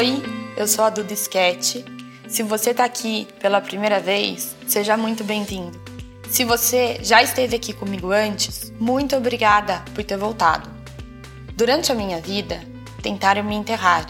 Oi, 0.00 0.22
eu 0.56 0.66
sou 0.66 0.86
a 0.86 0.88
Duda 0.88 1.12
Sketch. 1.12 1.84
Se 2.26 2.42
você 2.42 2.70
está 2.70 2.86
aqui 2.86 3.28
pela 3.38 3.60
primeira 3.60 4.00
vez, 4.00 4.56
seja 4.66 4.96
muito 4.96 5.22
bem-vindo. 5.22 5.78
Se 6.30 6.42
você 6.42 6.98
já 7.02 7.22
esteve 7.22 7.56
aqui 7.56 7.74
comigo 7.74 8.10
antes, 8.10 8.72
muito 8.80 9.14
obrigada 9.14 9.84
por 9.94 10.02
ter 10.02 10.16
voltado. 10.16 10.70
Durante 11.54 11.92
a 11.92 11.94
minha 11.94 12.18
vida, 12.18 12.62
tentaram 13.02 13.44
me 13.44 13.54
enterrar, 13.54 14.06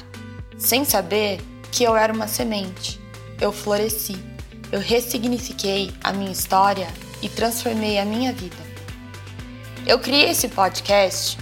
sem 0.56 0.84
saber 0.84 1.40
que 1.72 1.82
eu 1.82 1.96
era 1.96 2.12
uma 2.12 2.28
semente. 2.28 3.00
Eu 3.40 3.50
floresci, 3.50 4.16
eu 4.70 4.78
ressignifiquei 4.78 5.92
a 6.04 6.12
minha 6.12 6.30
história 6.30 6.86
e 7.20 7.28
transformei 7.28 7.98
a 7.98 8.04
minha 8.04 8.32
vida. 8.32 8.62
Eu 9.84 9.98
criei 9.98 10.30
esse 10.30 10.46
podcast 10.50 11.36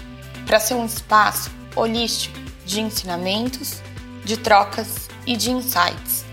para 0.47 0.59
ser 0.59 0.73
um 0.73 0.87
espaço 0.87 1.51
holístico 1.77 2.39
de 2.65 2.81
ensinamentos 2.81 3.83
de 4.29 4.37
trocas 4.37 5.09
e 5.27 5.35
de 5.35 5.51
insights. 5.51 6.27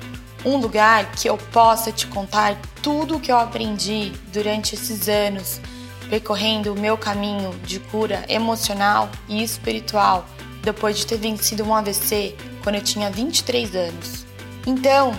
Um 0.44 0.58
lugar 0.58 1.14
que 1.14 1.30
eu 1.30 1.38
possa 1.38 1.94
te 1.94 2.06
contar 2.08 2.60
tudo 2.84 3.16
o 3.16 3.20
que 3.22 3.32
eu 3.32 3.38
aprendi 3.38 4.12
durante 4.34 4.76
esses 4.76 5.08
anos, 5.08 5.62
percorrendo 6.10 6.74
o 6.74 6.80
meu 6.80 6.98
caminho 6.98 7.58
de 7.64 7.80
cura 7.80 8.26
emocional 8.28 9.10
e 9.30 9.42
espiritual 9.42 10.26
depois 10.62 10.98
de 10.98 11.08
ter 11.08 11.18
vencido 11.18 11.64
um 11.64 11.74
AVC 11.74 12.36
quando 12.62 12.76
eu 12.76 12.84
tinha 12.84 13.10
23 13.10 13.74
anos. 13.74 14.26
Então, 14.68 15.18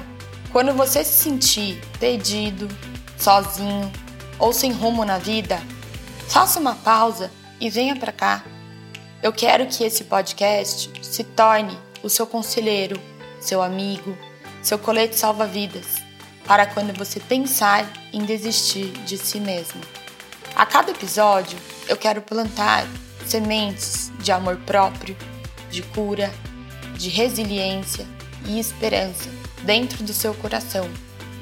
quando 0.53 0.75
você 0.75 1.03
se 1.03 1.23
sentir 1.25 1.81
perdido, 1.99 2.69
sozinho 3.17 3.91
ou 4.39 4.53
sem 4.53 4.71
rumo 4.71 5.03
na 5.03 5.17
vida, 5.17 5.63
faça 6.29 6.61
uma 6.61 6.75
pausa 6.75 7.33
e 7.59 7.71
venha 7.71 7.97
para 7.97 8.13
cá. 8.13 8.45
Eu 9.23 9.33
quero 9.33 9.67
que 9.67 9.83
esse 9.83 10.05
podcast 10.05 10.91
se 11.03 11.25
torne 11.25 11.86
o 12.07 12.09
seu 12.09 12.25
conselheiro, 12.25 13.01
seu 13.41 13.61
amigo, 13.61 14.17
seu 14.63 14.79
colete 14.79 15.17
salva-vidas, 15.17 15.97
para 16.47 16.65
quando 16.65 16.97
você 16.97 17.19
pensar 17.19 17.85
em 18.13 18.25
desistir 18.25 18.93
de 19.05 19.19
si 19.19 19.41
mesmo. 19.41 19.81
A 20.55 20.65
cada 20.65 20.93
episódio, 20.93 21.59
eu 21.89 21.97
quero 21.97 22.23
plantar 22.23 22.87
sementes 23.27 24.13
de 24.21 24.31
amor 24.31 24.57
próprio, 24.59 25.17
de 25.69 25.83
cura, 25.83 26.33
de 26.97 27.09
resiliência 27.09 28.07
e 28.47 28.61
esperança 28.61 29.29
dentro 29.65 30.05
do 30.05 30.13
seu 30.13 30.33
coração, 30.35 30.89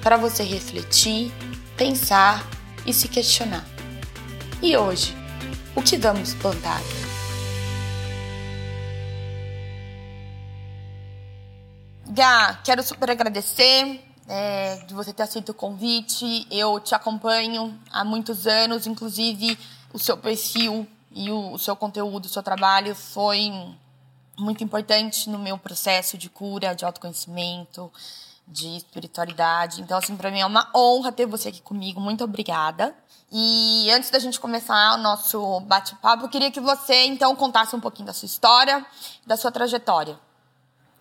para 0.03 0.17
você 0.17 0.43
refletir, 0.43 1.31
pensar 1.77 2.49
e 2.87 2.93
se 2.93 3.07
questionar. 3.07 3.67
E 4.63 4.79
hoje, 4.79 5.15
o 5.77 5.83
que 5.83 5.99
vamos 5.99 6.33
plantar? 6.33 6.81
Gá, 12.15 12.61
quero 12.63 12.81
super 12.81 13.11
agradecer 13.11 14.01
é, 14.29 14.77
de 14.87 14.95
você 14.95 15.13
ter 15.13 15.25
aceito 15.25 15.49
o 15.49 15.55
convite. 15.55 16.47
Eu 16.49 16.79
te 16.79 16.95
acompanho 16.95 17.77
há 17.91 18.05
muitos 18.05 18.47
anos, 18.47 18.87
inclusive 18.87 19.59
o 19.93 19.99
seu 19.99 20.17
perfil 20.17 20.87
e 21.11 21.29
o, 21.29 21.55
o 21.55 21.59
seu 21.59 21.75
conteúdo, 21.75 22.27
o 22.27 22.29
seu 22.29 22.41
trabalho 22.41 22.95
foi 22.95 23.51
muito 24.39 24.63
importante 24.63 25.29
no 25.29 25.41
meu 25.41 25.59
processo 25.59 26.17
de 26.17 26.31
cura, 26.31 26.73
de 26.73 26.85
autoconhecimento, 26.85 27.91
de 28.47 28.77
espiritualidade. 28.77 29.83
Então, 29.83 29.99
assim, 29.99 30.17
para 30.17 30.31
mim 30.31 30.39
é 30.39 30.47
uma 30.47 30.71
honra 30.73 31.11
ter 31.11 31.27
você 31.27 31.49
aqui 31.49 31.63
comigo. 31.63 32.01
Muito 32.01 32.23
obrigada. 32.23 32.95
E 33.33 33.91
antes 33.91 34.11
da 34.11 34.21
gente 34.21 34.39
começar 34.39 34.95
o 34.95 34.99
nosso 34.99 35.59
bate-papo, 35.63 36.27
eu 36.27 36.29
queria 36.29 36.53
que 36.53 36.61
você, 36.61 37.07
então, 37.07 37.35
contasse 37.35 37.75
um 37.75 37.81
pouquinho 37.81 38.07
da 38.07 38.13
sua 38.13 38.27
história, 38.27 38.87
da 39.27 39.37
sua 39.37 39.51
trajetória. 39.51 40.17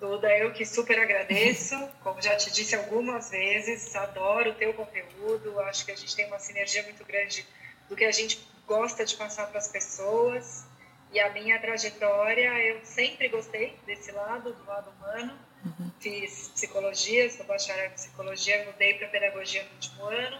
Duda, 0.03 0.37
eu 0.37 0.51
que 0.51 0.65
super 0.65 0.99
agradeço. 0.99 1.77
Como 2.03 2.21
já 2.21 2.35
te 2.35 2.51
disse 2.51 2.75
algumas 2.75 3.31
vezes, 3.31 3.95
adoro 3.95 4.49
o 4.49 4.53
teu 4.53 4.73
conteúdo. 4.73 5.57
Acho 5.61 5.85
que 5.85 5.93
a 5.93 5.95
gente 5.95 6.13
tem 6.13 6.25
uma 6.25 6.39
sinergia 6.39 6.83
muito 6.83 7.05
grande 7.05 7.47
do 7.87 7.95
que 7.95 8.03
a 8.03 8.11
gente 8.11 8.45
gosta 8.67 9.05
de 9.05 9.15
passar 9.15 9.47
para 9.47 9.59
as 9.59 9.69
pessoas. 9.69 10.65
E 11.13 11.21
a 11.21 11.29
minha 11.29 11.57
trajetória, 11.57 12.49
eu 12.65 12.83
sempre 12.83 13.29
gostei 13.29 13.79
desse 13.85 14.11
lado, 14.11 14.51
do 14.51 14.65
lado 14.65 14.91
humano. 14.91 15.39
Uhum. 15.63 15.89
Fiz 16.01 16.49
psicologia, 16.49 17.31
sou 17.31 17.45
bacharel 17.45 17.85
em 17.85 17.91
psicologia, 17.91 18.65
mudei 18.65 18.95
para 18.95 19.07
pedagogia 19.07 19.63
no 19.63 19.69
último 19.69 20.03
ano. 20.03 20.37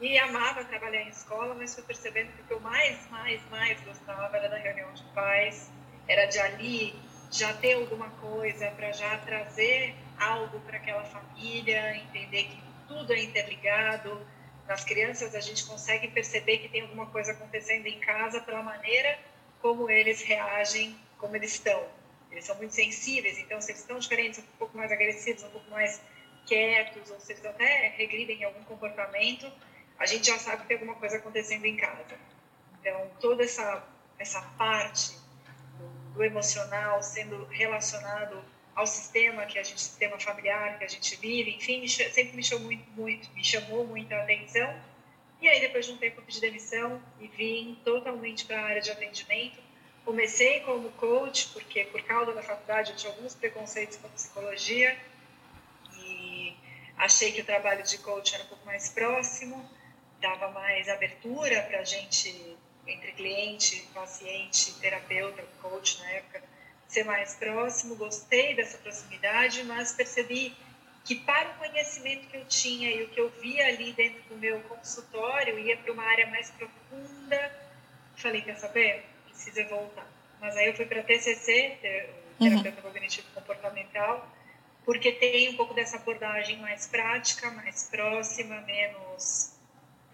E 0.00 0.18
amava 0.18 0.64
trabalhar 0.64 1.02
em 1.02 1.10
escola, 1.10 1.54
mas 1.54 1.74
fui 1.74 1.84
percebendo 1.84 2.32
que 2.32 2.40
o 2.40 2.44
que 2.46 2.54
eu 2.54 2.60
mais, 2.60 3.06
mais, 3.10 3.42
mais 3.50 3.78
gostava 3.82 4.34
era 4.34 4.48
da 4.48 4.56
reunião 4.56 4.90
de 4.94 5.02
pais, 5.12 5.70
era 6.08 6.24
de 6.24 6.38
ali 6.38 7.13
já 7.34 7.52
ter 7.52 7.72
alguma 7.72 8.10
coisa, 8.10 8.70
para 8.70 8.92
já 8.92 9.18
trazer 9.18 9.96
algo 10.16 10.60
para 10.60 10.76
aquela 10.76 11.04
família, 11.04 11.96
entender 11.96 12.44
que 12.44 12.62
tudo 12.86 13.12
é 13.12 13.24
interligado. 13.24 14.24
Nas 14.68 14.84
crianças, 14.84 15.34
a 15.34 15.40
gente 15.40 15.66
consegue 15.66 16.06
perceber 16.08 16.58
que 16.58 16.68
tem 16.68 16.82
alguma 16.82 17.06
coisa 17.06 17.32
acontecendo 17.32 17.86
em 17.86 17.98
casa 17.98 18.40
pela 18.40 18.62
maneira 18.62 19.18
como 19.60 19.90
eles 19.90 20.22
reagem, 20.22 20.96
como 21.18 21.34
eles 21.34 21.54
estão. 21.54 21.84
Eles 22.30 22.44
são 22.44 22.54
muito 22.56 22.72
sensíveis, 22.72 23.36
então, 23.38 23.60
se 23.60 23.72
eles 23.72 23.80
estão 23.80 23.98
diferentes, 23.98 24.38
um 24.38 24.58
pouco 24.58 24.76
mais 24.76 24.92
agressivos, 24.92 25.42
um 25.42 25.50
pouco 25.50 25.68
mais 25.70 26.00
quietos, 26.46 27.10
ou 27.10 27.18
se 27.18 27.32
eles 27.32 27.44
até 27.44 27.88
regridem 27.96 28.42
em 28.42 28.44
algum 28.44 28.62
comportamento, 28.62 29.50
a 29.98 30.06
gente 30.06 30.28
já 30.28 30.38
sabe 30.38 30.62
que 30.62 30.68
tem 30.68 30.76
alguma 30.76 30.94
coisa 30.94 31.16
acontecendo 31.16 31.64
em 31.64 31.76
casa. 31.76 32.16
Então, 32.80 33.10
toda 33.20 33.42
essa, 33.42 33.84
essa 34.18 34.40
parte 34.56 35.23
do 36.14 36.24
emocional 36.24 37.02
sendo 37.02 37.44
relacionado 37.46 38.42
ao 38.74 38.86
sistema 38.86 39.46
que 39.46 39.58
a 39.58 39.62
gente 39.62 39.80
sistema 39.80 40.18
familiar 40.18 40.78
que 40.78 40.84
a 40.84 40.88
gente 40.88 41.16
vive 41.16 41.50
enfim 41.54 41.86
sempre 41.88 42.36
me 42.36 42.42
chamou 42.42 42.64
muito, 42.66 42.90
muito 42.92 43.30
me 43.32 43.44
chamou 43.44 43.86
muita 43.86 44.16
atenção. 44.16 44.74
E 45.40 45.48
aí 45.48 45.60
depois 45.60 45.86
de 45.86 45.92
um 45.92 45.98
tempo 45.98 46.22
de 46.22 46.40
demissão 46.40 47.02
e 47.20 47.28
vim 47.28 47.78
totalmente 47.84 48.46
para 48.46 48.58
a 48.58 48.64
área 48.64 48.80
de 48.80 48.90
atendimento. 48.90 49.62
Comecei 50.04 50.60
como 50.60 50.90
coach 50.92 51.48
porque 51.52 51.84
por 51.84 52.02
causa 52.02 52.32
da 52.32 52.42
faculdade 52.42 52.92
eu 52.92 52.96
tinha 52.96 53.12
alguns 53.12 53.34
preconceitos 53.34 53.96
com 53.98 54.08
psicologia 54.10 54.96
e 55.96 56.56
achei 56.96 57.32
que 57.32 57.40
o 57.40 57.44
trabalho 57.44 57.82
de 57.82 57.98
coach 57.98 58.34
era 58.34 58.44
um 58.44 58.46
pouco 58.46 58.64
mais 58.64 58.88
próximo 58.88 59.68
dava 60.24 60.50
mais 60.52 60.88
abertura 60.88 61.62
para 61.62 61.80
a 61.80 61.84
gente 61.84 62.56
entre 62.86 63.12
cliente, 63.12 63.88
paciente, 63.94 64.74
terapeuta, 64.80 65.42
coach 65.60 65.98
na 66.00 66.10
época, 66.10 66.42
ser 66.88 67.04
mais 67.04 67.34
próximo. 67.34 67.96
Gostei 67.96 68.54
dessa 68.54 68.78
proximidade, 68.78 69.62
mas 69.64 69.92
percebi 69.92 70.54
que 71.04 71.14
para 71.16 71.50
o 71.50 71.54
conhecimento 71.54 72.26
que 72.28 72.36
eu 72.36 72.44
tinha 72.46 72.90
e 72.90 73.02
o 73.02 73.08
que 73.08 73.20
eu 73.20 73.28
via 73.40 73.66
ali 73.66 73.92
dentro 73.92 74.22
do 74.28 74.36
meu 74.36 74.60
consultório, 74.60 75.58
ia 75.58 75.76
para 75.76 75.92
uma 75.92 76.04
área 76.04 76.26
mais 76.28 76.50
profunda. 76.50 77.52
Falei, 78.16 78.40
quer 78.42 78.56
saber? 78.56 79.04
Precisa 79.26 79.64
voltar. 79.64 80.06
Mas 80.40 80.56
aí 80.56 80.66
eu 80.66 80.74
fui 80.74 80.86
para 80.86 81.02
TCC, 81.02 81.78
terapeuta 82.38 82.68
uhum. 82.68 82.82
cognitivo 82.82 83.26
comportamental, 83.34 84.28
porque 84.84 85.12
tem 85.12 85.50
um 85.50 85.56
pouco 85.56 85.74
dessa 85.74 85.96
abordagem 85.96 86.58
mais 86.58 86.86
prática, 86.86 87.50
mais 87.50 87.88
próxima, 87.90 88.60
menos 88.62 89.53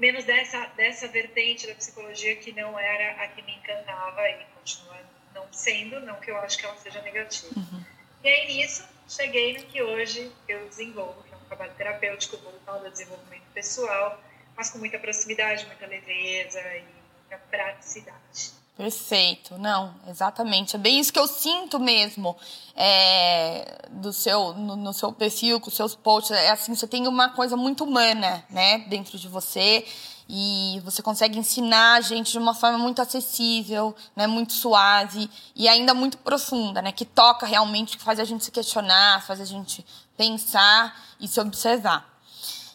menos 0.00 0.24
dessa, 0.24 0.66
dessa 0.76 1.06
vertente 1.06 1.66
da 1.66 1.74
psicologia 1.74 2.34
que 2.36 2.52
não 2.52 2.78
era 2.78 3.22
a 3.22 3.28
que 3.28 3.42
me 3.42 3.54
encantava 3.54 4.28
e 4.30 4.44
continua 4.56 4.96
não 5.34 5.46
sendo, 5.52 6.00
não 6.00 6.18
que 6.18 6.30
eu 6.30 6.36
acho 6.38 6.58
que 6.58 6.64
ela 6.64 6.76
seja 6.78 7.02
negativa. 7.02 7.52
Uhum. 7.54 7.84
E 8.24 8.28
aí 8.28 8.46
nisso, 8.46 8.88
cheguei 9.06 9.58
no 9.58 9.64
que 9.66 9.82
hoje 9.82 10.32
eu 10.48 10.66
desenvolvo, 10.68 11.22
que 11.24 11.34
é 11.34 11.36
um 11.36 11.40
trabalho 11.40 11.72
terapêutico 11.74 12.38
voltado 12.38 12.86
ao 12.86 12.90
desenvolvimento 12.90 13.44
pessoal, 13.52 14.20
mas 14.56 14.70
com 14.70 14.78
muita 14.78 14.98
proximidade, 14.98 15.66
muita 15.66 15.86
leveza 15.86 16.60
e 16.60 16.82
muita 16.82 17.38
praticidade. 17.50 18.59
Perfeito, 18.80 19.58
não, 19.58 19.94
exatamente. 20.08 20.74
É 20.74 20.78
bem 20.78 20.98
isso 20.98 21.12
que 21.12 21.18
eu 21.18 21.26
sinto 21.26 21.78
mesmo 21.78 22.34
é, 22.74 23.86
do 23.90 24.10
seu, 24.10 24.54
no, 24.54 24.74
no, 24.74 24.94
seu 24.94 25.12
perfil, 25.12 25.60
com 25.60 25.70
seus 25.70 25.94
posts. 25.94 26.30
É 26.30 26.48
assim, 26.48 26.74
você 26.74 26.86
tem 26.86 27.06
uma 27.06 27.28
coisa 27.28 27.58
muito 27.58 27.84
humana, 27.84 28.42
né, 28.48 28.78
dentro 28.88 29.18
de 29.18 29.28
você 29.28 29.84
e 30.26 30.80
você 30.82 31.02
consegue 31.02 31.38
ensinar 31.38 31.96
a 31.96 32.00
gente 32.00 32.32
de 32.32 32.38
uma 32.38 32.54
forma 32.54 32.78
muito 32.78 33.02
acessível, 33.02 33.94
né, 34.16 34.26
muito 34.26 34.54
suave 34.54 35.28
e 35.54 35.68
ainda 35.68 35.92
muito 35.92 36.16
profunda, 36.16 36.80
né, 36.80 36.90
que 36.90 37.04
toca 37.04 37.44
realmente, 37.44 37.98
que 37.98 38.02
faz 38.02 38.18
a 38.18 38.24
gente 38.24 38.46
se 38.46 38.50
questionar, 38.50 39.22
faz 39.26 39.42
a 39.42 39.44
gente 39.44 39.84
pensar 40.16 40.98
e 41.20 41.28
se 41.28 41.38
observar. 41.38 42.08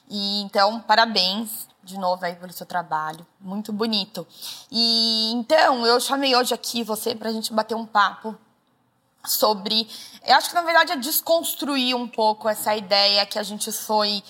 E 0.07 0.43
então, 0.43 0.81
parabéns 0.81 1.67
de 1.85 1.97
novo 1.97 2.25
aí 2.25 2.35
pelo 2.35 2.51
seu 2.51 2.65
trabalho, 2.65 3.25
muito 3.39 3.71
bonito. 3.71 4.27
E 4.71 5.31
então 5.33 5.85
eu 5.85 5.99
chamei 5.99 6.35
hoje 6.35 6.53
aqui 6.53 6.83
você 6.83 7.15
para 7.15 7.29
a 7.29 7.31
gente 7.31 7.53
bater 7.53 7.75
um 7.75 7.85
papo 7.85 8.35
sobre, 9.25 9.87
eu 10.25 10.35
acho 10.35 10.49
que 10.49 10.55
na 10.55 10.63
verdade 10.63 10.91
é 10.91 10.97
desconstruir 10.97 11.95
um 11.95 12.07
pouco 12.07 12.49
essa 12.49 12.75
ideia 12.75 13.25
que 13.25 13.39
a 13.39 13.43
gente 13.43 13.71
foi 13.71 14.23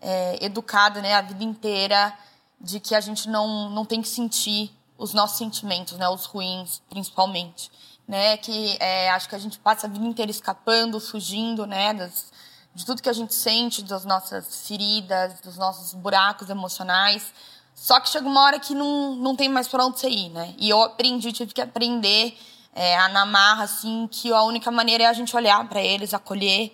é, 0.00 0.44
educado, 0.44 1.00
né, 1.02 1.14
a 1.14 1.22
vida 1.22 1.42
inteira, 1.42 2.16
de 2.60 2.78
que 2.80 2.94
a 2.94 3.00
gente 3.00 3.28
não 3.28 3.70
não 3.70 3.84
tem 3.84 4.00
que 4.02 4.08
sentir 4.08 4.70
os 4.96 5.14
nossos 5.14 5.38
sentimentos, 5.38 5.96
né, 5.98 6.08
os 6.08 6.26
ruins, 6.26 6.82
principalmente. 6.90 7.70
né? 8.08 8.38
Que 8.38 8.76
é, 8.80 9.10
acho 9.10 9.28
que 9.28 9.34
a 9.34 9.38
gente 9.38 9.58
passa 9.58 9.86
a 9.86 9.90
vida 9.90 10.04
inteira 10.04 10.30
escapando, 10.30 10.98
fugindo, 10.98 11.66
né? 11.66 11.92
Das, 11.92 12.32
de 12.78 12.86
tudo 12.86 13.02
que 13.02 13.08
a 13.08 13.12
gente 13.12 13.34
sente, 13.34 13.82
das 13.82 14.04
nossas 14.04 14.68
feridas, 14.68 15.40
dos 15.40 15.56
nossos 15.56 15.92
buracos 15.94 16.48
emocionais. 16.48 17.32
Só 17.74 17.98
que 17.98 18.08
chega 18.08 18.24
uma 18.24 18.40
hora 18.40 18.60
que 18.60 18.72
não, 18.72 19.16
não 19.16 19.34
tem 19.34 19.48
mais 19.48 19.66
para 19.66 19.84
onde 19.84 19.98
você 19.98 20.08
ir, 20.08 20.28
né? 20.28 20.54
E 20.56 20.70
eu 20.70 20.80
aprendi, 20.80 21.32
tive 21.32 21.52
que 21.52 21.60
aprender 21.60 22.38
é, 22.72 22.96
a 22.96 23.08
namarra, 23.08 23.64
assim, 23.64 24.08
que 24.08 24.32
a 24.32 24.42
única 24.42 24.70
maneira 24.70 25.02
é 25.02 25.06
a 25.08 25.12
gente 25.12 25.34
olhar 25.34 25.68
para 25.68 25.82
eles, 25.82 26.14
acolher. 26.14 26.72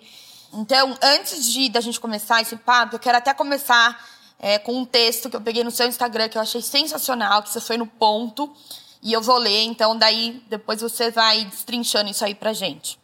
Então, 0.53 0.95
antes 1.01 1.51
de 1.51 1.69
da 1.69 1.81
gente 1.81 1.99
começar 1.99 2.39
esse 2.39 2.55
papo, 2.55 2.95
eu 2.95 2.99
quero 2.99 3.17
até 3.17 3.33
começar 3.33 3.99
é, 4.37 4.59
com 4.59 4.77
um 4.77 4.85
texto 4.85 5.27
que 5.27 5.35
eu 5.35 5.41
peguei 5.41 5.63
no 5.63 5.71
seu 5.71 5.87
Instagram 5.87 6.29
que 6.29 6.37
eu 6.37 6.41
achei 6.41 6.61
sensacional, 6.61 7.41
que 7.41 7.49
você 7.49 7.59
foi 7.59 7.77
no 7.77 7.87
ponto. 7.87 8.55
E 9.01 9.11
eu 9.11 9.23
vou 9.23 9.39
ler, 9.39 9.63
então 9.63 9.97
daí 9.97 10.43
depois 10.49 10.81
você 10.81 11.09
vai 11.09 11.45
destrinchando 11.45 12.11
isso 12.11 12.23
aí 12.23 12.35
pra 12.35 12.53
gente. 12.53 13.03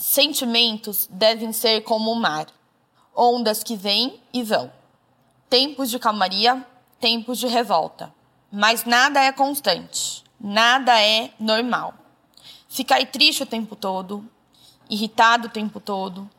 Sentimentos 0.00 1.06
devem 1.10 1.52
ser 1.52 1.82
como 1.82 2.10
o 2.10 2.16
mar, 2.16 2.46
ondas 3.14 3.62
que 3.62 3.76
vêm 3.76 4.18
e 4.32 4.42
vão. 4.42 4.72
Tempos 5.50 5.90
de 5.90 5.98
calmaria, 5.98 6.66
tempos 6.98 7.36
de 7.36 7.46
revolta. 7.46 8.10
Mas 8.50 8.86
nada 8.86 9.22
é 9.22 9.30
constante, 9.30 10.24
nada 10.40 10.98
é 10.98 11.30
normal. 11.38 11.92
Ficar 12.66 13.06
triste 13.08 13.42
o 13.42 13.46
tempo 13.46 13.76
todo, 13.76 14.26
irritado 14.88 15.48
o 15.48 15.50
tempo 15.50 15.78
todo. 15.78 16.30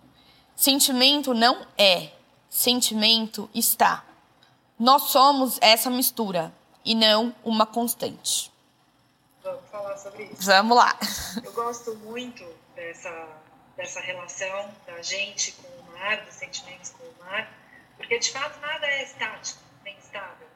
Sentimento 0.55 1.31
não 1.35 1.63
é, 1.77 2.13
sentimento 2.49 3.47
está. 3.53 4.03
Nós 4.79 5.03
somos 5.11 5.59
essa 5.61 5.91
mistura 5.91 6.51
e 6.83 6.95
não 6.95 7.31
uma 7.45 7.67
constante. 7.67 8.50
Vamos 9.43 9.69
falar 9.69 9.97
sobre 9.97 10.23
isso. 10.25 10.45
Vamos 10.45 10.77
lá. 10.77 10.97
Eu 11.43 11.51
gosto 11.53 11.95
muito 11.95 12.45
dessa, 12.75 13.27
dessa 13.75 13.99
relação 13.99 14.73
da 14.85 15.01
gente 15.01 15.53
com 15.53 15.67
o 15.67 15.91
mar, 15.93 16.23
dos 16.25 16.35
sentimentos 16.35 16.91
com 16.91 17.03
o 17.03 17.25
mar, 17.25 17.51
porque 17.97 18.19
de 18.19 18.31
fato 18.31 18.59
nada 18.59 18.85
é 18.85 19.03
estático 19.03 19.59
nem 19.83 19.97
estável. 19.97 20.47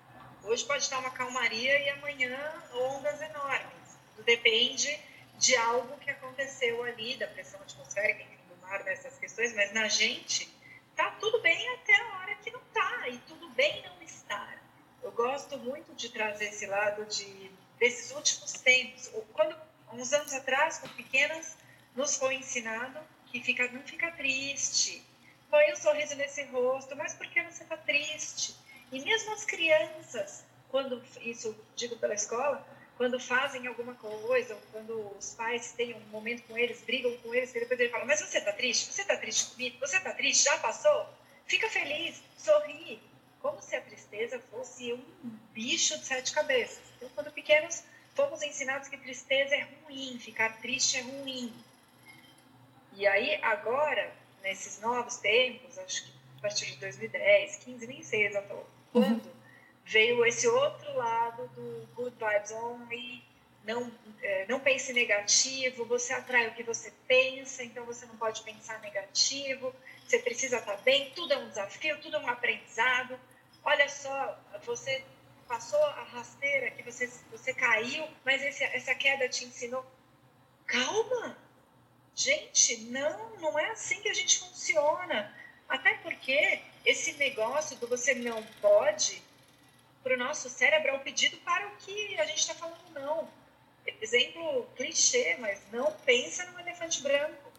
Hoje 0.44 0.64
pode 0.66 0.84
estar 0.84 1.00
uma 1.00 1.10
calmaria 1.10 1.80
e 1.80 1.90
amanhã 1.90 2.38
ondas 2.74 3.20
enormes. 3.22 3.98
Depende 4.24 5.00
de 5.38 5.56
algo 5.58 5.98
que 5.98 6.10
aconteceu 6.10 6.84
ali, 6.84 7.18
da 7.18 7.28
pressão 7.28 7.60
atmosférica, 7.62 8.22
enfim, 8.22 8.38
do 8.48 8.56
mar, 8.62 8.84
dessas 8.84 9.18
questões, 9.18 9.54
mas 9.56 9.74
na 9.74 9.88
gente 9.88 10.48
tá 10.96 11.12
tudo 11.20 11.42
bem 11.42 11.70
até 11.74 11.96
a 11.96 12.20
hora 12.20 12.36
que 12.36 12.52
não 12.52 12.62
tá, 12.74 13.10
e 13.10 13.18
tudo 13.20 13.50
bem 13.50 13.84
não 13.84 14.02
estar. 14.04 14.62
Eu 15.04 15.12
gosto 15.12 15.58
muito 15.58 15.94
de 15.96 16.10
trazer 16.10 16.46
esse 16.46 16.66
lado 16.68 17.06
de 17.06 17.52
desses 17.80 18.12
últimos 18.12 18.54
tempos. 18.54 19.10
Quando 19.34 19.56
uns 19.94 20.14
anos 20.14 20.34
atrás, 20.34 20.80
com 20.80 20.88
pequenas, 20.90 21.58
nos 21.96 22.18
foi 22.18 22.36
ensinado 22.36 23.00
que 23.32 23.42
fica, 23.42 23.70
não 23.72 23.82
fica 23.82 24.12
triste, 24.12 25.04
põe 25.50 25.72
um 25.72 25.76
sorriso 25.76 26.16
nesse 26.16 26.44
rosto, 26.46 26.96
mas 26.96 27.14
por 27.14 27.28
que 27.28 27.42
você 27.44 27.64
está 27.64 27.78
triste? 27.78 28.56
E 28.92 29.00
mesmo 29.02 29.34
as 29.34 29.46
crianças, 29.46 30.46
quando 30.70 31.02
isso 31.22 31.56
digo 31.76 31.98
pela 31.98 32.14
escola, 32.14 32.66
quando 32.98 33.20
fazem 33.20 33.68
alguma 33.68 33.94
coisa, 33.96 34.54
ou 34.54 34.62
quando 34.72 35.18
os 35.18 35.34
pais 35.34 35.74
têm 35.74 35.94
um 35.96 36.00
momento 36.12 36.44
com 36.48 36.58
eles, 36.58 36.82
brigam 36.82 37.16
com 37.18 37.34
eles, 37.36 37.52
depois 37.52 37.80
ele 37.80 37.90
fala, 37.90 38.06
mas 38.06 38.22
você 38.22 38.38
está 38.38 38.54
triste? 38.54 38.92
Você 38.92 39.02
está 39.02 39.18
triste 39.18 39.52
comigo? 39.52 39.78
Você 39.80 39.98
está 39.98 40.14
triste? 40.14 40.46
Já 40.46 40.58
passou? 40.60 41.10
Fica 41.46 41.70
feliz, 41.70 42.22
sorri. 42.38 43.02
Como 43.42 43.62
se 43.62 43.76
a 43.76 43.82
tristeza 43.82 44.40
fosse 44.50 44.94
um 44.94 45.04
bicho 45.54 45.98
de 46.00 46.06
sete 46.06 46.32
cabeças. 46.32 46.80
Então, 47.06 47.10
quando 47.14 47.32
pequenos, 47.32 47.84
fomos 48.16 48.42
ensinados 48.42 48.88
que 48.88 48.98
tristeza 48.98 49.56
é 49.56 49.68
ruim, 49.84 50.18
ficar 50.20 50.58
triste 50.60 50.98
é 50.98 51.02
ruim. 51.02 51.54
E 52.94 53.06
aí, 53.06 53.36
agora, 53.44 54.12
nesses 54.42 54.80
novos 54.80 55.18
tempos, 55.18 55.78
acho 55.78 56.06
que 56.06 56.12
a 56.40 56.42
partir 56.42 56.66
de 56.72 56.78
2010, 56.78 57.58
15, 57.58 57.88
nem 57.88 58.04
sei 58.04 58.26
exatamente 58.26 58.66
quando, 58.92 59.26
uhum. 59.26 59.32
veio 59.84 60.26
esse 60.26 60.48
outro 60.48 60.96
lado 60.96 61.48
do 61.50 61.88
good 61.96 62.16
vibes 62.18 62.52
only, 62.52 63.24
não, 63.66 63.92
é, 64.22 64.46
não 64.48 64.60
pense 64.60 64.94
negativo, 64.94 65.86
você 65.86 66.14
atrai 66.14 66.48
o 66.48 66.54
que 66.54 66.64
você 66.64 66.94
pensa, 67.08 67.64
então 67.64 67.84
você 67.84 68.06
não 68.06 68.16
pode 68.16 68.42
pensar 68.44 68.80
negativo, 68.80 69.76
você 70.08 70.20
precisa 70.20 70.58
estar 70.58 70.78
bem, 70.78 71.12
tudo 71.12 71.34
é 71.34 71.38
um 71.38 71.50
desafio, 71.50 72.00
tudo 72.00 72.16
é 72.16 72.20
um 72.20 72.30
aprendizado. 72.30 73.20
Olha 73.64 73.90
só, 73.90 74.40
você 74.64 75.04
passou 75.48 75.82
a 75.84 76.04
rasteira, 76.04 76.72
que 76.72 76.84
você, 76.84 77.08
você 77.32 77.54
caiu, 77.54 78.08
mas 78.24 78.42
esse, 78.44 78.64
essa 78.64 78.94
queda 78.96 79.30
te 79.30 79.46
ensinou. 79.46 79.86
Calma! 80.66 81.38
Gente, 82.16 82.78
não, 82.86 83.36
não 83.38 83.60
é 83.60 83.72
assim 83.72 84.02
que 84.02 84.10
a 84.10 84.14
gente 84.14 84.40
funciona. 84.40 85.36
Até 85.68 85.96
porque 85.96 86.62
esse 86.86 87.14
negócio 87.14 87.76
do 87.78 87.88
você 87.88 88.14
não 88.14 88.42
pode, 88.62 89.22
para 90.04 90.14
o 90.14 90.18
nosso 90.18 90.50
cérebro, 90.50 90.90
é 90.90 90.94
um 90.94 91.00
pedido 91.00 91.38
para 91.38 91.68
o 91.68 91.78
que 91.78 92.20
a 92.20 92.26
gente 92.26 92.40
está 92.40 92.54
falando 92.54 92.90
não. 92.94 93.28
Exemplo 94.02 94.68
clichê, 94.76 95.36
mas 95.40 95.60
não 95.72 95.92
pensa 96.06 96.46
num 96.46 96.60
elefante 96.60 97.02
branco. 97.02 97.52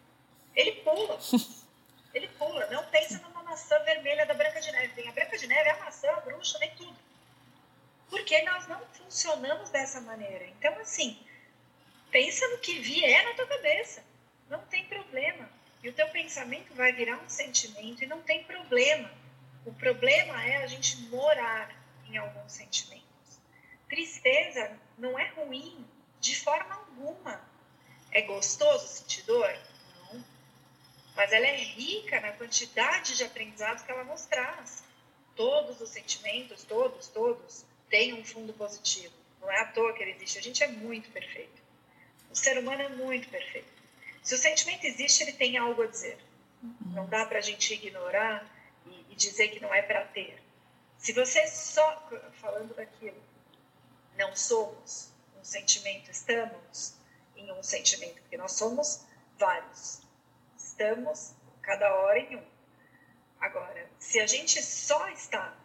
Ele 0.55 0.71
pula. 0.81 1.19
Ele 2.13 2.27
pula. 2.29 2.65
Não 2.67 2.83
pensa 2.85 3.19
numa 3.19 3.43
maçã 3.43 3.77
vermelha 3.83 4.25
da 4.25 4.33
Branca 4.33 4.59
de 4.59 4.71
Neve. 4.71 4.93
Tem 4.95 5.07
a 5.07 5.11
Branca 5.11 5.37
de 5.37 5.45
Neve, 5.45 5.69
a 5.69 5.77
maçã, 5.77 6.09
a 6.09 6.21
bruxa, 6.21 6.57
nem 6.59 6.73
tudo. 6.75 6.95
Porque 8.09 8.41
nós 8.43 8.67
não 8.67 8.79
funcionamos 8.87 9.69
dessa 9.69 9.99
maneira. 10.01 10.45
Então, 10.47 10.73
assim, 10.79 11.19
pensa 12.11 12.47
no 12.49 12.59
que 12.59 12.79
vier 12.79 13.23
na 13.25 13.33
tua 13.33 13.47
cabeça. 13.47 14.03
Não 14.49 14.59
tem 14.67 14.85
problema. 14.85 15.49
E 15.83 15.89
o 15.89 15.93
teu 15.93 16.07
pensamento 16.09 16.73
vai 16.73 16.93
virar 16.93 17.17
um 17.17 17.29
sentimento 17.29 18.03
e 18.03 18.07
não 18.07 18.21
tem 18.21 18.43
problema. 18.43 19.11
O 19.65 19.73
problema 19.73 20.43
é 20.45 20.57
a 20.57 20.67
gente 20.67 20.97
morar 21.09 21.75
em 22.05 22.17
alguns 22.17 22.53
sentimentos. 22.53 23.05
Tristeza 23.89 24.71
não 24.97 25.19
é 25.19 25.27
ruim 25.29 25.85
de 26.19 26.35
forma 26.35 26.73
alguma. 26.75 27.41
É 28.11 28.21
gostoso 28.21 28.87
sentir 28.87 29.23
dor? 29.23 29.53
mas 31.17 31.33
ela 31.33 31.47
é 31.47 31.55
rica 31.55 32.21
na 32.21 32.31
quantidade 32.33 33.17
de 33.17 33.23
aprendizados 33.23 33.81
que 33.81 33.91
ela 33.91 34.03
nos 34.03 34.25
traz. 34.25 34.83
Todos 35.35 35.81
os 35.81 35.89
sentimentos, 35.89 36.63
todos, 36.63 37.07
todos, 37.07 37.65
têm 37.89 38.13
um 38.13 38.23
fundo 38.23 38.53
positivo. 38.53 39.13
Não 39.41 39.51
é 39.51 39.59
à 39.61 39.65
toa 39.65 39.93
que 39.93 40.03
ele 40.03 40.11
existe. 40.11 40.39
A 40.39 40.41
gente 40.41 40.63
é 40.63 40.67
muito 40.67 41.09
perfeito. 41.11 41.61
O 42.29 42.35
ser 42.35 42.57
humano 42.57 42.81
é 42.81 42.89
muito 42.89 43.29
perfeito. 43.29 43.67
Se 44.23 44.35
o 44.35 44.37
sentimento 44.37 44.85
existe, 44.85 45.23
ele 45.23 45.33
tem 45.33 45.57
algo 45.57 45.81
a 45.81 45.87
dizer. 45.87 46.17
Não 46.93 47.07
dá 47.07 47.25
para 47.25 47.37
a 47.37 47.41
gente 47.41 47.73
ignorar 47.73 48.45
e, 48.85 49.13
e 49.13 49.15
dizer 49.15 49.49
que 49.49 49.59
não 49.59 49.73
é 49.73 49.81
para 49.81 50.05
ter. 50.05 50.41
Se 50.97 51.13
você 51.13 51.47
só, 51.47 52.09
falando 52.41 52.75
daquilo, 52.75 53.21
não 54.17 54.35
somos 54.35 55.11
um 55.39 55.43
sentimento, 55.43 56.09
estamos 56.09 56.95
em 57.35 57.51
um 57.51 57.61
sentimento, 57.61 58.19
porque 58.21 58.35
nós 58.35 58.53
somos 58.53 59.05
vários 59.37 60.01
estamos 60.77 61.33
cada 61.63 61.91
hora 61.91 62.19
em 62.19 62.35
um. 62.35 62.43
Agora, 63.39 63.89
se 63.97 64.19
a 64.19 64.27
gente 64.27 64.61
só 64.61 65.09
está 65.09 65.55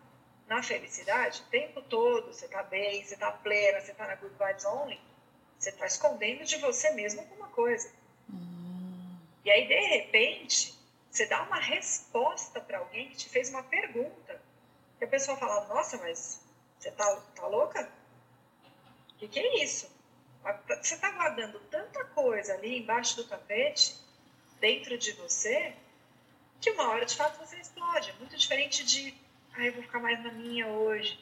na 0.53 0.63
felicidade 0.63 1.41
o 1.41 1.51
tempo 1.51 1.81
todo, 1.81 2.27
você 2.27 2.45
está 2.45 2.63
bem, 2.63 3.03
você 3.03 3.15
está 3.15 3.33
plena, 3.33 3.81
você 3.81 3.93
está 3.93 4.07
na 4.07 4.17
good 4.17 4.35
vibes 4.39 4.65
only, 4.67 5.01
você 5.59 5.71
está 5.71 5.87
escondendo 5.87 6.45
de 6.45 6.59
você 6.59 6.91
mesmo 6.91 7.21
alguma 7.21 7.49
coisa. 7.49 7.91
Hum. 8.29 9.17
E 9.43 9.51
aí, 9.51 9.67
de 9.67 9.81
repente, 9.81 10.79
você 11.11 11.25
dá 11.25 11.43
uma 11.45 11.59
resposta 11.59 12.61
para 12.61 12.79
alguém 12.79 13.09
que 13.09 13.17
te 13.17 13.31
fez 13.31 13.49
uma 13.49 13.63
pergunta. 13.63 14.43
E 15.01 15.05
a 15.05 15.09
pessoa 15.09 15.39
fala, 15.39 15.67
nossa, 15.69 15.97
mas 15.97 16.43
você 16.79 16.91
tá, 16.91 17.17
tá 17.35 17.47
louca? 17.47 17.91
O 19.13 19.15
que, 19.17 19.29
que 19.29 19.41
é 19.41 19.65
isso? 19.65 19.91
Você 20.83 20.95
está 20.97 21.11
guardando 21.13 21.61
tanta 21.71 22.05
coisa 22.07 22.53
ali 22.55 22.79
embaixo 22.79 23.17
do 23.17 23.25
tapete 23.25 23.97
dentro 24.61 24.99
de 24.99 25.13
você 25.13 25.75
que 26.61 26.71
uma 26.73 26.91
hora 26.91 27.07
de 27.07 27.17
fato 27.17 27.39
você 27.39 27.57
explode. 27.57 28.11
É 28.11 28.13
muito 28.15 28.37
diferente 28.37 28.85
de, 28.85 29.15
ah, 29.55 29.65
eu 29.65 29.73
vou 29.73 29.83
ficar 29.83 30.01
mais 30.01 30.23
na 30.23 30.33
minha 30.33 30.67
hoje. 30.67 31.19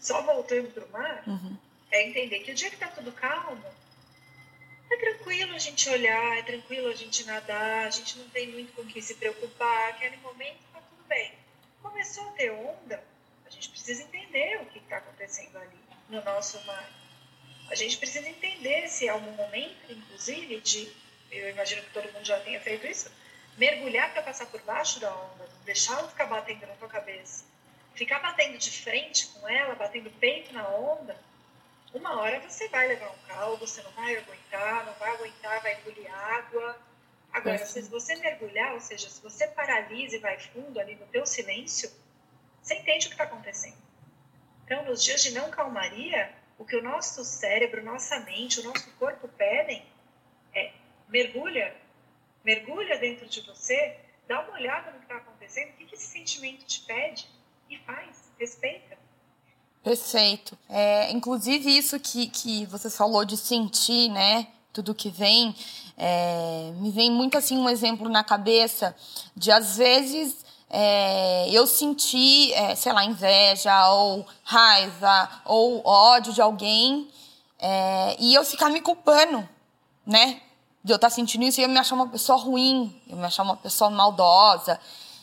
Só 0.00 0.22
voltando 0.22 0.72
para 0.72 0.84
o 0.84 0.90
mar, 0.90 1.22
uhum. 1.26 1.56
é 1.90 2.08
entender 2.08 2.40
que 2.40 2.50
o 2.50 2.54
dia 2.54 2.68
que 2.68 2.76
está 2.76 2.88
tudo 2.88 3.12
calmo, 3.12 3.64
é 4.90 4.96
tranquilo 4.96 5.54
a 5.54 5.58
gente 5.58 5.88
olhar, 5.88 6.38
é 6.38 6.42
tranquilo 6.42 6.88
a 6.88 6.94
gente 6.94 7.24
nadar, 7.24 7.86
a 7.86 7.90
gente 7.90 8.18
não 8.18 8.28
tem 8.30 8.48
muito 8.48 8.72
com 8.72 8.82
o 8.82 8.86
que 8.86 9.00
se 9.00 9.14
preocupar, 9.14 9.90
aquele 9.90 10.16
momento 10.18 10.58
está 10.66 10.80
tudo 10.80 11.04
bem. 11.08 11.32
Começou 11.82 12.28
a 12.28 12.32
ter 12.32 12.50
onda, 12.50 13.02
a 13.46 13.50
gente 13.50 13.68
precisa 13.70 14.02
entender 14.02 14.60
o 14.60 14.66
que 14.66 14.78
está 14.78 14.98
acontecendo 14.98 15.56
ali 15.56 15.78
no 16.08 16.22
nosso 16.24 16.60
mar. 16.66 16.90
A 17.70 17.74
gente 17.74 17.96
precisa 17.96 18.28
entender 18.28 18.88
se 18.88 19.08
é 19.08 19.14
um 19.14 19.20
momento, 19.20 19.90
inclusive, 19.90 20.60
de 20.60 20.92
eu 21.30 21.48
imagino 21.48 21.82
que 21.82 21.90
todo 21.90 22.12
mundo 22.12 22.24
já 22.24 22.38
tenha 22.40 22.60
feito 22.60 22.86
isso, 22.86 23.10
mergulhar 23.56 24.12
para 24.12 24.22
passar 24.22 24.46
por 24.46 24.60
baixo 24.62 25.00
da 25.00 25.14
onda, 25.14 25.48
deixar 25.64 25.98
ela 25.98 26.08
ficar 26.08 26.26
batendo 26.26 26.66
na 26.66 26.74
tua 26.74 26.88
cabeça. 26.88 27.44
Ficar 27.94 28.20
batendo 28.20 28.56
de 28.58 28.70
frente 28.70 29.28
com 29.28 29.48
ela, 29.48 29.74
batendo 29.74 30.10
peito 30.18 30.52
na 30.52 30.66
onda, 30.68 31.16
uma 31.94 32.20
hora 32.20 32.40
você 32.40 32.68
vai 32.68 32.88
levar 32.88 33.10
um 33.10 33.28
caldo, 33.28 33.66
você 33.66 33.82
não 33.82 33.90
vai 33.90 34.16
aguentar, 34.16 34.86
não 34.86 34.94
vai 34.94 35.10
aguentar, 35.10 35.62
vai 35.62 35.78
engolir 35.78 36.14
água. 36.14 36.78
Agora, 37.32 37.58
se 37.66 37.82
você 37.82 38.16
mergulhar, 38.16 38.72
ou 38.74 38.80
seja, 38.80 39.10
se 39.10 39.20
você 39.22 39.46
paralisa 39.48 40.16
e 40.16 40.18
vai 40.18 40.38
fundo 40.38 40.80
ali 40.80 40.94
no 40.94 41.06
teu 41.06 41.26
silêncio, 41.26 41.90
você 42.62 42.74
entende 42.74 43.06
o 43.06 43.08
que 43.10 43.14
está 43.14 43.24
acontecendo. 43.24 43.76
Então, 44.64 44.84
nos 44.84 45.04
dias 45.04 45.22
de 45.22 45.32
não 45.32 45.50
calmaria, 45.50 46.32
o 46.58 46.64
que 46.64 46.76
o 46.76 46.82
nosso 46.82 47.24
cérebro, 47.24 47.82
nossa 47.82 48.20
mente, 48.20 48.60
o 48.60 48.64
nosso 48.64 48.90
corpo 48.92 49.28
pedem 49.28 49.84
é 50.54 50.72
mergulha, 51.08 51.76
mergulha 52.44 52.98
dentro 52.98 53.26
de 53.26 53.40
você, 53.42 53.98
dá 54.26 54.40
uma 54.40 54.54
olhada 54.54 54.92
no 54.92 54.98
que 54.98 55.04
está 55.04 55.16
acontecendo, 55.16 55.31
o 55.60 55.72
que, 55.76 55.84
que 55.84 55.94
esse 55.94 56.06
sentimento 56.06 56.64
te 56.64 56.80
pede 56.80 57.28
e 57.68 57.78
faz, 57.78 58.30
respeita. 58.38 58.98
Perfeito. 59.82 60.56
É, 60.68 61.10
inclusive 61.10 61.76
isso 61.76 61.98
que, 61.98 62.28
que 62.28 62.66
você 62.66 62.88
falou 62.88 63.24
de 63.24 63.36
sentir, 63.36 64.08
né? 64.10 64.46
Tudo 64.72 64.94
que 64.94 65.10
vem, 65.10 65.54
é, 65.98 66.72
me 66.76 66.90
vem 66.90 67.10
muito 67.10 67.36
assim 67.36 67.58
um 67.58 67.68
exemplo 67.68 68.08
na 68.08 68.24
cabeça 68.24 68.96
de 69.36 69.50
às 69.50 69.76
vezes 69.76 70.44
é, 70.70 71.50
eu 71.50 71.66
sentir, 71.66 72.52
é, 72.54 72.74
sei 72.74 72.92
lá, 72.92 73.04
inveja 73.04 73.90
ou 73.90 74.26
raiva 74.42 75.28
ou 75.44 75.86
ódio 75.86 76.32
de 76.32 76.40
alguém 76.40 77.10
é, 77.58 78.16
e 78.18 78.34
eu 78.34 78.44
ficar 78.44 78.70
me 78.70 78.80
culpando, 78.80 79.46
né? 80.06 80.40
De 80.82 80.92
eu 80.92 80.96
estar 80.96 81.10
sentindo 81.10 81.44
isso 81.44 81.60
e 81.60 81.64
eu 81.64 81.68
me 81.68 81.78
achar 81.78 81.94
uma 81.94 82.08
pessoa 82.08 82.38
ruim, 82.38 83.00
eu 83.08 83.16
me 83.16 83.24
achar 83.24 83.42
uma 83.42 83.56
pessoa 83.56 83.90
maldosa. 83.90 84.80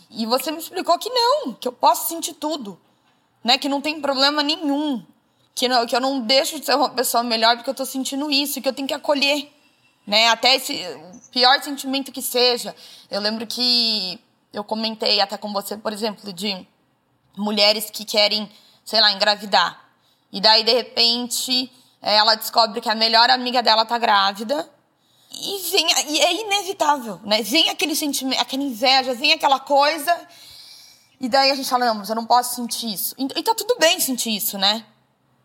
E 0.09 0.25
você 0.25 0.51
me 0.51 0.57
explicou 0.57 0.97
que 0.97 1.09
não, 1.09 1.53
que 1.53 1.67
eu 1.67 1.71
posso 1.71 2.09
sentir 2.09 2.33
tudo 2.33 2.79
né? 3.43 3.57
Que 3.57 3.69
não 3.69 3.81
tem 3.81 3.99
problema 4.01 4.43
nenhum. 4.43 5.05
Que, 5.55 5.67
não, 5.67 5.85
que 5.85 5.95
eu 5.95 5.99
não 5.99 6.21
deixo 6.21 6.59
de 6.59 6.65
ser 6.65 6.75
uma 6.75 6.89
pessoa 6.89 7.23
melhor 7.23 7.55
porque 7.55 7.69
eu 7.69 7.73
tô 7.73 7.85
sentindo 7.85 8.31
isso, 8.31 8.61
que 8.61 8.67
eu 8.67 8.73
tenho 8.73 8.87
que 8.87 8.93
acolher, 8.93 9.51
né? 10.05 10.29
Até 10.29 10.55
esse 10.55 10.81
pior 11.31 11.61
sentimento 11.61 12.11
que 12.11 12.21
seja. 12.21 12.75
Eu 13.09 13.19
lembro 13.19 13.45
que 13.45 14.19
eu 14.53 14.63
comentei 14.63 15.19
até 15.19 15.37
com 15.37 15.51
você, 15.51 15.77
por 15.77 15.91
exemplo, 15.91 16.31
de 16.31 16.65
mulheres 17.35 17.89
que 17.89 18.05
querem, 18.05 18.49
sei 18.85 19.01
lá, 19.01 19.11
engravidar. 19.11 19.89
E 20.31 20.39
daí, 20.39 20.63
de 20.63 20.73
repente, 20.73 21.71
ela 22.01 22.35
descobre 22.35 22.79
que 22.79 22.89
a 22.89 22.95
melhor 22.95 23.29
amiga 23.29 23.61
dela 23.61 23.85
tá 23.85 23.97
grávida. 23.97 24.69
E, 25.31 25.71
vem, 25.71 25.87
e 26.07 26.21
é 26.21 26.33
inevitável, 26.33 27.19
né? 27.23 27.41
Vem 27.41 27.69
aquele 27.69 27.95
sentimento, 27.95 28.41
aquela 28.41 28.63
inveja, 28.63 29.13
vem 29.13 29.33
aquela 29.33 29.59
coisa 29.59 30.27
e 31.19 31.27
daí 31.27 31.51
a 31.51 31.55
gente 31.55 31.69
fala, 31.69 31.85
não, 31.85 31.95
mas 31.95 32.09
eu 32.09 32.15
não 32.15 32.25
posso 32.25 32.55
sentir 32.55 32.93
isso. 32.93 33.13
E, 33.17 33.43
tá 33.43 33.53
tudo 33.53 33.77
bem 33.77 33.99
sentir 33.99 34.33
isso, 34.33 34.57
né? 34.57 34.85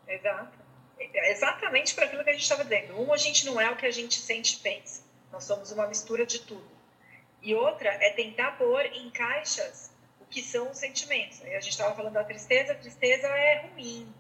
Exato. 0.07 0.57
É 1.01 1.33
exatamente 1.33 1.95
para 1.95 2.05
aquilo 2.05 2.23
que 2.23 2.31
a 2.31 2.33
gente 2.33 2.43
estava 2.43 2.63
dizendo. 2.63 3.01
Um, 3.01 3.13
a 3.13 3.17
gente 3.17 3.45
não 3.45 3.61
é 3.61 3.69
o 3.71 3.77
que 3.77 3.85
a 3.85 3.91
gente 3.91 4.15
sente 4.21 4.57
e 4.57 4.61
pensa. 4.61 5.03
Nós 5.33 5.43
somos 5.43 5.73
uma 5.73 5.87
mistura 5.89 6.25
de 6.25 6.39
tudo. 6.41 6.71
E 7.43 7.55
outra 7.55 7.89
é 7.89 8.11
tentar 8.11 8.53
pôr 8.53 8.87
em 8.87 9.11
caixas 9.11 9.91
o 10.21 10.25
que 10.27 10.43
são 10.43 10.71
os 10.71 10.79
sentimentos. 10.79 11.43
a 11.43 11.61
gente 11.61 11.71
estava 11.71 11.95
falando 11.95 12.15
da 12.15 12.25
tristeza. 12.25 12.73
A 12.73 12.77
tristeza 12.77 13.27
é 13.27 13.67
ruim. 13.67 14.15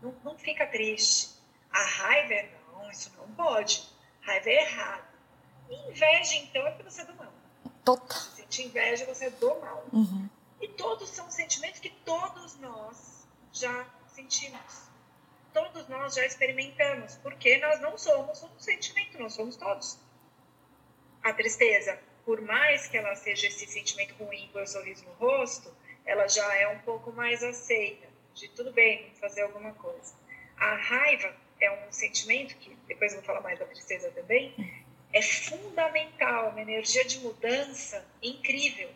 Não, 0.00 0.14
não 0.24 0.38
fica 0.38 0.66
triste. 0.66 1.34
A 1.70 1.84
raiva 1.84 2.32
é 2.32 2.48
não, 2.72 2.90
isso 2.90 3.12
não 3.18 3.28
pode. 3.34 3.82
Raiva 4.22 4.50
é 4.50 4.62
errado. 4.62 5.12
E 5.68 5.90
inveja, 5.90 6.36
então, 6.36 6.66
é 6.66 6.70
porque 6.70 6.90
você 6.90 7.02
é 7.02 7.04
do 7.04 7.14
mal. 7.14 7.32
Total. 7.84 8.18
Se 8.18 8.42
sentir 8.42 8.66
inveja, 8.66 9.04
você 9.06 9.26
é 9.26 9.30
do 9.30 9.60
mal. 9.60 9.84
Uhum. 9.92 10.28
E 10.60 10.68
todos 10.68 11.08
são 11.08 11.30
sentimentos 11.30 11.80
que 11.80 11.90
todos 11.90 12.56
nós 12.58 13.26
já 13.52 13.86
sentimos. 14.06 14.90
Todos 15.52 15.88
nós 15.88 16.14
já 16.14 16.24
experimentamos, 16.24 17.16
porque 17.16 17.58
nós 17.58 17.80
não 17.80 17.98
somos 17.98 18.42
um 18.42 18.58
sentimento, 18.58 19.18
nós 19.18 19.34
somos 19.34 19.56
todos. 19.56 19.98
A 21.22 21.32
tristeza, 21.32 21.98
por 22.24 22.40
mais 22.40 22.86
que 22.86 22.96
ela 22.96 23.14
seja 23.16 23.48
esse 23.48 23.66
sentimento 23.66 24.14
ruim 24.14 24.48
com 24.52 24.62
o 24.62 24.66
sorriso 24.66 25.04
no 25.04 25.12
rosto, 25.14 25.74
ela 26.04 26.26
já 26.28 26.54
é 26.56 26.68
um 26.68 26.78
pouco 26.80 27.12
mais 27.12 27.42
aceita, 27.42 28.08
de 28.34 28.48
tudo 28.48 28.72
bem, 28.72 29.12
fazer 29.20 29.42
alguma 29.42 29.72
coisa. 29.74 30.14
A 30.56 30.74
raiva 30.76 31.34
é 31.64 31.86
um 31.88 31.92
sentimento 31.92 32.56
que, 32.56 32.76
depois 32.86 33.12
eu 33.12 33.18
vou 33.18 33.26
falar 33.26 33.40
mais 33.40 33.58
da 33.58 33.64
tristeza 33.64 34.10
também, 34.10 34.54
é 35.12 35.22
fundamental, 35.22 36.50
uma 36.50 36.60
energia 36.60 37.04
de 37.04 37.18
mudança 37.20 38.04
incrível 38.22 38.88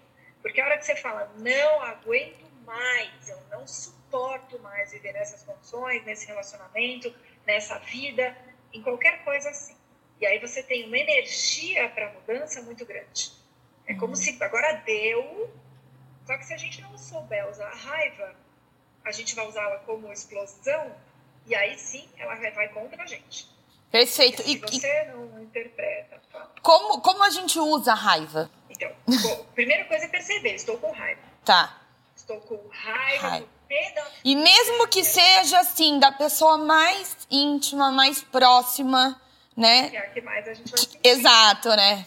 porque 0.47 0.61
a 0.61 0.65
hora 0.65 0.79
que 0.79 0.87
você 0.87 0.95
fala, 0.95 1.29
não 1.39 1.83
aguento 1.83 2.47
mais, 2.65 3.29
eu 3.29 3.41
não 3.51 3.67
suporto 3.67 4.57
mais 4.61 4.93
viver 4.93 5.13
nessas 5.13 5.43
condições, 5.43 6.05
nesse 6.05 6.25
relacionamento, 6.25 7.13
nessa 7.45 7.81
vida, 7.81 8.37
em 8.73 8.81
qualquer 8.81 9.25
coisa 9.25 9.51
assim. 9.51 9.75
E 10.21 10.25
aí 10.25 10.39
você 10.39 10.63
tem 10.63 10.87
uma 10.87 10.97
energia 10.97 11.89
para 11.89 12.13
mudança 12.13 12.63
muito 12.63 12.87
grande. 12.87 13.33
É 13.89 13.95
como 13.95 14.11
uhum. 14.11 14.15
se 14.15 14.41
agora 14.41 14.73
deu, 14.87 15.53
só 16.25 16.39
que 16.39 16.47
se 16.47 16.55
a 16.55 16.57
gente 16.57 16.81
não 16.81 16.97
souber 16.97 17.51
usar 17.51 17.67
a 17.67 17.75
raiva, 17.75 18.37
a 19.05 19.11
gente 19.11 19.35
vai 19.35 19.49
usá-la 19.49 19.79
como 19.81 20.13
explosão, 20.13 20.95
e 21.47 21.55
aí 21.55 21.79
sim 21.79 22.09
ela 22.19 22.35
vai 22.35 22.69
contra 22.69 23.03
a 23.03 23.07
gente. 23.07 23.49
Perfeito. 23.91 24.43
E 24.43 24.59
se 24.59 24.59
você 24.59 25.05
não 25.13 25.43
interpreta. 25.43 26.21
Tá? 26.33 26.51
Como, 26.63 27.01
como 27.01 27.23
a 27.23 27.31
gente 27.31 27.59
usa 27.59 27.93
a 27.93 27.95
raiva? 27.95 28.51
Então, 28.69 28.91
bom, 29.07 29.47
primeira 29.55 29.85
coisa 29.85 30.05
é 30.05 30.09
perceber, 30.09 30.55
estou 30.55 30.77
com 30.79 30.91
raiva. 30.93 31.21
Tá. 31.45 31.81
Estou 32.15 32.41
com 32.41 32.61
raiva, 32.69 33.29
raiva. 33.29 33.57
E 34.25 34.37
mesmo 34.37 34.87
que 34.89 35.03
seja 35.05 35.59
assim, 35.61 35.99
da 35.99 36.13
pessoa 36.13 36.59
mais 36.59 37.17
íntima, 37.31 37.91
mais 37.91 38.23
próxima, 38.23 39.21
né? 39.57 39.91
Que 39.91 39.97
é 39.97 40.01
a 40.01 40.11
que 40.11 40.21
mais 40.21 40.49
a 40.49 40.55
gente 40.55 40.71
vai 40.71 40.81
sentir. 40.81 41.01
Exato, 41.03 41.69
né? 41.71 42.07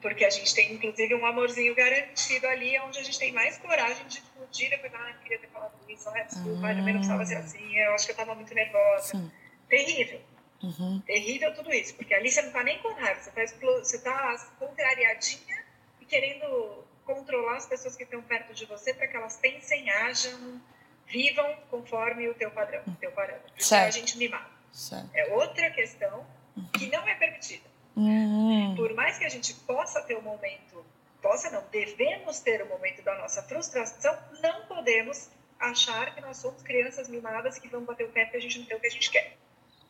Porque 0.00 0.24
a 0.24 0.30
gente 0.30 0.54
tem, 0.54 0.72
inclusive, 0.72 1.14
um 1.14 1.26
amorzinho 1.26 1.74
garantido 1.74 2.46
ali, 2.46 2.78
onde 2.80 2.98
a 2.98 3.02
gente 3.02 3.18
tem 3.18 3.32
mais 3.32 3.58
coragem 3.58 4.06
de 4.06 4.22
explodir 4.56 4.70
depois, 4.70 4.94
ah, 4.94 5.10
eu 5.10 5.20
queria 5.20 5.38
ter 5.38 5.48
falado 5.48 5.72
isso, 5.88 6.08
ah, 6.08 6.22
desculpa, 6.22 6.50
hum. 6.50 6.60
também 6.60 6.94
não 6.94 7.00
precisava 7.00 7.26
ser 7.26 7.36
assim, 7.36 7.76
eu 7.76 7.92
acho 7.92 8.04
que 8.06 8.10
eu 8.12 8.14
estava 8.14 8.34
muito 8.34 8.54
nervosa. 8.54 9.08
Sim. 9.08 9.30
Terrível. 9.68 10.20
Uhum. 10.62 11.02
Terrível 11.06 11.54
tudo 11.54 11.72
isso, 11.72 11.94
porque 11.94 12.14
ali 12.14 12.30
você 12.30 12.40
não 12.42 12.50
tá 12.50 12.62
nem 12.64 12.78
com 12.78 12.92
raiva, 12.94 13.20
você 13.20 13.30
tá, 13.30 13.44
você 13.44 13.98
tá 13.98 14.52
contrariadinha 14.58 15.64
e 16.00 16.06
querendo 16.06 16.84
controlar 17.04 17.56
as 17.56 17.66
pessoas 17.66 17.94
que 17.94 18.04
estão 18.04 18.22
perto 18.22 18.54
de 18.54 18.64
você 18.64 18.94
para 18.94 19.06
que 19.06 19.16
elas 19.16 19.36
pensem, 19.36 19.90
ajam, 19.90 20.60
vivam 21.06 21.56
conforme 21.70 22.28
o 22.28 22.34
teu 22.34 22.50
padrão, 22.50 22.82
o 22.86 22.92
teu 22.92 23.12
parâmetro. 23.12 23.52
Isso 23.56 23.74
é 23.74 23.84
a 23.84 23.90
gente 23.90 24.16
mimar. 24.16 24.50
Certo. 24.72 25.08
É 25.14 25.32
outra 25.34 25.70
questão 25.70 26.26
que 26.72 26.86
não 26.88 27.06
é 27.06 27.14
permitida. 27.14 27.68
Uhum. 27.94 28.74
Por 28.76 28.92
mais 28.94 29.18
que 29.18 29.24
a 29.24 29.28
gente 29.28 29.54
possa 29.54 30.02
ter 30.02 30.16
um 30.16 30.22
momento, 30.22 30.84
possa 31.22 31.50
não, 31.50 31.62
devemos 31.70 32.40
ter 32.40 32.62
o 32.62 32.66
momento 32.66 33.02
da 33.02 33.16
nossa 33.16 33.42
frustração, 33.42 34.16
não 34.42 34.66
podemos 34.66 35.30
achar 35.58 36.14
que 36.14 36.20
nós 36.20 36.36
somos 36.36 36.62
crianças 36.62 37.08
mimadas 37.08 37.58
que 37.58 37.68
vão 37.68 37.84
bater 37.84 38.04
o 38.06 38.12
pé 38.12 38.24
porque 38.24 38.36
a 38.36 38.40
gente 38.40 38.58
não 38.58 38.66
tem 38.66 38.76
o 38.76 38.80
que 38.80 38.86
a 38.86 38.90
gente 38.90 39.10
quer. 39.10 39.36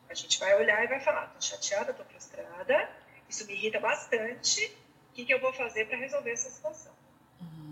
A 0.09 0.13
gente 0.13 0.39
vai 0.39 0.55
olhar 0.55 0.83
e 0.83 0.87
vai 0.87 0.99
falar: 0.99 1.27
tô 1.27 1.41
chateada, 1.41 1.93
tô 1.93 2.03
frustrada, 2.05 2.89
isso 3.27 3.45
me 3.45 3.53
irrita 3.53 3.79
bastante, 3.79 4.65
o 5.11 5.13
que, 5.13 5.25
que 5.25 5.33
eu 5.33 5.39
vou 5.41 5.51
fazer 5.53 5.85
para 5.87 5.97
resolver 5.97 6.31
essa 6.31 6.49
situação? 6.49 6.95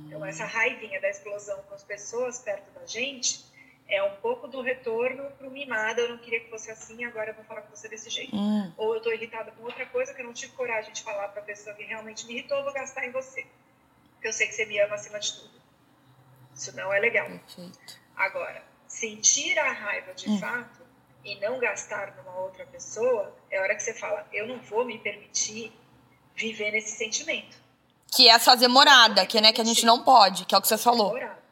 Então, 0.06 0.26
essa 0.26 0.46
raivinha 0.46 1.00
da 1.02 1.10
explosão 1.10 1.62
com 1.64 1.74
as 1.74 1.84
pessoas 1.84 2.40
perto 2.40 2.70
da 2.72 2.86
gente 2.86 3.46
é 3.88 4.04
um 4.04 4.15
pouco 4.18 4.48
do 4.48 4.62
retorno 4.62 5.30
pro 5.32 5.51
mimado. 5.51 6.01
Eu 6.01 6.10
não 6.10 6.18
queria 6.18 6.39
que 6.39 6.50
fosse 6.50 6.72
assim, 6.72 7.04
agora 7.04 7.32
eu 7.32 7.36
vou 7.36 7.46
falar 7.46 7.62
com 7.62 7.75
você 7.75 7.88
desse 7.88 8.10
jeito. 8.10 8.36
Uhum. 8.36 8.74
Ou 8.77 8.96
eu 8.96 9.01
tô 9.01 9.12
irritada 9.12 9.51
com 9.51 9.63
outra 9.63 9.86
coisa 9.86 10.13
que 10.13 10.22
eu 10.22 10.25
não 10.25 10.34
tive 10.34 10.54
coragem 10.54 10.92
de 10.92 11.04
falar 11.04 11.27
para 11.30 11.42
a 11.42 11.46
pessoa 11.46 11.75
que 11.75 11.84
realmente 11.84 12.25
me 12.25 12.34
irritou, 12.34 12.58
eu 12.58 12.63
vou 12.63 12.74
gastar 12.74 13.06
em 13.06 13.12
você. 13.12 13.46
Porque 14.13 14.27
eu 14.27 14.34
sei 14.34 14.48
que 14.48 14.54
você 14.54 14.65
me 14.65 14.80
ama 14.80 14.96
acima 14.96 15.20
de 15.20 15.34
tudo. 15.34 15.56
Isso 16.54 16.75
não 16.75 16.92
é 16.92 17.00
legal. 17.00 17.27
Perfeito. 17.27 18.00
Agora, 18.15 18.63
sentir 18.88 19.58
a 19.60 19.72
raiva 19.72 20.13
de 20.13 20.30
uhum. 20.30 20.39
fato 20.39 20.86
e 21.24 21.39
não 21.39 21.60
gastar 21.60 22.15
numa 22.15 22.39
outra 22.39 22.65
pessoa, 22.65 23.36
é 23.50 23.60
hora 23.60 23.75
que 23.75 23.84
você 23.84 23.94
fala, 23.94 24.27
eu 24.32 24.48
não 24.48 24.60
vou 24.60 24.86
me 24.86 24.98
permitir 25.00 25.74
viver 26.36 26.72
nesse 26.72 26.96
sentimento. 26.96 27.58
Que 28.12 28.30
é 28.30 28.39
fazer 28.39 28.68
morada, 28.68 29.25
que, 29.25 29.42
né, 29.42 29.51
que 29.51 29.60
a 29.60 29.63
gente 29.65 29.86
não 29.86 30.04
pode, 30.04 30.46
que 30.46 30.56
é 30.56 30.58
o 30.58 30.62
que 30.62 30.68
você 30.68 30.77
falou. 30.77 31.10
Morada. 31.10 31.44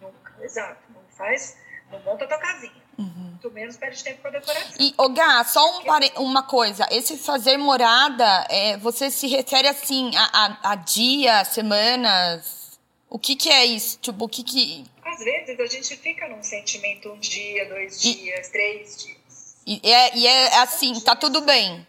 Nunca, 0.00 0.34
exato. 0.40 0.81
Faz, 1.16 1.56
não 1.90 2.00
monta 2.00 2.24
a 2.24 2.28
tua 2.28 2.38
casinha. 2.38 2.82
Uhum. 2.98 3.38
Tu 3.40 3.50
menos 3.50 3.76
perde 3.76 4.02
tempo 4.02 4.22
com 4.22 4.28
a 4.28 4.30
decoração. 4.30 4.76
E, 4.78 4.94
ô 4.98 5.08
Gá, 5.08 5.42
só 5.44 5.78
um 5.78 5.84
pare... 5.84 6.12
uma 6.16 6.42
coisa. 6.42 6.86
Esse 6.90 7.16
fazer 7.16 7.56
morada, 7.56 8.46
é, 8.50 8.76
você 8.76 9.10
se 9.10 9.26
refere, 9.26 9.68
assim, 9.68 10.10
a, 10.14 10.24
a, 10.24 10.72
a 10.72 10.74
dias, 10.76 11.48
semanas? 11.48 12.78
O 13.08 13.18
que 13.18 13.36
que 13.36 13.50
é 13.50 13.64
isso? 13.64 13.98
Tipo, 13.98 14.24
o 14.24 14.28
que 14.28 14.42
que 14.42 14.84
às 15.12 15.22
vezes 15.22 15.60
a 15.60 15.66
gente 15.66 15.96
fica 15.96 16.26
num 16.28 16.42
sentimento 16.42 17.12
um 17.12 17.18
dia, 17.18 17.68
dois 17.68 18.02
e, 18.02 18.14
dias, 18.14 18.48
três 18.48 19.04
dias. 19.04 19.56
E 19.66 19.80
é, 19.84 20.16
e 20.16 20.26
é 20.26 20.58
assim, 20.58 20.98
tá 21.00 21.14
tudo 21.14 21.42
bem. 21.42 21.86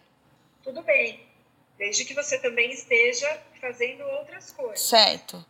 Tudo 0.61 0.81
bem. 0.83 1.25
Desde 1.77 2.03
que 2.05 2.13
você 2.13 2.37
também 2.39 2.71
esteja 2.71 3.41
fazendo 3.61 4.03
outras 4.03 4.51
coisas. 4.51 4.81
Certo. 4.81 5.43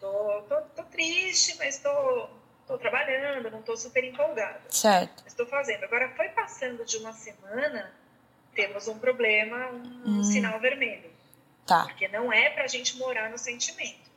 Tô, 0.00 0.42
tô, 0.48 0.60
tô 0.74 0.82
triste, 0.84 1.56
mas 1.58 1.78
tô, 1.78 2.28
estou 2.68 2.78
trabalhando, 2.78 3.50
não 3.50 3.60
estou 3.60 3.76
super 3.76 4.04
empolgada. 4.04 4.60
Certo. 4.68 5.24
Estou 5.26 5.46
fazendo. 5.46 5.84
Agora, 5.84 6.10
foi 6.10 6.28
passando 6.28 6.84
de 6.84 6.98
uma 6.98 7.14
semana, 7.14 7.90
temos 8.54 8.86
um 8.88 8.98
problema, 8.98 9.70
um 9.70 10.20
hum. 10.20 10.22
sinal 10.22 10.60
vermelho. 10.60 11.10
Tá. 11.66 11.84
Porque 11.84 12.08
não 12.08 12.30
é 12.30 12.50
para 12.50 12.64
a 12.64 12.68
gente 12.68 12.96
morar 12.98 13.30
no 13.30 13.38
sentimento. 13.38 14.08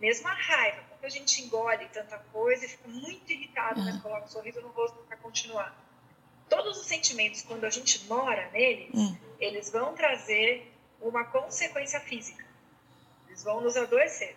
Mesmo 0.00 0.26
a 0.26 0.34
raiva, 0.34 0.82
quando 0.88 1.04
a 1.04 1.08
gente 1.08 1.42
engole 1.42 1.86
tanta 1.92 2.18
coisa 2.32 2.64
e 2.64 2.68
fica 2.68 2.88
muito 2.88 3.32
irritado, 3.32 3.80
hum. 3.80 3.84
mas 3.84 4.02
coloca 4.02 4.24
um 4.24 4.28
sorriso 4.28 4.60
no 4.60 4.68
rosto 4.68 4.98
para 5.04 5.16
continuar. 5.18 5.72
Todos 6.48 6.78
os 6.78 6.86
sentimentos, 6.86 7.42
quando 7.42 7.64
a 7.64 7.70
gente 7.70 8.04
mora 8.06 8.50
neles, 8.50 8.90
hum. 8.92 9.16
eles 9.38 9.70
vão 9.70 9.94
trazer 9.94 10.70
uma 11.00 11.24
consequência 11.24 12.00
física. 12.00 12.44
Eles 13.28 13.44
vão 13.44 13.60
nos 13.60 13.76
adoecer. 13.76 14.36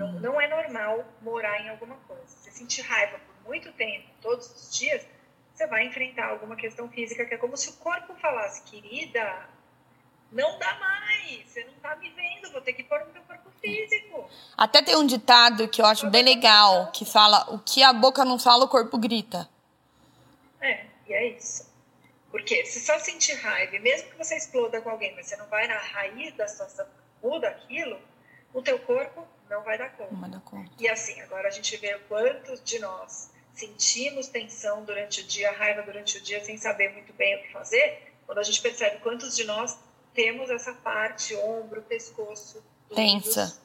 Não, 0.00 0.12
não 0.12 0.40
é 0.40 0.48
normal 0.48 1.04
morar 1.20 1.60
em 1.60 1.68
alguma 1.68 1.96
coisa. 2.08 2.24
Você 2.26 2.50
sentir 2.50 2.80
raiva 2.80 3.18
por 3.18 3.50
muito 3.50 3.70
tempo, 3.72 4.08
todos 4.22 4.46
os 4.46 4.78
dias, 4.78 5.06
você 5.52 5.66
vai 5.66 5.86
enfrentar 5.86 6.30
alguma 6.30 6.56
questão 6.56 6.88
física 6.88 7.26
que 7.26 7.34
é 7.34 7.36
como 7.36 7.54
se 7.54 7.68
o 7.68 7.72
corpo 7.74 8.14
falasse, 8.14 8.62
querida, 8.62 9.46
não 10.32 10.58
dá 10.58 10.74
mais, 10.78 11.46
você 11.46 11.64
não 11.64 11.74
tá 11.74 11.96
me 11.96 12.08
vendo, 12.10 12.50
vou 12.50 12.62
ter 12.62 12.72
que 12.72 12.82
pôr 12.82 13.04
no 13.04 13.12
meu 13.12 13.22
corpo 13.24 13.50
físico. 13.60 14.26
Até 14.56 14.80
tem 14.80 14.96
um 14.96 15.06
ditado 15.06 15.68
que 15.68 15.82
eu 15.82 15.86
acho 15.86 16.08
bem 16.08 16.22
legal, 16.22 16.90
que 16.92 17.04
fala, 17.04 17.52
o 17.52 17.58
que 17.58 17.82
a 17.82 17.92
boca 17.92 18.24
não 18.24 18.38
fala, 18.38 18.64
o 18.64 18.68
corpo 18.68 18.96
grita. 18.96 19.50
É, 20.62 20.86
e 21.06 21.12
é 21.12 21.28
isso. 21.28 21.70
Porque 22.30 22.64
se 22.64 22.80
só 22.80 22.98
sentir 22.98 23.34
raiva, 23.34 23.78
mesmo 23.80 24.08
que 24.08 24.16
você 24.16 24.34
exploda 24.34 24.80
com 24.80 24.88
alguém, 24.88 25.14
mas 25.14 25.26
você 25.26 25.36
não 25.36 25.46
vai 25.48 25.68
na 25.68 25.76
raiz 25.76 26.32
da 26.36 26.48
situação, 26.48 26.86
muda 27.22 27.48
aquilo, 27.48 28.00
o 28.54 28.62
teu 28.62 28.78
corpo 28.78 29.28
não 29.50 29.62
vai 29.62 29.76
dar 29.76 29.90
conta. 29.90 30.12
Não 30.12 30.20
vai 30.20 30.30
dar 30.30 30.40
conta. 30.40 30.70
E 30.78 30.88
assim, 30.88 31.20
agora 31.20 31.48
a 31.48 31.50
gente 31.50 31.76
vê 31.76 31.98
quantos 32.08 32.62
de 32.62 32.78
nós 32.78 33.30
sentimos 33.52 34.28
tensão 34.28 34.84
durante 34.84 35.20
o 35.20 35.24
dia, 35.24 35.50
raiva 35.50 35.82
durante 35.82 36.16
o 36.16 36.20
dia, 36.20 36.42
sem 36.42 36.56
saber 36.56 36.92
muito 36.92 37.12
bem 37.12 37.36
o 37.36 37.42
que 37.42 37.52
fazer, 37.52 38.14
quando 38.24 38.38
a 38.38 38.42
gente 38.44 38.62
percebe 38.62 39.00
quantos 39.00 39.36
de 39.36 39.44
nós 39.44 39.76
temos 40.14 40.48
essa 40.48 40.72
parte, 40.72 41.34
ombro, 41.34 41.82
pescoço, 41.82 42.64
tensa, 42.94 43.60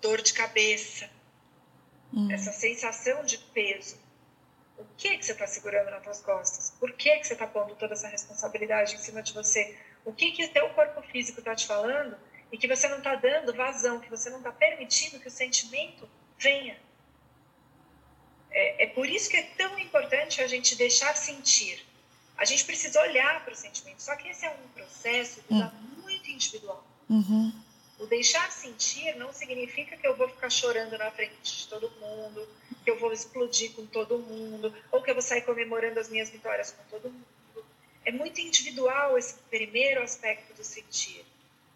dor 0.00 0.20
de 0.20 0.34
cabeça, 0.34 1.10
hum. 2.12 2.30
essa 2.30 2.52
sensação 2.52 3.24
de 3.24 3.38
peso. 3.38 3.96
O 4.76 4.84
que 4.96 5.16
que 5.16 5.24
você 5.24 5.32
está 5.32 5.46
segurando 5.46 5.90
nas 5.90 6.02
suas 6.02 6.20
costas? 6.20 6.70
Por 6.78 6.92
que 6.92 7.16
que 7.18 7.26
você 7.26 7.32
está 7.32 7.46
pondo 7.46 7.74
toda 7.76 7.94
essa 7.94 8.08
responsabilidade 8.08 8.96
em 8.96 8.98
cima 8.98 9.22
de 9.22 9.32
você? 9.32 9.78
O 10.04 10.12
que 10.12 10.32
que 10.32 10.44
o 10.44 10.52
teu 10.52 10.68
corpo 10.70 11.00
físico 11.02 11.38
está 11.38 11.54
te 11.54 11.66
falando 11.66 12.16
e 12.54 12.56
que 12.56 12.68
você 12.68 12.86
não 12.86 12.98
está 12.98 13.16
dando 13.16 13.52
vazão, 13.52 13.98
que 13.98 14.08
você 14.08 14.30
não 14.30 14.38
está 14.38 14.52
permitindo 14.52 15.18
que 15.18 15.26
o 15.26 15.30
sentimento 15.30 16.08
venha. 16.38 16.78
É, 18.48 18.84
é, 18.84 18.86
por 18.86 19.08
isso 19.08 19.28
que 19.28 19.36
é 19.36 19.42
tão 19.42 19.76
importante 19.76 20.40
a 20.40 20.46
gente 20.46 20.76
deixar 20.76 21.16
sentir. 21.16 21.84
A 22.38 22.44
gente 22.44 22.64
precisa 22.64 23.00
olhar 23.00 23.44
para 23.44 23.52
o 23.52 23.56
sentimento. 23.56 24.00
Só 24.00 24.14
que 24.14 24.28
esse 24.28 24.46
é 24.46 24.50
um 24.50 24.68
processo 24.68 25.40
uhum. 25.50 25.68
muito 26.00 26.30
individual. 26.30 26.86
Uhum. 27.10 27.52
O 27.98 28.06
deixar 28.06 28.48
sentir 28.52 29.16
não 29.16 29.32
significa 29.32 29.96
que 29.96 30.06
eu 30.06 30.14
vou 30.14 30.28
ficar 30.28 30.48
chorando 30.48 30.96
na 30.96 31.10
frente 31.10 31.34
de 31.42 31.66
todo 31.66 31.90
mundo, 31.98 32.48
que 32.84 32.90
eu 32.92 33.00
vou 33.00 33.12
explodir 33.12 33.72
com 33.72 33.84
todo 33.84 34.16
mundo, 34.16 34.72
ou 34.92 35.02
que 35.02 35.10
eu 35.10 35.14
vou 35.14 35.22
sair 35.22 35.42
comemorando 35.42 35.98
as 35.98 36.08
minhas 36.08 36.30
vitórias 36.30 36.70
com 36.70 36.84
todo 36.84 37.10
mundo. 37.10 37.66
É 38.04 38.12
muito 38.12 38.40
individual 38.40 39.18
esse 39.18 39.34
primeiro 39.50 40.00
aspecto 40.04 40.54
do 40.54 40.62
sentir. 40.62 41.24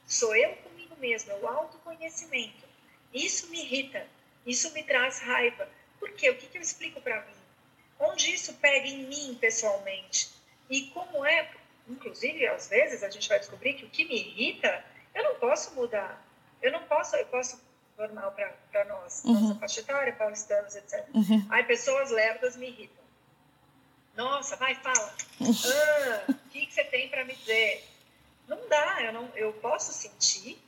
Sou 0.07 0.37
eu 0.37 0.68
mesmo, 0.99 1.33
é 1.33 1.35
o 1.37 1.47
autoconhecimento. 1.47 2.67
Isso 3.13 3.49
me 3.51 3.61
irrita, 3.61 4.07
isso 4.47 4.73
me 4.73 4.83
traz 4.83 5.21
raiva. 5.21 5.69
Por 5.99 6.11
quê? 6.13 6.31
O 6.31 6.37
que, 6.37 6.47
que 6.47 6.59
eu 6.59 6.63
explico 6.63 7.01
para 7.01 7.25
mim? 7.25 7.35
Onde 7.99 8.33
isso 8.33 8.55
pega 8.55 8.87
em 8.87 9.07
mim 9.07 9.37
pessoalmente? 9.41 10.31
E 10.71 10.91
como 10.91 11.25
é, 11.25 11.51
inclusive, 11.89 12.47
às 12.47 12.69
vezes 12.69 13.03
a 13.03 13.11
gente 13.11 13.29
vai 13.29 13.39
descobrir 13.39 13.75
que 13.75 13.85
o 13.85 13.91
que 13.91 14.05
me 14.05 14.15
irrita, 14.15 14.85
eu 15.15 15.25
não 15.25 15.35
posso 15.37 15.75
mudar. 15.75 16.25
Eu 16.61 16.73
não 16.73 16.83
posso, 16.85 17.17
eu 17.17 17.27
posso, 17.27 17.61
normal 17.97 18.35
para 18.71 18.85
nós, 18.85 19.25
uhum. 19.25 19.41
nossa 19.41 19.59
faixa 19.59 19.81
etária, 19.81 20.13
paulistanos, 20.13 20.77
etc. 20.77 21.05
Uhum. 21.15 21.47
Aí 21.51 21.65
pessoas 21.65 22.11
lerdas 22.11 22.57
me 22.57 22.69
irritam. 22.69 23.05
Nossa, 24.17 24.57
vai, 24.57 24.75
fala. 24.77 25.15
Ah, 25.41 26.25
o 26.29 26.51
que, 26.51 26.67
que 26.67 26.75
você 26.75 26.85
tem 26.85 27.09
para 27.09 27.25
me 27.25 27.35
dizer? 27.35 27.85
Não 28.49 28.69
dá, 28.69 29.03
eu, 29.03 29.13
não, 29.13 29.31
eu 29.37 29.53
posso 29.55 29.93
sentir, 29.93 30.59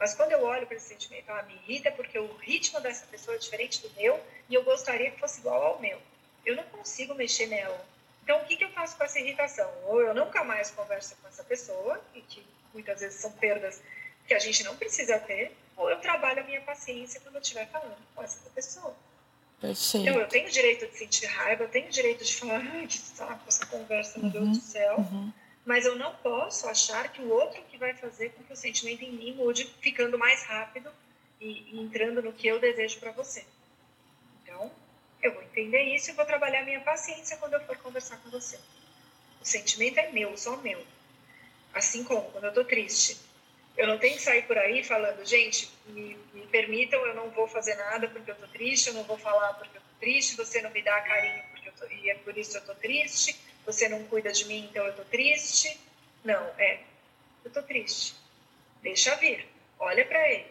mas 0.00 0.14
quando 0.14 0.32
eu 0.32 0.42
olho 0.42 0.66
para 0.66 0.76
esse 0.76 0.88
sentimento, 0.88 1.30
ela 1.30 1.42
me 1.42 1.54
irrita 1.56 1.92
porque 1.92 2.18
o 2.18 2.34
ritmo 2.36 2.80
dessa 2.80 3.04
pessoa 3.06 3.34
é 3.34 3.38
diferente 3.38 3.82
do 3.82 3.90
meu 4.00 4.18
e 4.48 4.54
eu 4.54 4.64
gostaria 4.64 5.10
que 5.10 5.20
fosse 5.20 5.40
igual 5.40 5.62
ao 5.62 5.78
meu. 5.78 6.00
Eu 6.46 6.56
não 6.56 6.62
consigo 6.64 7.14
mexer 7.14 7.46
nela. 7.46 7.84
Então, 8.24 8.40
o 8.40 8.44
que, 8.46 8.56
que 8.56 8.64
eu 8.64 8.70
faço 8.70 8.96
com 8.96 9.04
essa 9.04 9.20
irritação? 9.20 9.70
Ou 9.84 10.00
eu 10.00 10.14
nunca 10.14 10.42
mais 10.42 10.70
converso 10.70 11.14
com 11.20 11.28
essa 11.28 11.44
pessoa, 11.44 12.00
e 12.14 12.22
que 12.22 12.42
muitas 12.72 13.00
vezes 13.00 13.20
são 13.20 13.30
perdas 13.32 13.82
que 14.26 14.32
a 14.32 14.38
gente 14.38 14.64
não 14.64 14.74
precisa 14.74 15.18
ter, 15.18 15.54
ou 15.76 15.90
eu 15.90 15.98
trabalho 15.98 16.40
a 16.40 16.44
minha 16.44 16.60
paciência 16.62 17.20
quando 17.20 17.34
eu 17.34 17.40
estiver 17.42 17.68
falando 17.68 17.98
com 18.14 18.22
essa 18.22 18.48
pessoa. 18.50 18.96
Perfeito. 19.60 20.08
Então, 20.08 20.18
eu 20.18 20.28
tenho 20.28 20.48
direito 20.48 20.86
de 20.86 20.96
sentir 20.96 21.26
raiva, 21.26 21.64
eu 21.64 21.68
tenho 21.68 21.90
direito 21.90 22.24
de 22.24 22.36
falar, 22.36 22.62
ai, 22.72 22.86
que 22.86 22.96
saco 22.96 23.42
essa 23.46 23.66
conversa, 23.66 24.18
meu 24.18 24.30
Deus 24.30 24.44
do 24.44 24.54
uhum. 24.54 24.60
céu. 24.60 24.96
Uhum 24.96 25.32
mas 25.64 25.84
eu 25.84 25.96
não 25.96 26.14
posso 26.16 26.68
achar 26.68 27.12
que 27.12 27.20
o 27.20 27.28
outro 27.28 27.62
que 27.64 27.76
vai 27.76 27.94
fazer 27.94 28.30
com 28.30 28.42
que 28.42 28.52
o 28.52 28.56
sentimento 28.56 29.04
em 29.04 29.12
mim 29.12 29.34
mude 29.34 29.64
ficando 29.80 30.18
mais 30.18 30.42
rápido 30.44 30.90
e, 31.40 31.62
e 31.72 31.80
entrando 31.80 32.22
no 32.22 32.32
que 32.32 32.46
eu 32.46 32.58
desejo 32.58 32.98
para 32.98 33.12
você. 33.12 33.44
Então, 34.42 34.70
eu 35.22 35.34
vou 35.34 35.42
entender 35.42 35.82
isso 35.94 36.10
e 36.10 36.14
vou 36.14 36.24
trabalhar 36.24 36.64
minha 36.64 36.80
paciência 36.80 37.36
quando 37.36 37.54
eu 37.54 37.60
for 37.60 37.76
conversar 37.78 38.16
com 38.18 38.30
você. 38.30 38.58
O 39.40 39.44
sentimento 39.44 39.98
é 39.98 40.10
meu, 40.10 40.36
só 40.36 40.56
meu. 40.56 40.82
Assim 41.72 42.04
como 42.04 42.30
quando 42.30 42.44
eu 42.44 42.54
tô 42.54 42.64
triste. 42.64 43.18
Eu 43.76 43.86
não 43.86 43.98
tenho 43.98 44.16
que 44.16 44.22
sair 44.22 44.42
por 44.42 44.58
aí 44.58 44.82
falando, 44.82 45.24
gente, 45.24 45.70
me, 45.86 46.16
me 46.34 46.46
permitam, 46.48 47.00
eu 47.06 47.14
não 47.14 47.30
vou 47.30 47.46
fazer 47.46 47.74
nada 47.76 48.08
porque 48.08 48.30
eu 48.30 48.34
tô 48.34 48.46
triste, 48.48 48.88
eu 48.88 48.94
não 48.94 49.04
vou 49.04 49.16
falar 49.16 49.54
porque 49.54 49.76
eu 49.76 49.80
tô 49.80 50.00
triste, 50.00 50.36
você 50.36 50.60
não 50.60 50.70
me 50.70 50.82
dá 50.82 51.00
carinho 51.00 51.42
porque 51.50 51.68
eu 51.68 51.72
tô, 51.72 51.86
e 51.86 52.10
é 52.10 52.14
por 52.16 52.36
isso 52.36 52.56
eu 52.56 52.64
tô 52.64 52.74
triste 52.74 53.38
você 53.66 53.88
não 53.88 54.04
cuida 54.04 54.32
de 54.32 54.44
mim, 54.46 54.68
então 54.70 54.84
eu 54.84 54.94
tô 54.94 55.04
triste. 55.04 55.78
Não, 56.24 56.42
é, 56.58 56.80
eu 57.44 57.50
tô 57.50 57.62
triste. 57.62 58.14
Deixa 58.82 59.14
vir, 59.16 59.46
olha 59.78 60.04
para 60.06 60.28
ele. 60.30 60.46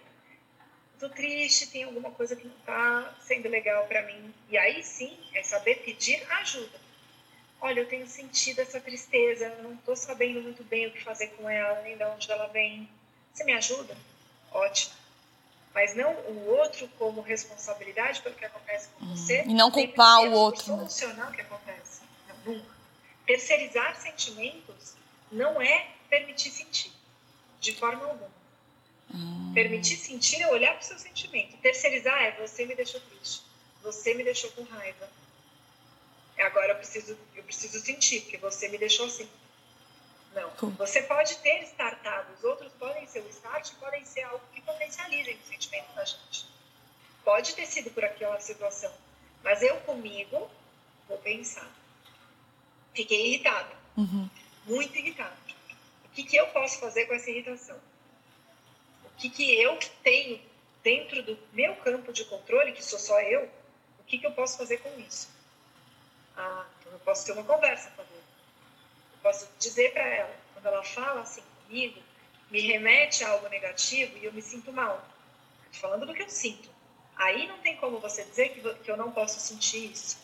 tô 1.00 1.10
triste, 1.10 1.68
tem 1.68 1.84
alguma 1.84 2.12
coisa 2.12 2.36
que 2.36 2.48
não 2.48 2.56
tá 2.66 3.16
sendo 3.22 3.50
legal 3.50 3.88
para 3.88 4.04
mim. 4.04 4.34
E 4.50 4.58
aí 4.58 4.84
sim, 4.84 5.18
é 5.34 5.44
saber 5.44 5.76
pedir 5.84 6.22
ajuda. 6.34 6.80
Olha, 7.62 7.82
eu 7.82 7.88
tenho 7.88 8.08
sentido 8.08 8.60
essa 8.60 8.80
tristeza, 8.80 9.46
eu 9.46 9.64
não 9.64 9.76
tô 9.78 9.96
sabendo 9.96 10.42
muito 10.42 10.64
bem 10.64 10.88
o 10.88 10.92
que 10.92 11.04
fazer 11.04 11.28
com 11.30 11.50
ela, 11.50 11.82
nem 11.82 11.98
de 11.98 12.04
onde 12.04 12.32
ela 12.32 12.48
vem. 12.48 12.90
Você 13.34 13.44
me 13.44 13.54
ajuda? 13.54 13.96
Ótimo. 14.52 14.94
Mas 15.74 15.96
não 15.96 16.12
o 16.12 16.48
outro 16.58 16.88
como 16.98 17.22
responsabilidade 17.22 18.22
pelo 18.22 18.36
que 18.36 18.46
acontece 18.46 18.90
com 18.90 19.06
hum, 19.06 19.16
você. 19.16 19.44
E 19.44 19.54
não 19.54 19.70
culpar 19.70 20.22
o 20.22 20.32
outro. 20.32 20.72
Né? 20.72 20.78
Solucionar 20.78 21.30
o 21.30 21.34
que 21.34 21.42
acontece. 21.42 22.02
Não, 22.28 22.54
nunca. 22.54 22.79
Terceirizar 23.30 23.96
sentimentos 24.02 24.96
não 25.32 25.62
é 25.62 25.88
permitir 26.10 26.50
sentir, 26.50 26.92
de 27.60 27.76
forma 27.76 28.04
alguma. 28.04 28.32
Hum. 29.14 29.52
Permitir 29.54 29.98
sentir 29.98 30.42
é 30.42 30.48
olhar 30.48 30.72
para 30.72 30.82
o 30.82 30.84
seu 30.84 30.98
sentimento. 30.98 31.56
Terceirizar 31.58 32.20
é 32.24 32.32
você 32.42 32.66
me 32.66 32.74
deixou 32.74 33.00
triste, 33.02 33.44
você 33.84 34.16
me 34.16 34.24
deixou 34.24 34.50
com 34.54 34.64
raiva. 34.64 35.08
Agora 36.40 36.70
eu 36.70 36.78
preciso, 36.78 37.16
eu 37.36 37.44
preciso 37.44 37.80
sentir, 37.80 38.22
porque 38.22 38.38
você 38.38 38.68
me 38.68 38.80
deixou 38.80 39.06
assim. 39.06 39.30
Não. 40.34 40.50
Você 40.72 41.04
pode 41.04 41.38
ter 41.38 41.62
startado, 41.66 42.34
os 42.34 42.44
outros 42.44 42.74
podem 42.80 43.06
ser 43.06 43.20
o 43.20 43.30
start, 43.30 43.74
podem 43.76 44.04
ser 44.06 44.22
algo 44.24 44.42
que 44.52 44.62
potencializem 44.62 45.36
o 45.36 45.48
sentimento 45.48 45.94
da 45.94 46.04
gente. 46.04 46.48
Pode 47.24 47.54
ter 47.54 47.68
sido 47.68 47.92
por 47.92 48.04
aquela 48.04 48.40
situação, 48.40 48.92
mas 49.44 49.62
eu 49.62 49.80
comigo 49.82 50.50
vou 51.08 51.20
pensar 51.20 51.79
fiquei 53.00 53.28
irritada. 53.28 53.72
Uhum. 53.96 54.30
Muito 54.66 54.98
irritada. 54.98 55.36
O 56.06 56.10
que, 56.10 56.24
que 56.24 56.36
eu 56.36 56.48
posso 56.48 56.80
fazer 56.80 57.06
com 57.06 57.14
essa 57.14 57.30
irritação? 57.30 57.78
O 59.06 59.10
que, 59.18 59.30
que 59.30 59.56
eu 59.62 59.78
tenho 60.04 60.42
dentro 60.84 61.24
do 61.24 61.38
meu 61.54 61.76
campo 61.78 62.12
de 62.12 62.26
controle, 62.26 62.74
que 62.74 62.84
sou 62.84 63.00
só 63.00 63.20
eu, 63.22 63.50
o 64.00 64.04
que, 64.04 64.18
que 64.18 64.26
eu 64.26 64.32
posso 64.32 64.58
fazer 64.58 64.78
com 64.78 65.00
isso? 65.00 65.30
Ah, 66.36 66.66
então 66.80 66.92
eu 66.92 67.00
posso 67.00 67.26
ter 67.26 67.32
uma 67.32 67.44
conversa 67.44 67.90
com 67.92 68.02
ela. 68.02 68.12
Eu 68.12 69.20
posso 69.24 69.48
dizer 69.58 69.94
para 69.94 70.08
ela, 70.08 70.36
quando 70.54 70.66
ela 70.66 70.84
fala 70.84 71.22
assim 71.22 71.44
comigo, 71.64 72.02
me 72.52 72.60
remete 72.60 73.24
a 73.24 73.30
algo 73.30 73.48
negativo 73.48 74.18
e 74.18 74.26
eu 74.26 74.34
me 74.34 74.42
sinto 74.42 74.74
mal. 74.74 75.08
Falando 75.72 76.06
do 76.06 76.14
que 76.14 76.24
eu 76.24 76.30
sinto. 76.30 76.70
Aí 77.16 77.48
não 77.48 77.60
tem 77.60 77.78
como 77.78 78.00
você 78.00 78.24
dizer 78.24 78.50
que, 78.50 78.74
que 78.76 78.92
eu 78.92 78.98
não 78.98 79.12
posso 79.12 79.40
sentir 79.40 79.92
isso. 79.92 80.18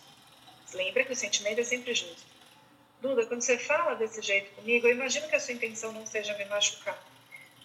Lembra 0.74 1.06
que 1.06 1.14
o 1.14 1.16
sentimento 1.16 1.62
é 1.62 1.64
sempre 1.64 1.94
justo. 1.94 2.35
Duda, 3.06 3.24
quando 3.28 3.42
você 3.42 3.56
fala 3.56 3.94
desse 3.94 4.20
jeito 4.20 4.56
comigo, 4.56 4.88
eu 4.88 4.96
imagino 4.96 5.28
que 5.28 5.36
a 5.36 5.40
sua 5.40 5.54
intenção 5.54 5.92
não 5.92 6.08
seja 6.08 6.36
me 6.40 6.46
machucar. 6.46 7.00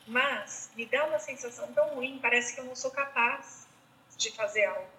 Mas 0.06 0.70
me 0.76 0.84
dá 0.84 1.06
uma 1.06 1.18
sensação 1.18 1.72
tão 1.72 1.94
ruim, 1.94 2.18
parece 2.20 2.54
que 2.54 2.60
eu 2.60 2.64
não 2.64 2.76
sou 2.76 2.90
capaz 2.90 3.66
de 4.18 4.30
fazer 4.32 4.66
algo. 4.66 4.90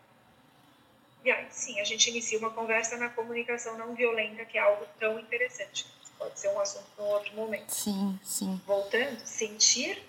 E 1.24 1.30
aí, 1.30 1.46
sim, 1.52 1.80
a 1.80 1.84
gente 1.84 2.10
inicia 2.10 2.40
uma 2.40 2.50
conversa 2.50 2.98
na 2.98 3.08
comunicação 3.10 3.78
não 3.78 3.94
violenta, 3.94 4.44
que 4.44 4.58
é 4.58 4.62
algo 4.62 4.84
tão 5.00 5.20
interessante. 5.20 5.86
Pode 6.18 6.40
ser 6.40 6.48
um 6.48 6.60
assunto 6.60 6.86
para 6.96 7.06
um 7.06 7.10
outro 7.10 7.36
momento. 7.36 7.70
Sim, 7.72 8.20
sim. 8.24 8.60
Voltando, 8.66 9.20
sentir, 9.24 10.02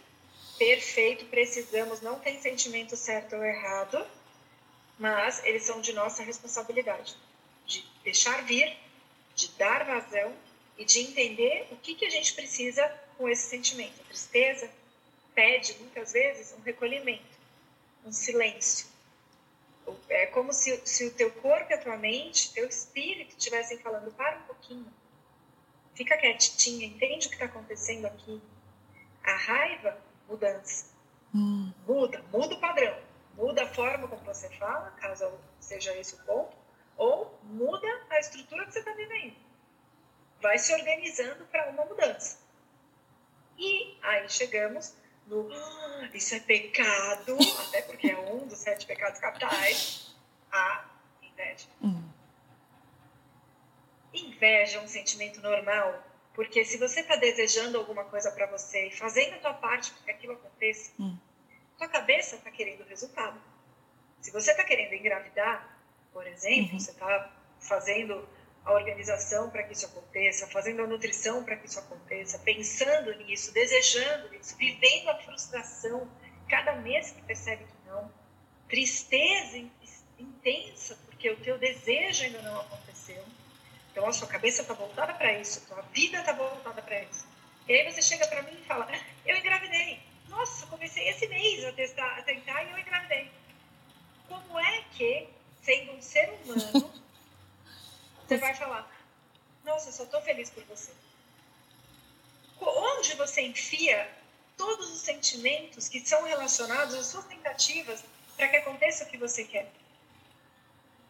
perfeito, 0.56 1.26
precisamos, 1.26 2.00
não 2.00 2.18
tem 2.18 2.40
sentimento 2.40 2.96
certo 2.96 3.36
ou 3.36 3.44
errado, 3.44 4.06
mas 4.98 5.44
eles 5.44 5.64
são 5.64 5.82
de 5.82 5.92
nossa 5.92 6.22
responsabilidade. 6.22 7.14
De 7.66 7.84
deixar 8.02 8.42
vir, 8.44 8.74
de 9.48 9.58
dar 9.58 9.84
vazão 9.84 10.34
e 10.76 10.84
de 10.84 11.00
entender 11.00 11.68
o 11.70 11.76
que, 11.76 11.94
que 11.94 12.04
a 12.04 12.10
gente 12.10 12.34
precisa 12.34 12.86
com 13.16 13.28
esse 13.28 13.48
sentimento. 13.48 14.00
A 14.00 14.04
tristeza 14.04 14.70
pede, 15.34 15.76
muitas 15.78 16.12
vezes, 16.12 16.54
um 16.58 16.62
recolhimento, 16.62 17.22
um 18.04 18.12
silêncio 18.12 18.92
é 20.08 20.26
como 20.26 20.52
se, 20.52 20.80
se 20.84 21.06
o 21.06 21.10
teu 21.14 21.30
corpo 21.30 21.70
e 21.70 21.74
a 21.74 21.78
tua 21.78 21.96
mente, 21.96 22.52
teu 22.52 22.66
espírito 22.66 23.34
estivessem 23.36 23.78
falando, 23.78 24.12
para 24.12 24.38
um 24.38 24.42
pouquinho, 24.42 24.86
fica 25.94 26.16
quietinha, 26.16 26.86
entende 26.86 27.26
o 27.26 27.30
que 27.30 27.36
está 27.36 27.46
acontecendo 27.46 28.06
aqui. 28.06 28.40
A 29.24 29.36
raiva, 29.36 29.98
mudança. 30.28 30.86
Hum. 31.34 31.72
Muda, 31.86 32.22
muda 32.32 32.54
o 32.54 32.60
padrão. 32.60 32.96
Muda 33.34 33.62
a 33.62 33.74
forma 33.74 34.08
como 34.08 34.22
você 34.24 34.48
fala, 34.50 34.90
caso 35.00 35.30
seja 35.58 35.96
esse 35.96 36.14
o 36.16 36.18
ponto, 36.18 36.54
ou 37.02 37.36
muda 37.42 37.88
a 38.10 38.20
estrutura 38.20 38.64
que 38.64 38.72
você 38.72 38.78
está 38.78 38.92
vivendo. 38.92 39.34
Vai 40.40 40.56
se 40.56 40.72
organizando 40.72 41.44
para 41.46 41.68
uma 41.70 41.84
mudança. 41.84 42.38
E 43.58 43.98
aí 44.02 44.28
chegamos 44.28 44.94
no 45.26 45.52
ah, 45.52 46.10
isso 46.14 46.34
é 46.36 46.40
pecado, 46.40 47.36
até 47.66 47.82
porque 47.82 48.08
é 48.08 48.18
um 48.18 48.46
dos 48.46 48.58
sete 48.58 48.86
pecados 48.86 49.18
capitais, 49.18 50.14
a 50.52 50.84
inveja. 51.22 51.66
Hum. 51.82 52.08
Inveja 54.14 54.78
é 54.78 54.80
um 54.80 54.88
sentimento 54.88 55.40
normal, 55.40 56.04
porque 56.34 56.64
se 56.64 56.78
você 56.78 57.00
está 57.00 57.16
desejando 57.16 57.78
alguma 57.78 58.04
coisa 58.04 58.30
para 58.30 58.46
você 58.46 58.86
e 58.86 58.96
fazendo 58.96 59.34
a 59.34 59.38
tua 59.38 59.54
parte 59.54 59.90
para 59.90 60.04
que 60.04 60.10
aquilo 60.12 60.34
aconteça, 60.34 60.92
hum. 61.00 61.18
tua 61.76 61.88
cabeça 61.88 62.36
está 62.36 62.50
querendo 62.50 62.82
o 62.82 62.86
resultado. 62.86 63.40
Se 64.20 64.30
você 64.30 64.52
está 64.52 64.62
querendo 64.62 64.92
engravidar, 64.92 65.81
por 66.12 66.26
exemplo, 66.26 66.74
uhum. 66.74 66.80
você 66.80 66.90
está 66.90 67.32
fazendo 67.60 68.28
a 68.64 68.72
organização 68.72 69.50
para 69.50 69.64
que 69.64 69.72
isso 69.72 69.86
aconteça, 69.86 70.46
fazendo 70.46 70.82
a 70.82 70.86
nutrição 70.86 71.42
para 71.42 71.56
que 71.56 71.66
isso 71.66 71.78
aconteça, 71.78 72.38
pensando 72.38 73.12
nisso, 73.16 73.52
desejando 73.52 74.34
isso, 74.34 74.56
vivendo 74.56 75.08
a 75.08 75.18
frustração 75.18 76.08
cada 76.48 76.76
mês 76.76 77.10
que 77.10 77.22
percebe 77.22 77.64
que 77.64 77.88
não, 77.88 78.12
tristeza 78.68 79.58
intensa 80.18 80.96
porque 81.06 81.30
o 81.30 81.36
teu 81.36 81.56
desejo 81.56 82.24
ainda 82.24 82.42
não 82.42 82.60
aconteceu. 82.60 83.24
Então 83.90 84.06
a 84.08 84.12
sua 84.12 84.26
cabeça 84.26 84.62
está 84.62 84.74
voltada 84.74 85.14
para 85.14 85.38
isso, 85.38 85.62
a 85.64 85.74
tua 85.74 85.82
vida 85.92 86.18
está 86.18 86.32
voltada 86.32 86.82
para 86.82 87.02
isso. 87.02 87.26
E 87.68 87.72
aí 87.72 87.92
você 87.92 88.02
chega 88.02 88.26
para 88.26 88.42
mim 88.42 88.58
e 88.60 88.64
fala: 88.64 88.88
Eu 89.24 89.36
engravidei. 89.36 90.00
Nossa, 90.28 90.66
comecei 90.66 91.08
esse 91.08 91.28
mês 91.28 91.64
a, 91.64 91.72
testar, 91.72 92.18
a 92.18 92.22
tentar 92.22 92.64
e 92.64 92.72
eu 92.72 92.78
engravidei. 92.78 93.30
Como 94.28 94.58
é 94.58 94.82
que, 94.92 95.28
sendo 95.62 95.92
um 95.92 96.02
ser 96.02 96.28
humano, 96.30 96.92
você 98.26 98.36
vai 98.38 98.54
falar: 98.54 98.90
Nossa, 99.64 99.92
só 99.92 100.02
estou 100.04 100.20
feliz 100.22 100.50
por 100.50 100.64
você. 100.64 100.90
Onde 102.60 103.14
você 103.14 103.42
enfia 103.42 104.10
todos 104.56 104.90
os 104.92 105.02
sentimentos 105.02 105.81
que 105.92 106.08
são 106.08 106.22
relacionados 106.24 106.94
às 106.94 107.06
suas 107.06 107.26
tentativas 107.26 108.02
para 108.34 108.48
que 108.48 108.56
aconteça 108.56 109.04
o 109.04 109.08
que 109.08 109.18
você 109.18 109.44
quer? 109.44 109.70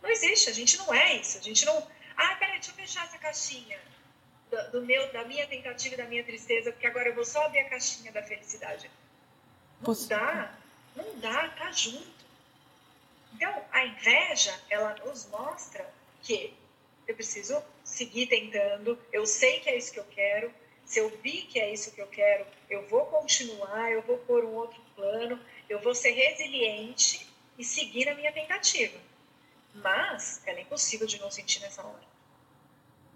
Não 0.02 0.10
existe, 0.10 0.50
a 0.50 0.52
gente 0.52 0.76
não 0.76 0.92
é 0.92 1.14
isso. 1.14 1.38
A 1.38 1.40
gente 1.40 1.64
não. 1.64 1.76
Ah, 2.16 2.34
peraí, 2.34 2.54
deixa 2.54 2.72
eu 2.72 2.74
fechar 2.74 3.06
essa 3.06 3.16
caixinha 3.16 3.78
do, 4.50 4.72
do 4.72 4.82
meu, 4.84 5.12
da 5.12 5.24
minha 5.24 5.46
tentativa 5.46 5.94
e 5.94 5.98
da 5.98 6.06
minha 6.06 6.24
tristeza, 6.24 6.72
porque 6.72 6.86
agora 6.88 7.08
eu 7.08 7.14
vou 7.14 7.24
só 7.24 7.44
abrir 7.44 7.60
a 7.60 7.70
caixinha 7.70 8.10
da 8.10 8.24
felicidade. 8.24 8.90
Não 9.80 9.94
Você... 9.94 10.08
dá, 10.08 10.52
não 10.96 11.16
dá, 11.20 11.48
tá 11.50 11.70
junto. 11.70 12.22
Então, 13.34 13.64
a 13.70 13.86
inveja, 13.86 14.52
ela 14.68 14.96
nos 15.04 15.26
mostra 15.26 15.88
que 16.22 16.52
eu 17.06 17.14
preciso 17.14 17.62
seguir 17.84 18.26
tentando, 18.26 18.98
eu 19.12 19.24
sei 19.26 19.60
que 19.60 19.70
é 19.70 19.76
isso 19.78 19.92
que 19.92 20.00
eu 20.00 20.04
quero, 20.06 20.52
se 20.84 20.98
eu 20.98 21.08
vi 21.22 21.42
que 21.42 21.58
é 21.58 21.72
isso 21.72 21.92
que 21.92 22.00
eu 22.00 22.06
quero, 22.06 22.46
eu 22.68 22.86
vou 22.88 23.06
continuar, 23.06 23.90
eu 23.90 24.02
vou 24.02 24.18
pôr 24.18 24.44
um 24.44 24.54
outro 24.54 24.80
plano, 24.94 25.40
eu 25.68 25.80
vou 25.80 25.94
ser 25.94 26.10
resiliente 26.10 27.26
e 27.58 27.64
seguir 27.64 28.08
a 28.08 28.14
minha 28.14 28.32
tentativa. 28.32 28.98
Mas 29.74 30.42
ela 30.46 30.58
é 30.58 30.62
impossível 30.62 31.06
de 31.06 31.18
não 31.20 31.30
sentir 31.30 31.60
nessa 31.60 31.82
hora. 31.82 32.12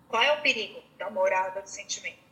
Qual 0.08 0.22
é 0.22 0.32
o 0.32 0.42
perigo 0.42 0.82
da 0.96 1.10
morada 1.10 1.60
do 1.60 1.68
sentimento? 1.68 2.24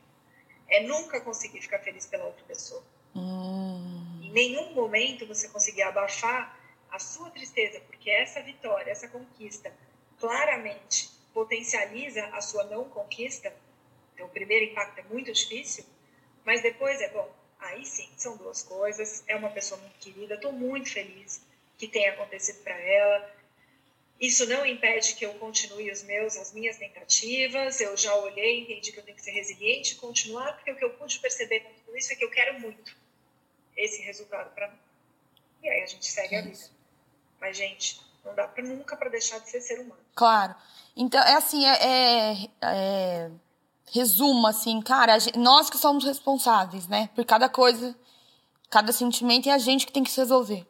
É 0.68 0.80
nunca 0.80 1.20
conseguir 1.20 1.60
ficar 1.60 1.80
feliz 1.80 2.06
pela 2.06 2.24
outra 2.24 2.44
pessoa. 2.44 2.82
Hum. 3.14 4.20
Em 4.22 4.30
nenhum 4.32 4.72
momento 4.72 5.26
você 5.26 5.48
conseguir 5.48 5.82
abafar 5.82 6.58
a 6.90 6.98
sua 6.98 7.30
tristeza, 7.30 7.80
porque 7.80 8.08
essa 8.08 8.40
vitória, 8.40 8.90
essa 8.90 9.08
conquista, 9.08 9.72
claramente 10.18 11.10
potencializa 11.32 12.24
a 12.26 12.40
sua 12.40 12.64
não 12.64 12.84
conquista, 12.88 13.52
então 14.14 14.26
o 14.26 14.30
primeiro 14.30 14.64
impacto 14.66 14.98
é 14.98 15.02
muito 15.02 15.32
difícil, 15.32 15.84
mas 16.44 16.62
depois 16.62 17.00
é 17.00 17.08
bom. 17.08 17.30
Aí 17.58 17.84
sim, 17.84 18.08
são 18.16 18.36
duas 18.36 18.62
coisas. 18.62 19.24
É 19.26 19.34
uma 19.36 19.50
pessoa 19.50 19.80
muito 19.80 19.98
querida, 19.98 20.34
estou 20.34 20.52
muito 20.52 20.90
feliz 20.90 21.42
que 21.76 21.88
tenha 21.88 22.12
acontecido 22.12 22.62
para 22.62 22.78
ela. 22.78 23.34
Isso 24.20 24.46
não 24.46 24.64
impede 24.64 25.14
que 25.14 25.26
eu 25.26 25.34
continue 25.34 25.90
os 25.90 26.02
meus, 26.04 26.36
as 26.36 26.52
minhas 26.52 26.76
tentativas. 26.76 27.80
Eu 27.80 27.96
já 27.96 28.14
olhei, 28.14 28.60
entendi 28.60 28.92
que 28.92 28.98
eu 28.98 29.02
tenho 29.02 29.16
que 29.16 29.22
ser 29.22 29.32
resiliente 29.32 29.94
e 29.94 29.96
continuar, 29.96 30.52
porque 30.54 30.70
o 30.70 30.76
que 30.76 30.84
eu 30.84 30.90
pude 30.90 31.18
perceber 31.18 31.60
com 31.60 31.72
tudo 31.72 31.96
isso 31.96 32.12
é 32.12 32.16
que 32.16 32.24
eu 32.24 32.30
quero 32.30 32.60
muito 32.60 32.96
esse 33.76 34.02
resultado 34.02 34.54
para 34.54 34.70
mim. 34.70 34.78
E 35.62 35.68
aí 35.68 35.82
a 35.82 35.86
gente 35.86 36.06
segue 36.06 36.36
a 36.36 36.42
vida. 36.42 36.70
Mas, 37.40 37.56
gente, 37.56 38.00
não 38.24 38.34
dá 38.34 38.46
pra, 38.46 38.62
nunca 38.62 38.96
para 38.96 39.10
deixar 39.10 39.40
de 39.40 39.50
ser 39.50 39.60
ser 39.60 39.80
humano. 39.80 40.00
Claro. 40.14 40.54
Então, 40.96 41.20
é 41.20 41.34
assim, 41.34 41.66
é, 41.66 41.72
é, 41.82 42.48
é 42.62 43.30
resumo, 43.92 44.46
assim, 44.46 44.80
cara, 44.80 45.18
gente, 45.18 45.38
nós 45.38 45.70
que 45.70 45.78
somos 45.78 46.04
responsáveis, 46.04 46.88
né? 46.88 47.08
Por 47.14 47.24
cada 47.24 47.48
coisa, 47.48 47.94
cada 48.70 48.92
sentimento, 48.92 49.48
é 49.48 49.52
a 49.52 49.58
gente 49.58 49.86
que 49.86 49.92
tem 49.92 50.02
que 50.02 50.10
se 50.10 50.20
resolver 50.20 50.66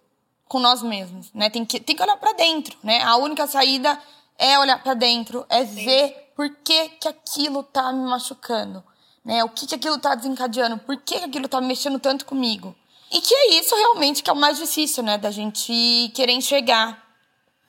com 0.46 0.58
nós 0.60 0.82
mesmos, 0.82 1.32
né? 1.32 1.50
Tem 1.50 1.64
que, 1.64 1.80
tem 1.80 1.96
que 1.96 2.02
olhar 2.02 2.16
para 2.16 2.32
dentro, 2.32 2.76
né? 2.82 3.02
A 3.02 3.16
única 3.16 3.46
saída 3.46 3.98
é 4.38 4.58
olhar 4.58 4.82
para 4.82 4.94
dentro, 4.94 5.46
é 5.48 5.64
Sim. 5.64 5.84
ver 5.84 6.32
por 6.36 6.48
que, 6.62 6.88
que 6.90 7.08
aquilo 7.08 7.62
tá 7.62 7.92
me 7.92 8.08
machucando, 8.08 8.84
né? 9.24 9.42
O 9.44 9.48
que, 9.48 9.66
que 9.66 9.74
aquilo 9.74 9.98
tá 9.98 10.14
desencadeando, 10.14 10.78
por 10.78 10.96
que, 10.96 11.18
que 11.18 11.24
aquilo 11.24 11.48
tá 11.48 11.60
mexendo 11.60 11.98
tanto 11.98 12.24
comigo. 12.26 12.74
E 13.10 13.20
que 13.20 13.34
é 13.34 13.54
isso 13.54 13.74
realmente 13.76 14.22
que 14.22 14.30
é 14.30 14.32
o 14.32 14.36
mais 14.36 14.58
difícil, 14.58 15.02
né? 15.02 15.16
Da 15.16 15.30
gente 15.30 16.10
querer 16.14 16.32
enxergar 16.32 17.02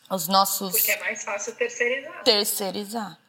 os 0.10 0.28
nossos. 0.28 0.72
Porque 0.72 0.92
é 0.92 1.00
mais 1.00 1.24
fácil 1.24 1.56
terceirizar. 1.56 2.24
Terceirizar. 2.24 3.25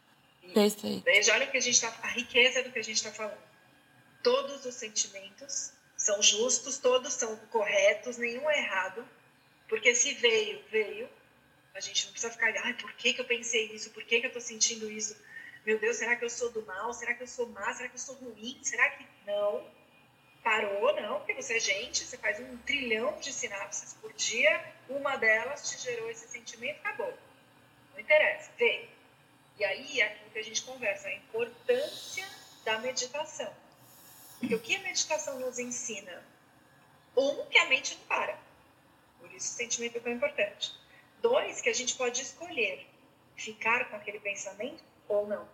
Perfeito. 0.56 1.04
Veja, 1.04 1.34
olha 1.34 1.46
que 1.46 1.58
a 1.58 1.60
gente 1.60 1.78
tá, 1.78 1.94
a 2.02 2.06
riqueza 2.06 2.62
do 2.62 2.72
que 2.72 2.78
a 2.78 2.82
gente 2.82 2.96
está 2.96 3.12
falando. 3.12 3.36
Todos 4.22 4.64
os 4.64 4.74
sentimentos 4.74 5.70
são 5.98 6.22
justos, 6.22 6.78
todos 6.78 7.12
são 7.12 7.36
corretos, 7.50 8.16
nenhum 8.16 8.48
é 8.48 8.60
errado. 8.60 9.06
Porque 9.68 9.94
se 9.94 10.14
veio, 10.14 10.64
veio. 10.70 11.10
A 11.74 11.80
gente 11.80 12.06
não 12.06 12.12
precisa 12.12 12.32
ficar, 12.32 12.54
ai, 12.64 12.72
por 12.72 12.90
que, 12.94 13.12
que 13.12 13.20
eu 13.20 13.26
pensei 13.26 13.66
isso? 13.66 13.90
Por 13.90 14.02
que, 14.04 14.18
que 14.18 14.24
eu 14.24 14.28
estou 14.28 14.40
sentindo 14.40 14.90
isso? 14.90 15.14
Meu 15.66 15.78
Deus, 15.78 15.98
será 15.98 16.16
que 16.16 16.24
eu 16.24 16.30
sou 16.30 16.50
do 16.50 16.64
mal? 16.64 16.90
Será 16.94 17.12
que 17.12 17.22
eu 17.22 17.28
sou 17.28 17.46
má? 17.48 17.74
Será 17.74 17.90
que 17.90 17.96
eu 17.96 18.00
sou 18.00 18.14
ruim? 18.14 18.58
Será 18.62 18.88
que 18.92 19.06
não? 19.26 19.62
Parou, 20.42 20.96
não, 20.98 21.18
porque 21.18 21.34
você 21.34 21.58
é 21.58 21.60
gente, 21.60 22.02
você 22.02 22.16
faz 22.16 22.40
um 22.40 22.56
trilhão 22.58 23.18
de 23.18 23.30
sinapses 23.30 23.92
por 24.00 24.10
dia, 24.14 24.64
uma 24.88 25.16
delas 25.16 25.68
te 25.68 25.76
gerou 25.82 26.08
esse 26.08 26.26
sentimento, 26.28 26.78
acabou. 26.78 27.12
Não 27.92 28.00
interessa, 28.00 28.50
veio. 28.56 28.95
E 29.58 29.64
aí 29.64 30.00
é 30.00 30.06
aquilo 30.06 30.30
que 30.30 30.38
a 30.38 30.44
gente 30.44 30.62
conversa, 30.62 31.08
a 31.08 31.14
importância 31.14 32.26
da 32.64 32.78
meditação. 32.78 33.52
Porque 34.38 34.54
o 34.54 34.60
que 34.60 34.76
a 34.76 34.80
meditação 34.80 35.38
nos 35.40 35.58
ensina? 35.58 36.22
Um, 37.16 37.46
que 37.46 37.58
a 37.58 37.66
mente 37.66 37.96
não 37.96 38.06
para. 38.06 38.38
Por 39.18 39.32
isso 39.32 39.52
o 39.52 39.56
sentimento 39.56 39.96
é 39.96 40.00
tão 40.00 40.12
importante. 40.12 40.74
Dois, 41.22 41.60
que 41.60 41.70
a 41.70 41.74
gente 41.74 41.94
pode 41.94 42.20
escolher 42.20 42.86
ficar 43.34 43.88
com 43.88 43.96
aquele 43.96 44.20
pensamento 44.20 44.84
ou 45.08 45.26
não. 45.26 45.48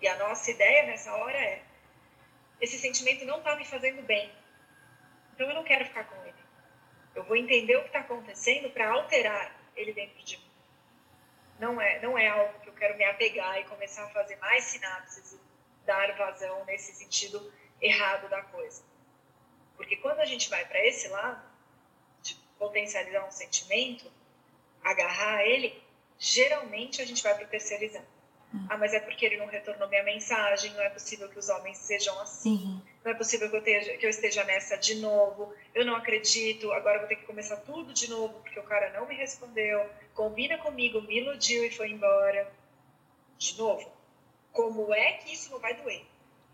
E 0.00 0.08
a 0.08 0.16
nossa 0.18 0.50
ideia 0.50 0.86
nessa 0.86 1.14
hora 1.14 1.36
é: 1.36 1.62
esse 2.60 2.78
sentimento 2.78 3.24
não 3.24 3.38
está 3.38 3.56
me 3.56 3.64
fazendo 3.64 4.02
bem. 4.02 4.30
Então 5.34 5.48
eu 5.48 5.54
não 5.54 5.64
quero 5.64 5.86
ficar 5.86 6.04
com 6.04 6.22
ele. 6.24 6.34
Eu 7.14 7.24
vou 7.24 7.36
entender 7.36 7.76
o 7.76 7.82
que 7.82 7.88
está 7.88 8.00
acontecendo 8.00 8.70
para 8.70 8.90
alterar 8.90 9.58
ele 9.74 9.92
dentro 9.92 10.22
de 10.22 10.36
mim. 10.36 10.49
Não 11.60 11.80
é, 11.80 12.00
não 12.00 12.16
é 12.16 12.26
algo 12.26 12.58
que 12.60 12.70
eu 12.70 12.72
quero 12.72 12.96
me 12.96 13.04
apegar 13.04 13.60
e 13.60 13.64
começar 13.64 14.04
a 14.04 14.08
fazer 14.08 14.36
mais 14.36 14.64
sinapses 14.64 15.32
e 15.32 15.40
dar 15.84 16.16
vazão 16.16 16.64
nesse 16.64 16.94
sentido 16.94 17.52
errado 17.80 18.28
da 18.30 18.42
coisa. 18.42 18.82
Porque 19.76 19.96
quando 19.96 20.20
a 20.20 20.24
gente 20.24 20.48
vai 20.48 20.64
para 20.66 20.84
esse 20.86 21.08
lado, 21.08 21.42
de 22.22 22.34
potencializar 22.58 23.26
um 23.26 23.30
sentimento, 23.30 24.10
agarrar 24.82 25.44
ele, 25.44 25.82
geralmente 26.18 27.02
a 27.02 27.06
gente 27.06 27.22
vai 27.22 27.34
para 27.34 27.46
terceirizar. 27.46 28.04
Uhum. 28.52 28.66
Ah, 28.70 28.78
mas 28.78 28.94
é 28.94 29.00
porque 29.00 29.24
ele 29.26 29.36
não 29.36 29.46
retornou 29.46 29.88
minha 29.88 30.02
mensagem, 30.02 30.72
não 30.72 30.82
é 30.82 30.88
possível 30.88 31.28
que 31.28 31.38
os 31.38 31.48
homens 31.50 31.76
sejam 31.78 32.18
assim, 32.20 32.56
uhum. 32.56 32.82
Não 33.04 33.12
é 33.12 33.14
possível 33.14 33.48
que 33.48 33.56
eu, 33.56 33.60
esteja, 33.60 33.96
que 33.96 34.06
eu 34.06 34.10
esteja 34.10 34.44
nessa 34.44 34.76
de 34.76 34.96
novo, 34.96 35.54
eu 35.74 35.84
não 35.86 35.96
acredito, 35.96 36.70
agora 36.72 36.98
vou 36.98 37.08
ter 37.08 37.16
que 37.16 37.24
começar 37.24 37.56
tudo 37.56 37.92
de 37.94 38.10
novo 38.10 38.34
porque 38.40 38.60
o 38.60 38.64
cara 38.64 38.90
não 38.90 39.06
me 39.06 39.14
respondeu, 39.14 39.88
combina 40.14 40.58
comigo, 40.58 41.00
me 41.00 41.18
iludiu 41.18 41.64
e 41.64 41.70
foi 41.70 41.90
embora. 41.90 42.52
De 43.38 43.56
novo, 43.56 43.90
como 44.52 44.92
é 44.92 45.12
que 45.14 45.32
isso 45.32 45.50
não 45.50 45.58
vai 45.58 45.74
doer? 45.74 46.04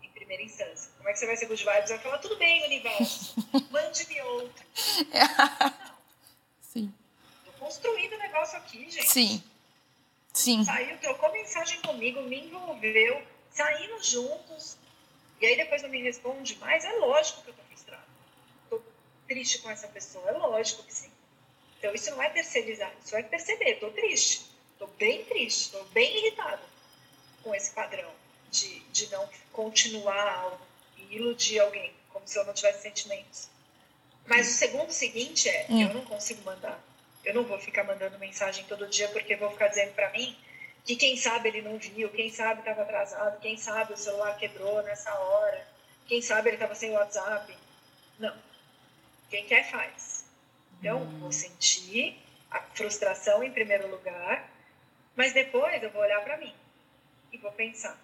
Em 0.01 0.09
primeira 0.09 0.41
instância. 0.41 0.89
Como 0.97 1.09
é 1.09 1.11
que 1.11 1.19
você 1.19 1.25
vai 1.25 1.35
ser 1.35 1.47
good 1.47 1.63
vibes? 1.63 1.89
Vai 1.89 1.99
falar, 1.99 2.17
tudo 2.19 2.37
bem, 2.37 2.63
universo, 2.63 3.35
mande-me 3.69 4.21
outro. 4.21 4.65
Sim. 6.61 6.93
Tô 7.43 7.51
construindo 7.59 8.13
o 8.13 8.19
negócio 8.19 8.57
aqui, 8.57 8.89
gente. 8.89 9.09
Sim. 9.09 9.43
Sim. 10.31 10.63
Saiu, 10.63 10.97
trocou 10.99 11.31
mensagem 11.33 11.81
comigo, 11.81 12.21
me 12.21 12.45
envolveu, 12.45 13.21
saímos 13.51 14.07
juntos. 14.07 14.77
E 15.39 15.45
aí 15.45 15.55
depois 15.55 15.81
não 15.81 15.89
me 15.89 16.01
responde 16.01 16.57
mais. 16.57 16.83
É 16.83 16.93
lógico 16.93 17.41
que 17.43 17.49
eu 17.49 17.53
tô 17.53 17.63
frustrada. 17.63 18.03
Tô 18.69 18.81
triste 19.27 19.59
com 19.59 19.69
essa 19.69 19.87
pessoa. 19.87 20.29
É 20.29 20.31
lógico 20.33 20.83
que 20.83 20.93
sim. 20.93 21.11
Então 21.77 21.93
isso 21.93 22.09
não 22.11 22.21
é 22.21 22.29
terceirizar, 22.29 22.91
isso 23.03 23.15
é 23.15 23.23
perceber. 23.23 23.75
Tô 23.75 23.89
triste. 23.91 24.47
Tô 24.79 24.87
bem 24.87 25.23
triste. 25.25 25.71
Tô 25.71 25.83
bem 25.85 26.17
irritada 26.17 26.63
com 27.43 27.53
esse 27.53 27.71
padrão 27.71 28.11
de, 28.49 28.79
de 28.91 29.09
não 29.11 29.29
continuar 29.53 30.27
algo 30.39 30.65
e 30.97 31.15
iludir 31.15 31.59
alguém, 31.59 31.93
como 32.09 32.27
se 32.27 32.37
eu 32.37 32.45
não 32.45 32.53
tivesse 32.53 32.81
sentimentos. 32.81 33.49
Mas 34.25 34.47
o 34.47 34.57
segundo 34.57 34.91
seguinte 34.91 35.47
é, 35.47 35.65
hum. 35.69 35.81
eu 35.81 35.93
não 35.93 36.05
consigo 36.05 36.43
mandar. 36.43 36.83
Eu 37.23 37.33
não 37.33 37.43
vou 37.43 37.59
ficar 37.59 37.83
mandando 37.83 38.17
mensagem 38.19 38.65
todo 38.65 38.87
dia 38.87 39.07
porque 39.09 39.35
vou 39.35 39.51
ficar 39.51 39.67
dizendo 39.67 39.93
para 39.93 40.09
mim 40.11 40.37
que 40.87 40.95
quem 40.95 41.17
sabe 41.17 41.49
ele 41.49 41.61
não 41.61 41.77
viu, 41.77 42.09
quem 42.09 42.31
sabe 42.31 42.61
estava 42.61 42.83
atrasado, 42.83 43.41
quem 43.41 43.57
sabe 43.57 43.91
o 43.91 43.97
celular 43.97 44.37
quebrou 44.37 44.81
nessa 44.83 45.13
hora, 45.13 45.67
quem 46.07 46.21
sabe 46.21 46.47
ele 46.47 46.55
estava 46.55 46.73
sem 46.73 46.91
WhatsApp. 46.91 47.53
Não. 48.17 48.33
Quem 49.29 49.45
quer 49.45 49.69
faz. 49.69 50.25
Então, 50.79 51.01
hum. 51.01 51.19
vou 51.19 51.31
sentir 51.33 52.17
a 52.49 52.61
frustração 52.61 53.43
em 53.43 53.51
primeiro 53.51 53.91
lugar, 53.91 54.49
mas 55.13 55.33
depois 55.33 55.83
eu 55.83 55.89
vou 55.89 56.01
olhar 56.01 56.23
para 56.23 56.37
mim 56.37 56.55
e 57.33 57.37
vou 57.37 57.51
pensar: 57.51 57.99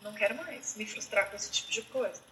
não 0.00 0.14
quero 0.14 0.34
mais 0.34 0.74
me 0.74 0.86
frustrar 0.86 1.28
com 1.28 1.36
esse 1.36 1.50
tipo 1.50 1.70
de 1.70 1.82
coisa. 1.82 2.22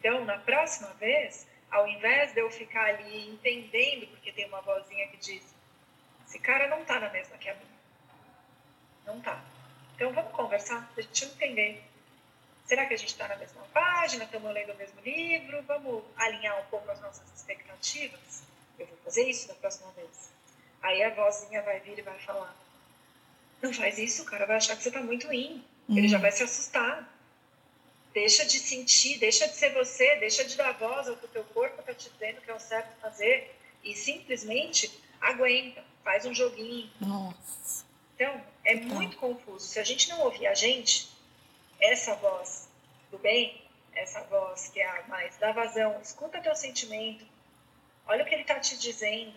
Então, 0.00 0.24
na 0.24 0.38
próxima 0.38 0.88
vez, 0.94 1.46
ao 1.70 1.86
invés 1.86 2.32
de 2.32 2.40
eu 2.40 2.50
ficar 2.50 2.84
ali 2.86 3.30
entendendo, 3.30 4.08
porque 4.08 4.32
tem 4.32 4.46
uma 4.46 4.60
vozinha 4.60 5.06
que 5.06 5.18
diz: 5.18 5.54
esse 6.26 6.40
cara 6.40 6.66
não 6.66 6.84
tá 6.84 6.98
na 6.98 7.10
mesma 7.10 7.38
que 7.38 7.48
a 7.48 7.54
minha. 7.54 7.79
Não 9.06 9.20
tá. 9.20 9.42
Então 9.94 10.12
vamos 10.12 10.32
conversar, 10.32 10.90
deixa 10.94 11.24
eu 11.24 11.30
entender. 11.30 11.82
Será 12.66 12.86
que 12.86 12.94
a 12.94 12.96
gente 12.96 13.08
está 13.08 13.26
na 13.26 13.36
mesma 13.36 13.62
página? 13.72 14.24
Estamos 14.24 14.52
lendo 14.54 14.72
o 14.72 14.76
mesmo 14.76 15.00
livro? 15.00 15.62
Vamos 15.62 16.04
alinhar 16.16 16.60
um 16.60 16.64
pouco 16.66 16.90
as 16.90 17.00
nossas 17.00 17.26
expectativas? 17.34 18.42
Eu 18.78 18.86
vou 18.86 18.96
fazer 19.04 19.28
isso 19.28 19.48
da 19.48 19.54
próxima 19.54 19.90
vez. 19.92 20.30
Aí 20.82 21.02
a 21.02 21.10
vozinha 21.10 21.62
vai 21.62 21.80
vir 21.80 21.98
e 21.98 22.02
vai 22.02 22.18
falar: 22.20 22.54
Não 23.60 23.72
faz 23.72 23.98
isso, 23.98 24.22
o 24.22 24.24
cara 24.24 24.46
vai 24.46 24.56
achar 24.56 24.76
que 24.76 24.82
você 24.82 24.88
está 24.88 25.02
muito 25.02 25.26
ruim. 25.26 25.64
Ele 25.88 26.06
já 26.06 26.16
uhum. 26.16 26.22
vai 26.22 26.32
se 26.32 26.42
assustar. 26.42 27.08
Deixa 28.12 28.44
de 28.44 28.58
sentir, 28.58 29.18
deixa 29.18 29.46
de 29.46 29.56
ser 29.56 29.72
você, 29.72 30.16
deixa 30.16 30.44
de 30.44 30.56
dar 30.56 30.72
voz 30.72 31.08
ao 31.08 31.16
que 31.16 31.24
o 31.24 31.28
teu 31.28 31.44
corpo 31.44 31.80
está 31.80 31.94
te 31.94 32.08
dizendo 32.10 32.40
que 32.40 32.50
é 32.50 32.54
o 32.54 32.60
certo 32.60 32.98
fazer. 33.00 33.54
E 33.82 33.94
simplesmente 33.94 34.90
aguenta 35.20 35.84
faz 36.02 36.26
um 36.26 36.34
joguinho. 36.34 36.90
Nossa. 37.00 37.84
Então, 38.20 38.38
é 38.66 38.76
tá. 38.76 38.84
muito 38.84 39.16
confuso. 39.16 39.66
Se 39.66 39.80
a 39.80 39.82
gente 39.82 40.10
não 40.10 40.20
ouvir 40.20 40.46
a 40.46 40.52
gente, 40.52 41.10
essa 41.80 42.14
voz 42.16 42.68
do 43.10 43.18
bem, 43.18 43.66
essa 43.94 44.20
voz 44.24 44.68
que 44.68 44.78
é 44.78 44.86
a 44.86 45.06
mais 45.08 45.38
dá 45.38 45.52
vazão, 45.52 45.98
escuta 46.02 46.42
teu 46.42 46.54
sentimento, 46.54 47.24
olha 48.06 48.22
o 48.22 48.26
que 48.26 48.34
ele 48.34 48.42
está 48.42 48.60
te 48.60 48.76
dizendo. 48.76 49.34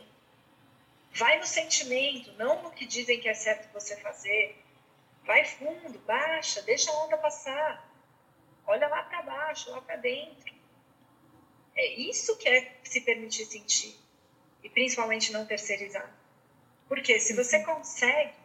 Vai 1.13 1.39
no 1.39 1.45
sentimento, 1.45 2.33
não 2.33 2.61
no 2.61 2.71
que 2.71 2.85
dizem 2.85 3.21
que 3.21 3.29
é 3.29 3.33
certo 3.33 3.71
você 3.71 3.95
fazer. 3.95 4.61
Vai 5.23 5.45
fundo, 5.45 5.97
baixa, 5.99 6.61
deixa 6.63 6.91
a 6.91 7.05
onda 7.05 7.17
passar. 7.17 7.89
Olha 8.67 8.89
lá 8.89 9.03
para 9.03 9.21
baixo, 9.21 9.71
lá 9.71 9.79
para 9.79 9.95
dentro. 9.95 10.53
É 11.73 11.87
isso 11.87 12.37
que 12.37 12.49
é 12.49 12.75
se 12.83 12.99
permitir 12.99 13.45
sentir. 13.45 13.95
E 14.61 14.69
principalmente 14.69 15.31
não 15.31 15.45
terceirizar. 15.45 16.13
Porque 16.89 17.17
se 17.17 17.33
você 17.33 17.59
uhum. 17.59 17.63
consegue 17.63 18.42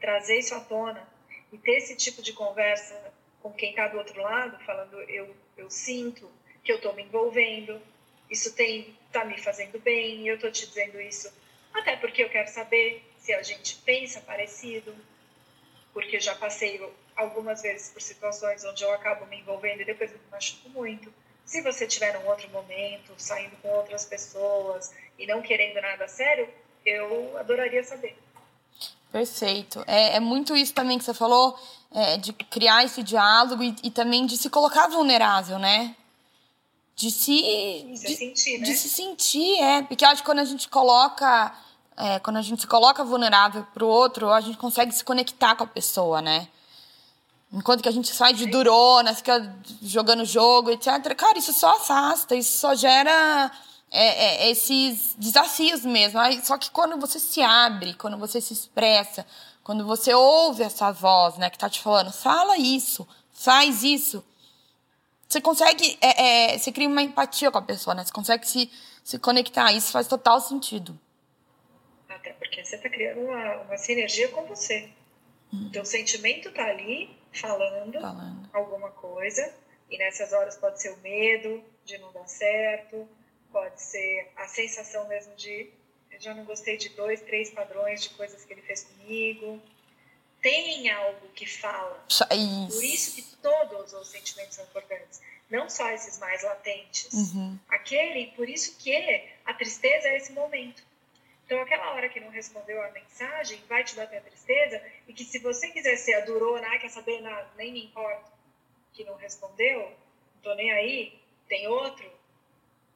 trazer 0.00 0.38
isso 0.38 0.54
à 0.54 0.60
tona 0.60 1.06
e 1.52 1.58
ter 1.58 1.76
esse 1.76 1.94
tipo 1.96 2.22
de 2.22 2.32
conversa 2.32 3.12
com 3.40 3.52
quem 3.52 3.70
está 3.70 3.88
do 3.88 3.98
outro 3.98 4.20
lado, 4.20 4.58
falando 4.64 5.00
eu, 5.02 5.34
eu 5.56 5.70
sinto 5.70 6.30
que 6.62 6.72
eu 6.72 6.76
estou 6.76 6.94
me 6.94 7.02
envolvendo, 7.02 7.80
isso 8.30 8.54
tem 8.54 8.96
está 9.06 9.24
me 9.24 9.40
fazendo 9.40 9.78
bem, 9.80 10.26
eu 10.26 10.36
estou 10.36 10.50
te 10.50 10.66
dizendo 10.66 11.00
isso 11.00 11.32
até 11.72 11.96
porque 11.96 12.22
eu 12.22 12.28
quero 12.28 12.48
saber 12.48 13.02
se 13.18 13.32
a 13.32 13.42
gente 13.42 13.76
pensa 13.76 14.20
parecido, 14.20 14.94
porque 15.92 16.18
já 16.18 16.34
passei 16.34 16.80
algumas 17.16 17.62
vezes 17.62 17.90
por 17.90 18.00
situações 18.00 18.64
onde 18.64 18.82
eu 18.82 18.92
acabo 18.92 19.26
me 19.26 19.40
envolvendo 19.40 19.82
e 19.82 19.84
depois 19.84 20.10
me 20.10 20.18
machuco 20.30 20.68
muito. 20.70 21.12
Se 21.44 21.60
você 21.62 21.86
tiver 21.86 22.16
um 22.18 22.26
outro 22.26 22.48
momento, 22.50 23.12
saindo 23.18 23.56
com 23.56 23.68
outras 23.68 24.04
pessoas 24.04 24.92
e 25.18 25.26
não 25.26 25.42
querendo 25.42 25.80
nada 25.80 26.06
sério, 26.08 26.48
eu 26.84 27.36
adoraria 27.38 27.82
saber. 27.82 28.16
Perfeito. 29.12 29.82
É, 29.86 30.16
é 30.16 30.20
muito 30.20 30.56
isso 30.56 30.72
também 30.72 30.98
que 30.98 31.04
você 31.04 31.14
falou, 31.14 31.58
é, 31.92 32.16
de 32.16 32.32
criar 32.32 32.84
esse 32.84 33.02
diálogo 33.02 33.62
e, 33.62 33.74
e, 33.82 33.90
também 33.90 34.24
de 34.24 34.36
se 34.36 34.48
colocar 34.48 34.88
vulnerável, 34.88 35.58
né? 35.58 35.94
De 36.94 37.10
se. 37.10 37.32
De, 37.32 37.92
de 37.92 38.16
sentir, 38.16 38.58
né? 38.58 38.64
De 38.64 38.74
se 38.74 38.88
sentir, 38.88 39.60
é. 39.60 39.82
Porque 39.82 40.04
acho 40.04 40.22
que 40.22 40.26
quando 40.26 40.38
a 40.38 40.44
gente 40.44 40.68
coloca. 40.68 41.52
É, 41.96 42.18
quando 42.20 42.36
a 42.36 42.42
gente 42.42 42.62
se 42.62 42.66
coloca 42.66 43.04
vulnerável 43.04 43.66
pro 43.74 43.86
outro, 43.86 44.30
a 44.30 44.40
gente 44.40 44.56
consegue 44.56 44.92
se 44.92 45.04
conectar 45.04 45.54
com 45.54 45.64
a 45.64 45.66
pessoa, 45.66 46.22
né? 46.22 46.48
Enquanto 47.52 47.82
que 47.82 47.88
a 47.88 47.92
gente 47.92 48.14
sai 48.14 48.32
de 48.32 48.46
durona, 48.46 49.12
fica 49.12 49.54
jogando 49.82 50.24
jogo, 50.24 50.70
etc. 50.70 51.14
Cara, 51.16 51.36
isso 51.36 51.52
só 51.52 51.76
afasta, 51.76 52.36
isso 52.36 52.58
só 52.58 52.74
gera 52.76 53.50
é, 53.90 54.46
é, 54.46 54.50
esses 54.50 55.14
desafios 55.18 55.84
mesmo. 55.84 56.20
Só 56.42 56.56
que 56.56 56.70
quando 56.70 56.98
você 56.98 57.18
se 57.18 57.42
abre, 57.42 57.94
quando 57.94 58.16
você 58.18 58.40
se 58.40 58.52
expressa, 58.52 59.26
quando 59.62 59.86
você 59.86 60.14
ouve 60.14 60.62
essa 60.62 60.90
voz, 60.92 61.36
né, 61.36 61.50
que 61.50 61.58
tá 61.58 61.68
te 61.68 61.80
falando, 61.80 62.12
fala 62.12 62.56
isso, 62.56 63.06
faz 63.32 63.82
isso, 63.82 64.24
você 65.30 65.40
consegue, 65.40 65.96
é, 66.00 66.54
é, 66.54 66.58
você 66.58 66.72
cria 66.72 66.88
uma 66.88 67.02
empatia 67.02 67.52
com 67.52 67.58
a 67.58 67.62
pessoa, 67.62 67.94
né? 67.94 68.04
Você 68.04 68.12
consegue 68.12 68.48
se, 68.48 68.68
se 69.04 69.16
conectar. 69.16 69.70
Isso 69.72 69.92
faz 69.92 70.08
total 70.08 70.40
sentido. 70.40 70.98
Até 72.08 72.32
porque 72.32 72.64
você 72.64 72.74
está 72.74 72.88
criando 72.88 73.20
uma, 73.20 73.56
uma 73.62 73.78
sinergia 73.78 74.28
com 74.30 74.42
você. 74.46 74.90
Hum. 75.54 75.68
Então, 75.68 75.82
o 75.82 75.86
sentimento 75.86 76.50
tá 76.50 76.64
ali 76.64 77.16
falando, 77.32 78.00
falando 78.00 78.48
alguma 78.52 78.90
coisa, 78.90 79.54
e 79.88 79.96
nessas 79.98 80.32
horas 80.32 80.56
pode 80.56 80.82
ser 80.82 80.90
o 80.90 80.96
medo 80.96 81.62
de 81.84 81.96
não 81.98 82.12
dar 82.12 82.26
certo, 82.26 83.08
pode 83.52 83.80
ser 83.80 84.30
a 84.36 84.48
sensação 84.48 85.06
mesmo 85.08 85.34
de 85.36 85.70
eu 86.10 86.20
já 86.20 86.34
não 86.34 86.44
gostei 86.44 86.76
de 86.76 86.88
dois, 86.90 87.20
três 87.20 87.50
padrões 87.50 88.02
de 88.02 88.10
coisas 88.10 88.44
que 88.44 88.52
ele 88.52 88.62
fez 88.62 88.84
comigo. 88.84 89.60
Tem 90.42 90.90
algo 90.90 91.28
que 91.28 91.46
fala. 91.46 92.04
Isso. 92.08 92.26
Por 92.26 92.84
isso 92.84 93.14
que 93.14 93.22
todos 93.36 93.92
os 93.92 94.08
sentimentos 94.08 94.56
são 94.56 94.64
importantes. 94.64 95.20
Não 95.48 95.68
só 95.68 95.90
esses 95.90 96.18
mais 96.18 96.42
latentes. 96.42 97.12
Uhum. 97.12 97.58
Aquele, 97.68 98.28
por 98.28 98.48
isso 98.48 98.76
que 98.78 98.94
a 99.44 99.54
tristeza 99.54 100.08
é 100.08 100.16
esse 100.16 100.32
momento. 100.32 100.82
Então, 101.44 101.60
aquela 101.60 101.92
hora 101.94 102.08
que 102.08 102.20
não 102.20 102.30
respondeu 102.30 102.80
a 102.80 102.90
mensagem, 102.92 103.60
vai 103.68 103.82
te 103.82 103.96
bater 103.96 104.18
a 104.18 104.20
tristeza, 104.20 104.80
e 105.08 105.12
que 105.12 105.24
se 105.24 105.40
você 105.40 105.68
quiser 105.70 105.96
ser 105.96 106.14
a 106.14 106.20
durona, 106.20 106.64
ah, 106.68 106.78
quer 106.78 106.88
saber, 106.88 107.20
nada, 107.20 107.50
nem 107.56 107.72
me 107.72 107.86
importa, 107.86 108.30
que 108.92 109.02
não 109.02 109.16
respondeu, 109.16 109.80
não 109.80 110.42
tô 110.42 110.54
nem 110.54 110.70
aí, 110.70 111.20
tem 111.48 111.66
outro, 111.66 112.08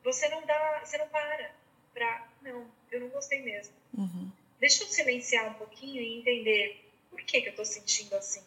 você 0.05 0.29
não 0.29 0.45
dá, 0.45 0.83
você 0.85 0.99
não 0.99 1.09
para 1.09 1.51
para, 1.95 2.29
não, 2.43 2.67
eu 2.91 3.01
não 3.01 3.09
gostei 3.09 3.41
mesmo. 3.41 3.73
Uhum. 3.97 4.31
Deixa 4.59 4.83
eu 4.83 4.89
silenciar 4.89 5.49
um 5.49 5.55
pouquinho 5.55 6.03
e 6.03 6.19
entender 6.19 6.91
por 7.09 7.23
que, 7.23 7.41
que 7.41 7.49
eu 7.49 7.51
estou 7.51 7.65
sentindo 7.65 8.15
assim. 8.17 8.43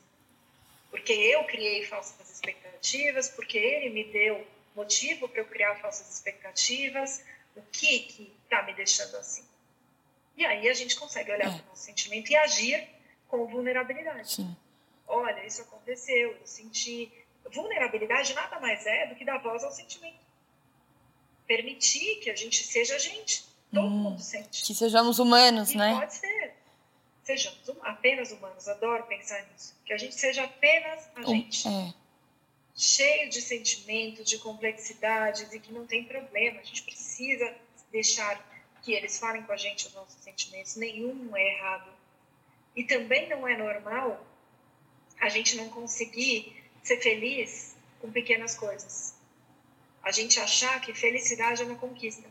Porque 0.92 1.14
eu 1.14 1.44
criei 1.46 1.86
falsas 1.86 2.30
expectativas, 2.30 3.30
porque 3.30 3.58
ele 3.58 3.90
me 3.90 4.04
deu 4.12 4.46
motivo 4.76 5.28
para 5.30 5.42
eu 5.42 5.46
criar 5.46 5.76
falsas 5.76 6.14
expectativas, 6.14 7.24
o 7.56 7.62
que 7.72 8.00
que 8.00 8.34
está 8.44 8.64
me 8.64 8.74
deixando 8.74 9.16
assim? 9.16 9.44
E 10.36 10.46
aí 10.46 10.70
a 10.70 10.74
gente 10.74 10.96
consegue 10.96 11.32
olhar 11.32 11.48
é. 11.48 11.52
para 11.52 11.64
o 11.64 11.70
nosso 11.70 11.84
sentimento 11.84 12.30
e 12.30 12.36
agir 12.36 12.88
com 13.28 13.48
vulnerabilidade. 13.48 14.34
Sim. 14.34 14.56
Olha, 15.08 15.46
isso 15.46 15.62
aconteceu, 15.62 16.34
eu 16.34 16.46
senti. 16.46 17.12
Vulnerabilidade 17.50 18.34
nada 18.34 18.60
mais 18.60 18.86
é 18.86 19.08
do 19.08 19.16
que 19.16 19.24
dar 19.24 19.38
voz 19.38 19.64
ao 19.64 19.72
sentimento 19.72 20.27
permitir 21.48 22.18
que 22.18 22.30
a 22.30 22.36
gente 22.36 22.64
seja 22.64 22.96
a 22.96 23.00
gente. 23.00 23.46
Todo 23.74 23.88
hum, 23.88 23.90
mundo 23.90 24.22
sente. 24.22 24.64
Que 24.64 24.76
sejamos 24.76 25.20
humanos, 25.20 25.72
e 25.72 25.78
né? 25.78 25.96
Pode 25.96 26.14
ser. 26.14 26.54
sejamos 27.24 27.60
apenas 27.82 28.32
humanos, 28.32 28.68
adoro 28.68 29.04
pensar 29.04 29.42
nisso, 29.52 29.76
que 29.86 29.94
a 29.94 29.98
gente 29.98 30.16
seja 30.16 30.44
apenas 30.44 31.10
a 31.16 31.24
gente. 31.24 31.68
É. 31.68 31.94
Cheio 32.76 33.30
de 33.30 33.42
sentimentos, 33.42 34.30
de 34.30 34.38
complexidades 34.38 35.52
e 35.52 35.60
que 35.60 35.74
não 35.74 35.88
tem 35.88 36.04
problema. 36.04 36.60
A 36.60 36.64
gente 36.64 36.84
precisa 36.84 37.56
deixar 37.92 38.40
que 38.84 38.94
eles 38.94 39.18
falem 39.18 39.42
com 39.44 39.52
a 39.52 39.58
gente 39.58 39.88
os 39.88 39.94
nossos 39.94 40.22
sentimentos. 40.22 40.76
Nenhum 40.76 41.36
é 41.36 41.56
errado. 41.56 41.92
E 42.76 42.84
também 42.84 43.28
não 43.28 43.48
é 43.48 43.58
normal 43.58 44.24
a 45.20 45.28
gente 45.30 45.58
não 45.58 45.70
conseguir 45.70 46.56
ser 46.84 47.02
feliz 47.02 47.76
com 48.00 48.12
pequenas 48.12 48.56
coisas. 48.56 49.17
A 50.08 50.12
gente 50.12 50.40
achar 50.40 50.80
que 50.80 50.94
felicidade 50.94 51.62
é 51.62 51.66
uma 51.66 51.76
conquista 51.76 52.30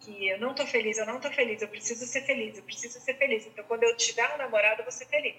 que 0.00 0.26
eu 0.26 0.40
não 0.40 0.54
tô 0.54 0.66
feliz, 0.66 0.96
eu 0.96 1.04
não 1.04 1.20
tô 1.20 1.30
feliz, 1.30 1.60
eu 1.60 1.68
preciso 1.68 2.06
ser 2.06 2.22
feliz, 2.22 2.56
eu 2.56 2.62
preciso 2.62 2.98
ser 2.98 3.12
feliz. 3.18 3.46
Então, 3.46 3.62
quando 3.66 3.82
eu 3.82 3.94
tiver 3.94 4.26
um 4.34 4.38
namorado, 4.38 4.80
eu 4.80 4.84
vou 4.84 4.90
ser 4.90 5.04
feliz. 5.04 5.36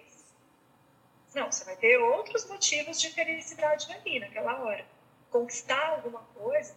Não, 1.34 1.52
você 1.52 1.66
vai 1.66 1.76
ter 1.76 1.98
outros 1.98 2.48
motivos 2.48 3.02
de 3.02 3.10
felicidade 3.10 3.92
ali, 3.92 4.20
naquela 4.20 4.64
hora. 4.64 4.86
Conquistar 5.32 5.84
alguma 5.88 6.20
coisa 6.36 6.76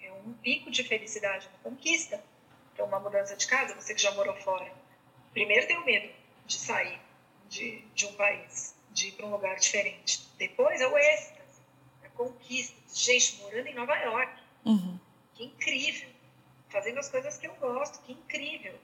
é 0.00 0.10
um 0.10 0.32
pico 0.32 0.70
de 0.70 0.84
felicidade, 0.84 1.46
uma 1.48 1.70
conquista. 1.70 2.24
Então, 2.72 2.86
uma 2.86 3.00
mudança 3.00 3.36
de 3.36 3.46
casa, 3.46 3.74
você 3.74 3.94
que 3.94 4.00
já 4.00 4.12
morou 4.12 4.34
fora. 4.36 4.72
Primeiro 5.34 5.66
tem 5.66 5.76
o 5.76 5.84
medo 5.84 6.10
de 6.46 6.56
sair 6.58 6.98
de, 7.46 7.82
de 7.94 8.06
um 8.06 8.14
país, 8.14 8.74
de 8.90 9.08
ir 9.08 9.12
para 9.12 9.26
um 9.26 9.30
lugar 9.32 9.56
diferente. 9.56 10.26
Depois 10.38 10.80
é 10.80 10.88
o 10.88 10.96
êxtase, 10.96 11.37
conquista. 12.18 12.76
Gente, 12.92 13.36
morando 13.36 13.66
em 13.68 13.74
Nova 13.74 13.96
York. 13.96 14.42
Uhum. 14.66 14.98
Que 15.34 15.44
incrível 15.44 16.18
fazendo 16.68 16.98
as 16.98 17.08
coisas 17.08 17.36
que 17.38 17.46
eu 17.46 17.54
gosto, 17.56 18.02
que 18.02 18.12
incrível. 18.12 18.74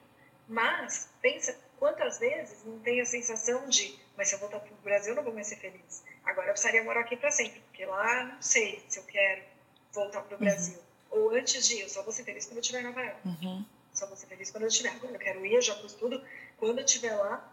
Mas, 0.47 1.09
pensa 1.21 1.57
quantas 1.77 2.19
vezes 2.19 2.63
não 2.63 2.79
tem 2.79 3.01
a 3.01 3.05
sensação 3.05 3.67
de, 3.67 3.97
mas 4.15 4.29
se 4.29 4.35
eu 4.35 4.39
voltar 4.39 4.59
para 4.59 4.71
o 4.71 4.77
Brasil 4.77 5.11
eu 5.11 5.15
não 5.15 5.23
vou 5.23 5.33
mais 5.33 5.47
ser 5.47 5.57
feliz. 5.57 6.03
Agora 6.23 6.47
eu 6.47 6.51
precisaria 6.51 6.83
morar 6.83 7.01
aqui 7.01 7.15
para 7.15 7.31
sempre, 7.31 7.59
porque 7.61 7.85
lá 7.85 8.23
não 8.23 8.41
sei 8.41 8.83
se 8.87 8.99
eu 8.99 9.03
quero 9.03 9.43
voltar 9.91 10.21
para 10.21 10.35
o 10.35 10.39
uhum. 10.39 10.45
Brasil. 10.45 10.79
Ou 11.11 11.31
antes 11.31 11.67
de, 11.67 11.79
eu 11.79 11.89
só 11.89 12.03
vou 12.03 12.11
ser 12.11 12.23
feliz 12.23 12.45
quando 12.45 12.57
eu 12.57 12.61
estiver 12.61 12.81
em 12.81 12.83
Nova 12.83 13.01
York. 13.01 13.27
Uhum. 13.27 13.65
Só 13.93 14.07
vou 14.07 14.17
ser 14.17 14.27
feliz 14.27 14.51
quando 14.51 14.63
eu 14.63 14.67
estiver. 14.67 14.89
Agora 14.89 15.13
eu 15.13 15.19
quero 15.19 15.45
ir, 15.45 15.53
eu 15.53 15.61
já 15.61 15.75
pus 15.75 15.93
tudo, 15.93 16.21
quando 16.57 16.79
eu 16.79 16.85
estiver 16.85 17.15
lá. 17.15 17.51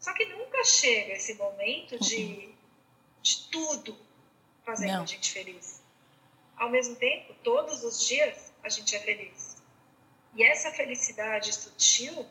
Só 0.00 0.12
que 0.14 0.24
nunca 0.26 0.64
chega 0.64 1.12
esse 1.12 1.34
momento 1.34 1.98
de, 1.98 2.16
uhum. 2.16 2.54
de 3.22 3.48
tudo 3.50 3.96
fazendo 4.64 4.92
não. 4.92 5.02
a 5.02 5.06
gente 5.06 5.30
feliz. 5.30 5.82
Ao 6.56 6.70
mesmo 6.70 6.96
tempo, 6.96 7.34
todos 7.42 7.82
os 7.82 8.06
dias 8.06 8.52
a 8.62 8.68
gente 8.68 8.94
é 8.94 9.00
feliz 9.00 9.52
e 10.34 10.42
essa 10.42 10.70
felicidade 10.70 11.52
sutil, 11.52 12.26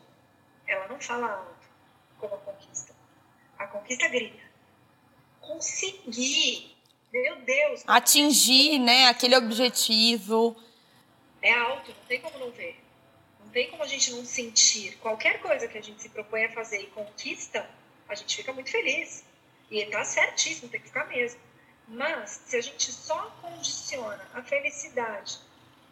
ela 0.66 0.88
não 0.88 1.00
fala 1.00 1.30
alto, 1.30 1.68
como 2.18 2.34
a 2.34 2.38
conquista. 2.38 2.94
A 3.58 3.66
conquista 3.66 4.08
grita. 4.08 4.42
Consegui! 5.40 6.74
Meu 7.12 7.36
Deus! 7.42 7.84
Atingir, 7.86 8.78
né? 8.78 9.06
Aquele 9.06 9.36
objetivo. 9.36 10.56
É 11.40 11.52
alto, 11.52 11.90
não 11.90 12.04
tem 12.06 12.20
como 12.20 12.38
não 12.38 12.50
ver. 12.50 12.76
Não 13.44 13.50
tem 13.50 13.70
como 13.70 13.82
a 13.82 13.86
gente 13.86 14.10
não 14.12 14.24
sentir. 14.24 14.96
Qualquer 14.98 15.40
coisa 15.40 15.68
que 15.68 15.78
a 15.78 15.82
gente 15.82 16.02
se 16.02 16.08
propõe 16.08 16.44
a 16.44 16.52
fazer 16.52 16.80
e 16.80 16.86
conquista, 16.88 17.68
a 18.08 18.14
gente 18.14 18.36
fica 18.36 18.52
muito 18.52 18.70
feliz. 18.70 19.24
E 19.70 19.84
tá 19.86 20.04
certíssimo, 20.04 20.68
tem 20.68 20.80
que 20.80 20.88
ficar 20.88 21.06
mesmo. 21.06 21.40
Mas, 21.92 22.40
se 22.46 22.56
a 22.56 22.60
gente 22.62 22.90
só 22.90 23.30
condiciona 23.42 24.26
a 24.32 24.42
felicidade 24.42 25.38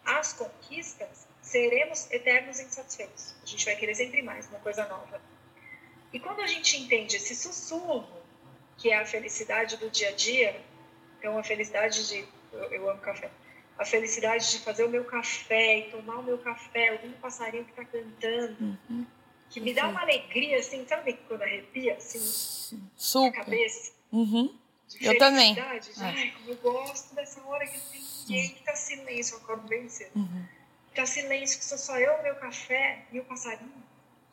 às 0.04 0.32
conquistas, 0.32 1.28
seremos 1.42 2.10
eternos 2.10 2.58
insatisfeitos. 2.58 3.34
A 3.42 3.46
gente 3.46 3.66
vai 3.66 3.76
querer 3.76 3.94
sempre 3.94 4.22
mais, 4.22 4.48
uma 4.48 4.60
coisa 4.60 4.88
nova. 4.88 5.20
E 6.10 6.18
quando 6.18 6.40
a 6.40 6.46
gente 6.46 6.78
entende 6.78 7.16
esse 7.16 7.36
sussurro, 7.36 8.08
que 8.78 8.88
é 8.88 8.98
a 8.98 9.04
felicidade 9.04 9.76
do 9.76 9.90
dia 9.90 10.08
a 10.08 10.12
dia, 10.12 10.58
então 11.18 11.36
a 11.38 11.44
felicidade 11.44 12.08
de. 12.08 12.26
Eu, 12.50 12.72
eu 12.72 12.90
amo 12.90 13.00
café. 13.00 13.30
A 13.78 13.84
felicidade 13.84 14.50
de 14.50 14.58
fazer 14.60 14.84
o 14.84 14.88
meu 14.88 15.04
café 15.04 15.80
e 15.80 15.90
tomar 15.90 16.16
o 16.16 16.22
meu 16.22 16.38
café, 16.38 16.92
ouvir 16.92 17.08
um 17.08 17.20
passarinho 17.20 17.64
que 17.64 17.70
está 17.70 17.84
cantando, 17.84 18.56
uhum. 18.88 19.06
que 19.50 19.60
me 19.60 19.74
dá 19.74 19.86
uma 19.86 20.00
alegria, 20.00 20.58
assim, 20.58 20.86
sabe 20.86 21.12
quando 21.28 21.42
arrepia, 21.42 21.94
assim, 21.94 22.20
Super. 22.96 23.38
a 23.38 23.44
cabeça? 23.44 23.92
Uhum. 24.10 24.58
Eu 25.00 25.18
também. 25.18 25.58
É. 25.58 25.80
Ai, 25.98 26.30
como 26.32 26.50
eu 26.50 26.56
gosto 26.56 27.14
dessa 27.14 27.42
hora 27.44 27.66
que 27.66 27.78
tem 27.78 28.00
ninguém, 28.00 28.48
que 28.54 28.62
tá 28.64 28.74
silêncio, 28.74 29.36
eu 29.36 29.40
acordo 29.40 29.68
bem 29.68 29.88
cedo. 29.88 30.12
Uhum 30.16 30.46
Ficar 30.90 31.06
silêncio, 31.06 31.58
que 31.58 31.64
sou 31.64 31.78
só 31.78 31.98
eu, 31.98 32.20
meu 32.22 32.34
café 32.34 33.06
e 33.12 33.20
o 33.20 33.24
passarinho. 33.24 33.72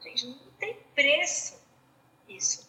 Gente, 0.01 0.25
não 0.25 0.37
tem 0.59 0.75
preço 0.95 1.61
isso. 2.27 2.67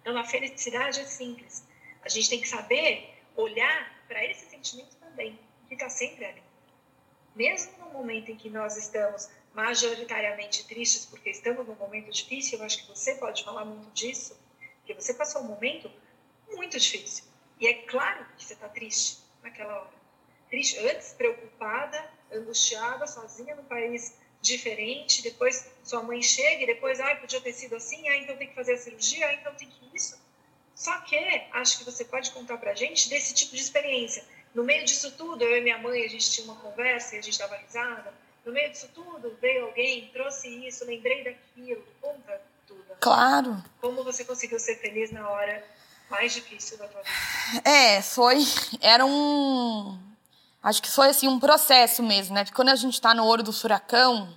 Então, 0.00 0.16
a 0.16 0.24
felicidade 0.24 1.00
é 1.00 1.04
simples. 1.04 1.66
A 2.02 2.08
gente 2.08 2.30
tem 2.30 2.40
que 2.40 2.48
saber 2.48 3.14
olhar 3.36 3.94
para 4.08 4.24
esse 4.24 4.48
sentimento 4.48 4.96
também, 4.96 5.38
que 5.68 5.74
está 5.74 5.90
sempre 5.90 6.24
ali. 6.24 6.42
Mesmo 7.36 7.72
no 7.78 7.90
momento 7.90 8.30
em 8.30 8.36
que 8.36 8.48
nós 8.48 8.78
estamos 8.78 9.28
majoritariamente 9.52 10.66
tristes 10.66 11.04
porque 11.04 11.28
estamos 11.28 11.66
num 11.66 11.74
momento 11.74 12.10
difícil, 12.10 12.58
eu 12.58 12.64
acho 12.64 12.82
que 12.82 12.88
você 12.88 13.14
pode 13.16 13.44
falar 13.44 13.66
muito 13.66 13.90
disso, 13.92 14.38
porque 14.78 14.94
você 14.94 15.12
passou 15.12 15.42
um 15.42 15.48
momento 15.48 15.90
muito 16.58 16.78
difícil. 16.78 17.24
E 17.58 17.66
é 17.66 17.74
claro 17.84 18.26
que 18.36 18.44
você 18.44 18.52
está 18.52 18.68
triste 18.68 19.18
naquela 19.42 19.80
hora. 19.80 19.98
Triste, 20.50 20.78
antes 20.78 21.12
preocupada, 21.12 22.10
angustiada, 22.32 23.06
sozinha 23.06 23.54
num 23.54 23.64
país 23.64 24.14
diferente, 24.40 25.22
depois 25.22 25.70
sua 25.82 26.02
mãe 26.02 26.22
chega 26.22 26.62
e 26.62 26.66
depois, 26.66 27.00
ai, 27.00 27.20
podia 27.20 27.40
ter 27.40 27.52
sido 27.52 27.76
assim, 27.76 28.08
ah, 28.08 28.16
então 28.16 28.36
tem 28.36 28.48
que 28.48 28.54
fazer 28.54 28.74
a 28.74 28.78
cirurgia, 28.78 29.26
ah, 29.26 29.34
então 29.34 29.54
tem 29.54 29.68
que 29.68 29.96
isso. 29.96 30.18
Só 30.74 30.96
que 31.00 31.16
acho 31.52 31.78
que 31.78 31.84
você 31.84 32.04
pode 32.04 32.30
contar 32.30 32.56
pra 32.58 32.74
gente 32.74 33.08
desse 33.08 33.34
tipo 33.34 33.54
de 33.54 33.62
experiência. 33.62 34.24
No 34.54 34.62
meio 34.62 34.84
disso 34.84 35.10
tudo, 35.16 35.42
eu 35.42 35.58
e 35.58 35.60
minha 35.60 35.78
mãe, 35.78 36.04
a 36.04 36.08
gente 36.08 36.30
tinha 36.30 36.44
uma 36.44 36.56
conversa 36.56 37.16
e 37.16 37.18
a 37.18 37.22
gente 37.22 37.38
dava 37.38 37.56
risada. 37.56 38.14
No 38.44 38.52
meio 38.52 38.70
disso 38.70 38.88
tudo, 38.94 39.36
veio 39.40 39.66
alguém, 39.66 40.08
trouxe 40.12 40.48
isso, 40.66 40.84
lembrei 40.84 41.24
daquilo. 41.24 41.84
Conta 42.00 42.40
tudo. 42.66 42.96
Claro. 43.00 43.62
Como 43.80 44.04
você 44.04 44.24
conseguiu 44.24 44.58
ser 44.58 44.76
feliz 44.76 45.10
na 45.10 45.28
hora 45.28 45.64
mais 46.10 46.32
difícil 46.32 46.78
da 46.78 46.86
tua 46.88 47.02
vida? 47.02 47.68
É, 47.68 48.02
foi. 48.02 48.44
Era 48.80 49.04
um 49.04 49.98
Acho 50.62 50.82
que 50.82 50.90
foi 50.90 51.08
assim 51.08 51.28
um 51.28 51.38
processo 51.38 52.02
mesmo, 52.02 52.34
né? 52.34 52.44
Porque 52.44 52.56
quando 52.56 52.70
a 52.70 52.76
gente 52.76 52.94
está 52.94 53.14
no 53.14 53.24
olho 53.24 53.42
do 53.42 53.52
furacão, 53.52 54.28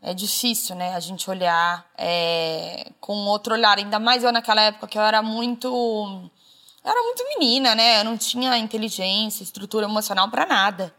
é 0.00 0.14
difícil, 0.14 0.74
né? 0.74 0.94
A 0.94 1.00
gente 1.00 1.28
olhar 1.30 1.86
é, 1.96 2.90
com 3.00 3.12
outro 3.26 3.54
olhar. 3.54 3.76
Ainda 3.78 3.98
mais 3.98 4.24
eu 4.24 4.32
naquela 4.32 4.62
época 4.62 4.86
que 4.86 4.98
eu 4.98 5.02
era 5.02 5.22
muito. 5.22 5.68
Eu 5.68 6.90
era 6.90 7.02
muito 7.02 7.24
menina, 7.28 7.74
né? 7.74 8.00
Eu 8.00 8.04
não 8.04 8.16
tinha 8.16 8.56
inteligência, 8.56 9.42
estrutura 9.42 9.86
emocional 9.86 10.30
para 10.30 10.46
nada. 10.46 10.94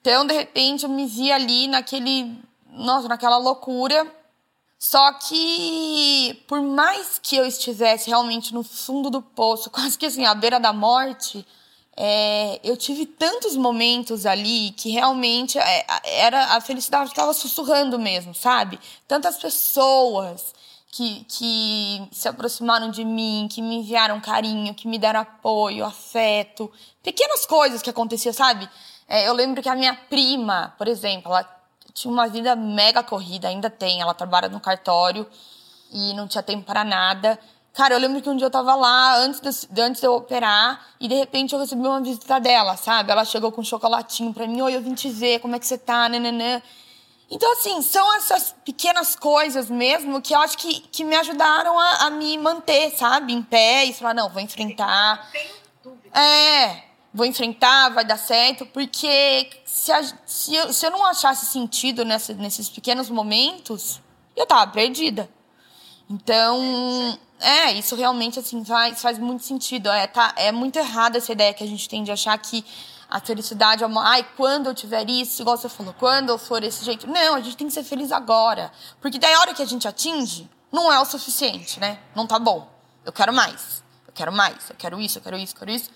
Então, 0.00 0.26
de 0.26 0.34
repente, 0.34 0.84
eu 0.84 0.90
me 0.90 1.06
via 1.06 1.34
ali 1.34 1.66
naquele. 1.66 2.38
Nossa, 2.68 3.08
naquela 3.08 3.38
loucura. 3.38 4.06
Só 4.82 5.12
que, 5.12 6.42
por 6.48 6.62
mais 6.62 7.18
que 7.22 7.36
eu 7.36 7.44
estivesse 7.44 8.08
realmente 8.08 8.54
no 8.54 8.62
fundo 8.62 9.10
do 9.10 9.20
poço, 9.20 9.68
quase 9.70 9.98
que 9.98 10.06
assim, 10.06 10.24
à 10.24 10.34
beira 10.34 10.58
da 10.58 10.72
morte, 10.72 11.46
é, 11.94 12.58
eu 12.64 12.74
tive 12.78 13.04
tantos 13.04 13.56
momentos 13.56 14.24
ali 14.24 14.70
que 14.70 14.88
realmente 14.90 15.58
é, 15.58 15.84
era 16.04 16.56
a 16.56 16.62
felicidade 16.62 17.10
estava 17.10 17.34
sussurrando 17.34 17.98
mesmo, 17.98 18.34
sabe? 18.34 18.80
Tantas 19.06 19.36
pessoas 19.36 20.54
que, 20.90 21.26
que 21.28 22.08
se 22.10 22.26
aproximaram 22.26 22.90
de 22.90 23.04
mim, 23.04 23.48
que 23.52 23.60
me 23.60 23.76
enviaram 23.76 24.18
carinho, 24.18 24.74
que 24.74 24.88
me 24.88 24.98
deram 24.98 25.20
apoio, 25.20 25.84
afeto, 25.84 26.72
pequenas 27.02 27.44
coisas 27.44 27.82
que 27.82 27.90
aconteciam, 27.90 28.32
sabe? 28.32 28.66
É, 29.06 29.28
eu 29.28 29.34
lembro 29.34 29.62
que 29.62 29.68
a 29.68 29.76
minha 29.76 29.94
prima, 29.94 30.74
por 30.78 30.88
exemplo, 30.88 31.30
ela 31.30 31.59
tinha 31.92 32.12
uma 32.12 32.28
vida 32.28 32.54
mega 32.56 33.02
corrida, 33.02 33.48
ainda 33.48 33.68
tem, 33.68 34.00
ela 34.00 34.14
trabalha 34.14 34.48
no 34.48 34.60
cartório 34.60 35.26
e 35.92 36.14
não 36.14 36.28
tinha 36.28 36.42
tempo 36.42 36.64
para 36.64 36.84
nada. 36.84 37.38
Cara, 37.72 37.94
eu 37.94 37.98
lembro 38.00 38.20
que 38.20 38.28
um 38.28 38.36
dia 38.36 38.46
eu 38.46 38.50
tava 38.50 38.74
lá, 38.74 39.16
antes 39.18 39.66
de, 39.70 39.80
antes 39.80 40.00
de 40.00 40.06
eu 40.06 40.14
operar, 40.14 40.86
e 40.98 41.06
de 41.06 41.14
repente 41.14 41.52
eu 41.54 41.60
recebi 41.60 41.86
uma 41.86 42.00
visita 42.00 42.40
dela, 42.40 42.76
sabe? 42.76 43.12
Ela 43.12 43.24
chegou 43.24 43.52
com 43.52 43.60
um 43.60 43.64
chocolatinho 43.64 44.34
pra 44.34 44.46
mim, 44.46 44.60
oi, 44.60 44.74
eu 44.74 44.82
vim 44.82 44.94
te 44.94 45.08
ver, 45.08 45.38
como 45.38 45.54
é 45.54 45.58
que 45.58 45.66
você 45.66 45.78
tá, 45.78 46.08
nananã. 46.08 46.60
Então, 47.30 47.52
assim, 47.52 47.80
são 47.80 48.16
essas 48.16 48.56
pequenas 48.64 49.14
coisas 49.14 49.70
mesmo 49.70 50.20
que 50.20 50.34
eu 50.34 50.40
acho 50.40 50.58
que, 50.58 50.80
que 50.80 51.04
me 51.04 51.14
ajudaram 51.14 51.78
a, 51.78 52.06
a 52.06 52.10
me 52.10 52.36
manter, 52.38 52.90
sabe? 52.96 53.32
Em 53.32 53.40
pé 53.40 53.84
e 53.84 53.92
falar, 53.92 54.14
não, 54.14 54.28
vou 54.28 54.42
enfrentar. 54.42 55.30
Tenho 55.30 55.54
dúvida. 55.84 56.20
É, 56.20 56.89
vou 57.12 57.26
enfrentar, 57.26 57.90
vai 57.90 58.04
dar 58.04 58.16
certo, 58.16 58.64
porque 58.66 59.50
se, 59.64 59.92
a, 59.92 60.02
se, 60.26 60.54
eu, 60.54 60.72
se 60.72 60.86
eu 60.86 60.90
não 60.90 61.04
achasse 61.04 61.46
sentido 61.46 62.04
nessa, 62.04 62.32
nesses 62.34 62.68
pequenos 62.68 63.10
momentos, 63.10 64.00
eu 64.36 64.46
tava 64.46 64.70
perdida. 64.70 65.28
Então, 66.08 67.18
é, 67.38 67.72
isso 67.72 67.94
realmente 67.94 68.38
assim 68.38 68.64
faz, 68.64 69.00
faz 69.00 69.18
muito 69.18 69.44
sentido. 69.44 69.88
É, 69.88 70.06
tá, 70.06 70.32
é 70.36 70.50
muito 70.52 70.78
errada 70.78 71.18
essa 71.18 71.32
ideia 71.32 71.54
que 71.54 71.62
a 71.62 71.66
gente 71.66 71.88
tem 71.88 72.02
de 72.02 72.10
achar 72.10 72.36
que 72.38 72.64
a 73.08 73.20
felicidade 73.20 73.82
é 73.82 73.86
uma. 73.86 74.08
Ai, 74.08 74.26
quando 74.36 74.68
eu 74.68 74.74
tiver 74.74 75.08
isso, 75.08 75.42
igual 75.42 75.56
você 75.56 75.68
falou, 75.68 75.94
quando 75.98 76.28
eu 76.28 76.38
for 76.38 76.60
desse 76.60 76.84
jeito. 76.84 77.06
Não, 77.06 77.34
a 77.34 77.40
gente 77.40 77.56
tem 77.56 77.66
que 77.66 77.72
ser 77.72 77.82
feliz 77.82 78.12
agora. 78.12 78.70
Porque 79.00 79.18
daí 79.18 79.32
a 79.34 79.40
hora 79.40 79.54
que 79.54 79.62
a 79.62 79.66
gente 79.66 79.86
atinge, 79.88 80.48
não 80.70 80.92
é 80.92 81.00
o 81.00 81.04
suficiente, 81.04 81.80
né? 81.80 81.98
Não 82.14 82.26
tá 82.26 82.38
bom. 82.38 82.68
Eu 83.04 83.12
quero 83.12 83.32
mais. 83.32 83.82
Eu 84.06 84.12
quero 84.12 84.32
mais. 84.32 84.70
Eu 84.70 84.76
quero 84.76 85.00
isso, 85.00 85.18
eu 85.18 85.22
quero 85.22 85.38
isso, 85.38 85.54
eu 85.54 85.58
quero 85.58 85.70
isso. 85.70 85.90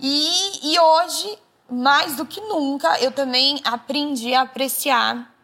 E, 0.00 0.72
e 0.72 0.78
hoje, 0.78 1.38
mais 1.70 2.16
do 2.16 2.26
que 2.26 2.40
nunca, 2.40 2.98
eu 3.00 3.10
também 3.10 3.60
aprendi 3.64 4.34
a 4.34 4.42
apreciar 4.42 5.34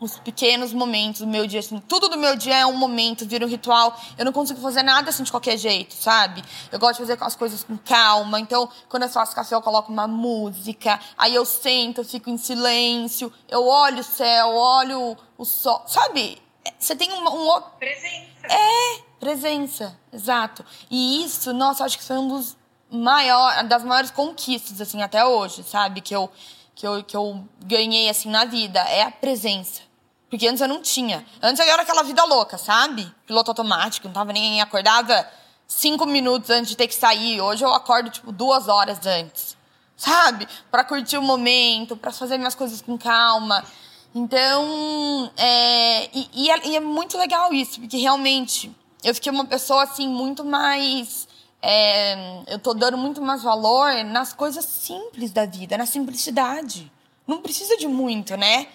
os 0.00 0.18
pequenos 0.18 0.72
momentos 0.72 1.22
do 1.22 1.26
meu 1.26 1.46
dia, 1.46 1.60
assim, 1.60 1.78
tudo 1.78 2.08
do 2.08 2.18
meu 2.18 2.36
dia 2.36 2.58
é 2.58 2.66
um 2.66 2.76
momento, 2.76 3.26
vira 3.26 3.44
um 3.44 3.48
ritual. 3.48 3.98
Eu 4.18 4.24
não 4.24 4.32
consigo 4.32 4.60
fazer 4.60 4.82
nada 4.82 5.10
assim 5.10 5.22
de 5.22 5.30
qualquer 5.30 5.56
jeito, 5.56 5.94
sabe? 5.94 6.44
Eu 6.70 6.78
gosto 6.78 7.00
de 7.00 7.06
fazer 7.06 7.24
as 7.24 7.36
coisas 7.36 7.64
com 7.64 7.78
calma. 7.78 8.38
Então, 8.38 8.68
quando 8.88 9.04
eu 9.04 9.08
faço 9.08 9.34
café, 9.34 9.54
eu 9.54 9.62
coloco 9.62 9.90
uma 9.90 10.06
música. 10.06 11.00
Aí 11.16 11.34
eu 11.34 11.44
sento, 11.44 12.00
eu 12.02 12.04
fico 12.04 12.28
em 12.28 12.36
silêncio. 12.36 13.32
Eu 13.48 13.66
olho 13.66 14.00
o 14.00 14.04
céu, 14.04 14.48
olho 14.48 15.16
o 15.38 15.44
sol. 15.44 15.84
Sabe? 15.86 16.42
Você 16.78 16.94
tem 16.96 17.12
um, 17.12 17.26
um 17.26 17.60
Presença. 17.78 18.46
É, 18.48 19.02
presença, 19.18 19.98
exato. 20.12 20.64
E 20.90 21.24
isso, 21.24 21.52
nossa, 21.52 21.84
acho 21.84 21.96
que 21.96 22.04
foi 22.04 22.18
um 22.18 22.28
dos 22.28 22.56
maior, 22.90 23.64
das 23.64 23.84
maiores 23.84 24.10
conquistas, 24.10 24.80
assim, 24.80 25.02
até 25.02 25.24
hoje, 25.24 25.62
sabe? 25.62 26.00
Que 26.00 26.14
eu 26.14 26.30
que 26.74 26.86
eu, 26.86 27.02
que 27.04 27.16
eu 27.16 27.44
ganhei, 27.64 28.08
assim, 28.08 28.28
na 28.28 28.44
vida 28.44 28.80
é 28.80 29.02
a 29.02 29.10
presença. 29.10 29.82
Porque 30.28 30.48
antes 30.48 30.60
eu 30.60 30.68
não 30.68 30.82
tinha. 30.82 31.24
Antes 31.40 31.64
eu 31.64 31.72
era 31.72 31.82
aquela 31.82 32.02
vida 32.02 32.24
louca, 32.24 32.58
sabe? 32.58 33.10
Piloto 33.26 33.50
automático, 33.52 34.08
não 34.08 34.14
tava 34.14 34.32
nem 34.32 34.60
acordava 34.60 35.26
cinco 35.66 36.06
minutos 36.06 36.50
antes 36.50 36.70
de 36.70 36.76
ter 36.76 36.88
que 36.88 36.94
sair. 36.94 37.40
Hoje 37.40 37.64
eu 37.64 37.72
acordo, 37.72 38.10
tipo, 38.10 38.32
duas 38.32 38.68
horas 38.68 39.06
antes. 39.06 39.56
Sabe? 39.96 40.48
para 40.72 40.82
curtir 40.82 41.16
o 41.16 41.22
momento, 41.22 41.96
para 41.96 42.10
fazer 42.10 42.36
minhas 42.36 42.56
coisas 42.56 42.82
com 42.82 42.98
calma. 42.98 43.64
Então, 44.12 45.30
é, 45.36 46.06
e, 46.12 46.28
e, 46.32 46.50
é, 46.50 46.66
e 46.66 46.76
é 46.76 46.80
muito 46.80 47.16
legal 47.16 47.52
isso, 47.52 47.80
porque 47.80 47.96
realmente 47.96 48.74
eu 49.04 49.14
fiquei 49.14 49.30
uma 49.30 49.44
pessoa, 49.44 49.84
assim, 49.84 50.08
muito 50.08 50.44
mais 50.44 51.28
é, 51.66 52.42
eu 52.46 52.58
tô 52.58 52.74
dando 52.74 52.98
muito 52.98 53.22
mais 53.22 53.42
valor 53.42 54.04
nas 54.04 54.34
coisas 54.34 54.66
simples 54.66 55.30
da 55.30 55.46
vida, 55.46 55.78
na 55.78 55.86
simplicidade. 55.86 56.92
Não 57.26 57.40
precisa 57.40 57.76
de 57.78 57.86
muito, 57.86 58.36
né? 58.36 58.68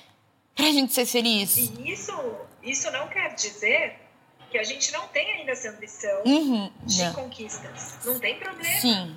Pra 0.56 0.66
gente 0.66 0.92
ser 0.92 1.06
feliz. 1.06 1.56
E 1.56 1.92
isso, 1.92 2.12
isso 2.64 2.90
não 2.90 3.08
quer 3.08 3.36
dizer 3.36 3.96
que 4.50 4.58
a 4.58 4.64
gente 4.64 4.92
não 4.92 5.08
tem 5.10 5.32
ainda 5.34 5.52
essa 5.52 5.70
ambição 5.70 6.24
uhum, 6.26 6.72
de 6.84 7.04
não. 7.04 7.14
conquistas. 7.14 8.00
Não 8.04 8.20
tem 8.20 8.40
problema. 8.40 8.82
Sim. 8.82 9.16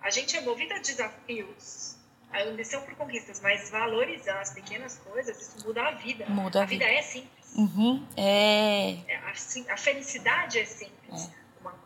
A 0.00 0.10
gente 0.10 0.36
é 0.36 0.40
movido 0.42 0.72
a 0.74 0.78
desafios, 0.78 1.96
a 2.32 2.44
ambição 2.44 2.80
por 2.82 2.94
conquistas, 2.94 3.40
mas 3.40 3.70
valorizar 3.70 4.40
as 4.40 4.54
pequenas 4.54 4.98
coisas, 4.98 5.36
isso 5.40 5.66
muda 5.66 5.82
a 5.82 5.90
vida. 5.90 6.26
Muda 6.28 6.60
a, 6.60 6.62
a 6.62 6.66
vida. 6.66 6.84
vida 6.84 6.98
é 6.98 7.02
simples. 7.02 7.54
Uhum, 7.56 8.06
é. 8.16 8.92
é 9.08 9.16
a, 9.16 9.74
a, 9.74 9.76
felicidade 9.76 10.60
é 10.60 10.64
simples. 10.64 11.28
É 11.28 11.39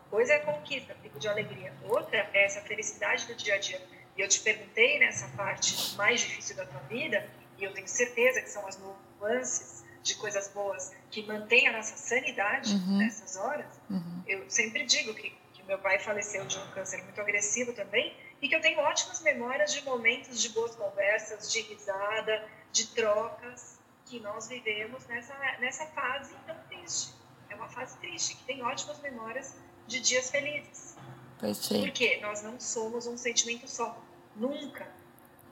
coisa 0.09 0.33
é 0.33 0.39
conquista, 0.39 0.95
pico 0.95 1.19
de 1.19 1.27
alegria. 1.27 1.73
Outra 1.83 2.29
é 2.33 2.45
essa 2.45 2.61
felicidade 2.61 3.25
do 3.25 3.35
dia 3.35 3.55
a 3.55 3.57
dia. 3.57 3.81
E 4.17 4.21
eu 4.21 4.27
te 4.27 4.39
perguntei 4.39 4.99
nessa 4.99 5.27
parte 5.29 5.95
mais 5.95 6.21
difícil 6.21 6.55
da 6.55 6.65
tua 6.65 6.79
vida, 6.81 7.27
e 7.57 7.63
eu 7.63 7.73
tenho 7.73 7.87
certeza 7.87 8.41
que 8.41 8.49
são 8.49 8.65
as 8.67 8.79
nuances 8.79 9.83
de 10.01 10.15
coisas 10.15 10.47
boas 10.49 10.93
que 11.09 11.23
mantêm 11.23 11.67
a 11.67 11.71
nossa 11.71 11.97
sanidade 11.97 12.75
uhum. 12.75 12.97
nessas 12.97 13.35
horas. 13.35 13.65
Uhum. 13.89 14.23
Eu 14.27 14.49
sempre 14.49 14.85
digo 14.85 15.13
que, 15.13 15.35
que 15.53 15.63
meu 15.63 15.79
pai 15.79 15.99
faleceu 15.99 16.45
de 16.45 16.57
um 16.57 16.67
câncer 16.71 17.01
muito 17.03 17.19
agressivo 17.19 17.73
também, 17.73 18.15
e 18.41 18.47
que 18.47 18.55
eu 18.55 18.61
tenho 18.61 18.79
ótimas 18.79 19.21
memórias 19.21 19.73
de 19.73 19.83
momentos 19.83 20.39
de 20.39 20.49
boas 20.49 20.75
conversas, 20.75 21.51
de 21.51 21.61
risada, 21.61 22.47
de 22.71 22.87
trocas 22.87 23.79
que 24.05 24.19
nós 24.19 24.47
vivemos 24.47 25.05
nessa, 25.07 25.33
nessa 25.59 25.85
fase 25.87 26.35
tão 26.45 26.55
triste. 26.69 27.13
É 27.49 27.55
uma 27.55 27.67
fase 27.67 27.97
triste, 27.97 28.35
que 28.35 28.43
tem 28.43 28.61
ótimas 28.61 28.99
memórias 28.99 29.55
de 29.87 29.99
dias 29.99 30.29
felizes. 30.29 30.95
Perfeito. 31.39 31.83
Porque 31.83 32.19
nós 32.21 32.41
não 32.41 32.59
somos 32.59 33.05
um 33.07 33.17
sentimento 33.17 33.67
só. 33.67 33.97
Nunca. 34.35 34.87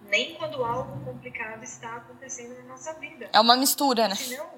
Nem 0.08 0.36
quando 0.36 0.64
algo 0.64 1.04
complicado 1.06 1.64
está 1.64 1.98
acontecendo 1.98 2.56
na 2.58 2.64
nossa 2.64 2.94
vida. 2.94 3.30
É 3.32 3.40
uma 3.40 3.56
mistura, 3.56 4.08
né? 4.08 4.16
Senão, 4.16 4.50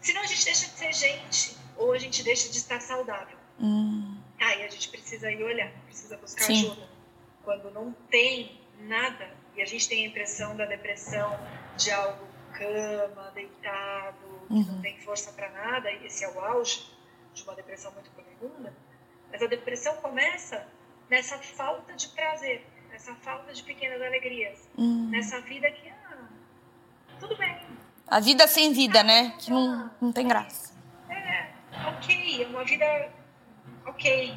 senão 0.00 0.22
a 0.22 0.26
gente 0.26 0.44
deixa 0.44 0.66
de 0.66 0.72
ser 0.72 0.92
gente. 0.92 1.56
Ou 1.76 1.92
a 1.92 1.98
gente 1.98 2.22
deixa 2.22 2.48
de 2.50 2.58
estar 2.58 2.80
saudável. 2.80 3.36
Hum. 3.60 4.16
Aí 4.40 4.62
a 4.62 4.68
gente 4.68 4.88
precisa 4.88 5.30
ir 5.30 5.42
olhar, 5.42 5.70
precisa 5.86 6.16
buscar 6.16 6.44
Sim. 6.44 6.66
ajuda. 6.66 6.88
Quando 7.44 7.70
não 7.70 7.92
tem 8.10 8.60
nada, 8.80 9.30
e 9.56 9.62
a 9.62 9.66
gente 9.66 9.88
tem 9.88 10.04
a 10.04 10.08
impressão 10.08 10.56
da 10.56 10.66
depressão 10.66 11.38
de 11.76 11.90
algo 11.90 12.26
cama, 12.52 13.30
deitado, 13.34 14.16
que 14.48 14.54
uhum. 14.54 14.62
não 14.62 14.82
tem 14.82 14.98
força 15.00 15.32
para 15.32 15.50
nada, 15.50 15.90
e 15.90 16.06
esse 16.06 16.24
é 16.24 16.28
o 16.30 16.38
auge 16.40 16.84
de 17.32 17.42
uma 17.42 17.54
depressão 17.54 17.92
muito 17.92 18.10
profunda 18.10 18.72
mas 19.30 19.42
a 19.42 19.46
depressão 19.46 19.96
começa 19.96 20.66
nessa 21.08 21.38
falta 21.38 21.92
de 21.94 22.08
prazer, 22.08 22.66
nessa 22.90 23.14
falta 23.16 23.52
de 23.52 23.62
pequenas 23.62 24.00
alegrias, 24.00 24.58
hum. 24.78 25.08
nessa 25.10 25.40
vida 25.40 25.70
que, 25.70 25.88
ah, 25.88 26.28
tudo 27.20 27.36
bem. 27.36 27.60
A 28.06 28.20
vida 28.20 28.46
sem 28.46 28.72
vida, 28.72 29.02
né? 29.02 29.34
Que 29.38 29.50
não, 29.50 29.90
não 30.00 30.12
tem 30.12 30.28
graça. 30.28 30.74
É, 31.08 31.50
ok, 31.88 32.42
é 32.42 32.46
uma 32.46 32.64
vida 32.64 32.84
ok, 33.86 34.34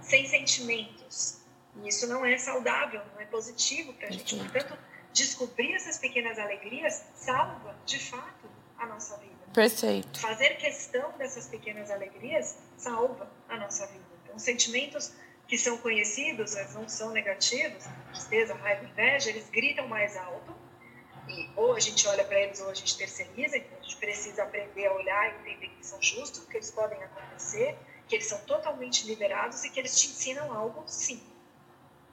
sem 0.00 0.26
sentimentos. 0.26 1.38
E 1.76 1.88
isso 1.88 2.06
não 2.06 2.24
é 2.24 2.36
saudável, 2.36 3.02
não 3.14 3.20
é 3.20 3.24
positivo 3.24 3.92
pra 3.94 4.10
gente. 4.10 4.36
Portanto, 4.36 4.78
descobrir 5.12 5.74
essas 5.74 5.98
pequenas 5.98 6.38
alegrias 6.38 7.04
salva, 7.14 7.76
de 7.86 7.98
fato, 7.98 8.48
a 8.78 8.86
nossa 8.86 9.16
vida. 9.18 9.34
Perfeito. 9.52 10.20
Fazer 10.20 10.56
questão 10.56 11.10
dessas 11.18 11.46
pequenas 11.46 11.90
alegrias 11.90 12.58
salva 12.76 13.30
a 13.48 13.56
nossa 13.56 13.86
vida. 13.86 14.04
Os 14.38 14.44
sentimentos 14.44 15.12
que 15.48 15.58
são 15.58 15.78
conhecidos, 15.78 16.54
mas 16.54 16.72
não 16.72 16.88
são 16.88 17.10
negativos, 17.10 17.82
tristeza, 18.12 18.54
raiva, 18.54 18.84
inveja, 18.84 19.30
eles 19.30 19.50
gritam 19.50 19.88
mais 19.88 20.16
alto. 20.16 20.54
E 21.28 21.50
ou 21.56 21.74
a 21.74 21.80
gente 21.80 22.06
olha 22.06 22.22
para 22.22 22.38
eles 22.38 22.60
ou 22.60 22.70
a 22.70 22.74
gente 22.74 22.96
terceiriza, 22.96 23.56
então 23.56 23.76
a 23.76 23.82
gente 23.82 23.96
precisa 23.96 24.44
aprender 24.44 24.86
a 24.86 24.94
olhar 24.94 25.26
e 25.26 25.40
entender 25.40 25.68
que 25.70 25.84
são 25.84 26.00
justos, 26.00 26.44
que 26.44 26.56
eles 26.56 26.70
podem 26.70 27.02
acontecer, 27.02 27.76
que 28.06 28.14
eles 28.14 28.28
são 28.28 28.38
totalmente 28.42 29.08
liberados 29.08 29.64
e 29.64 29.70
que 29.70 29.80
eles 29.80 30.00
te 30.00 30.06
ensinam 30.06 30.52
algo, 30.52 30.84
sim. 30.86 31.20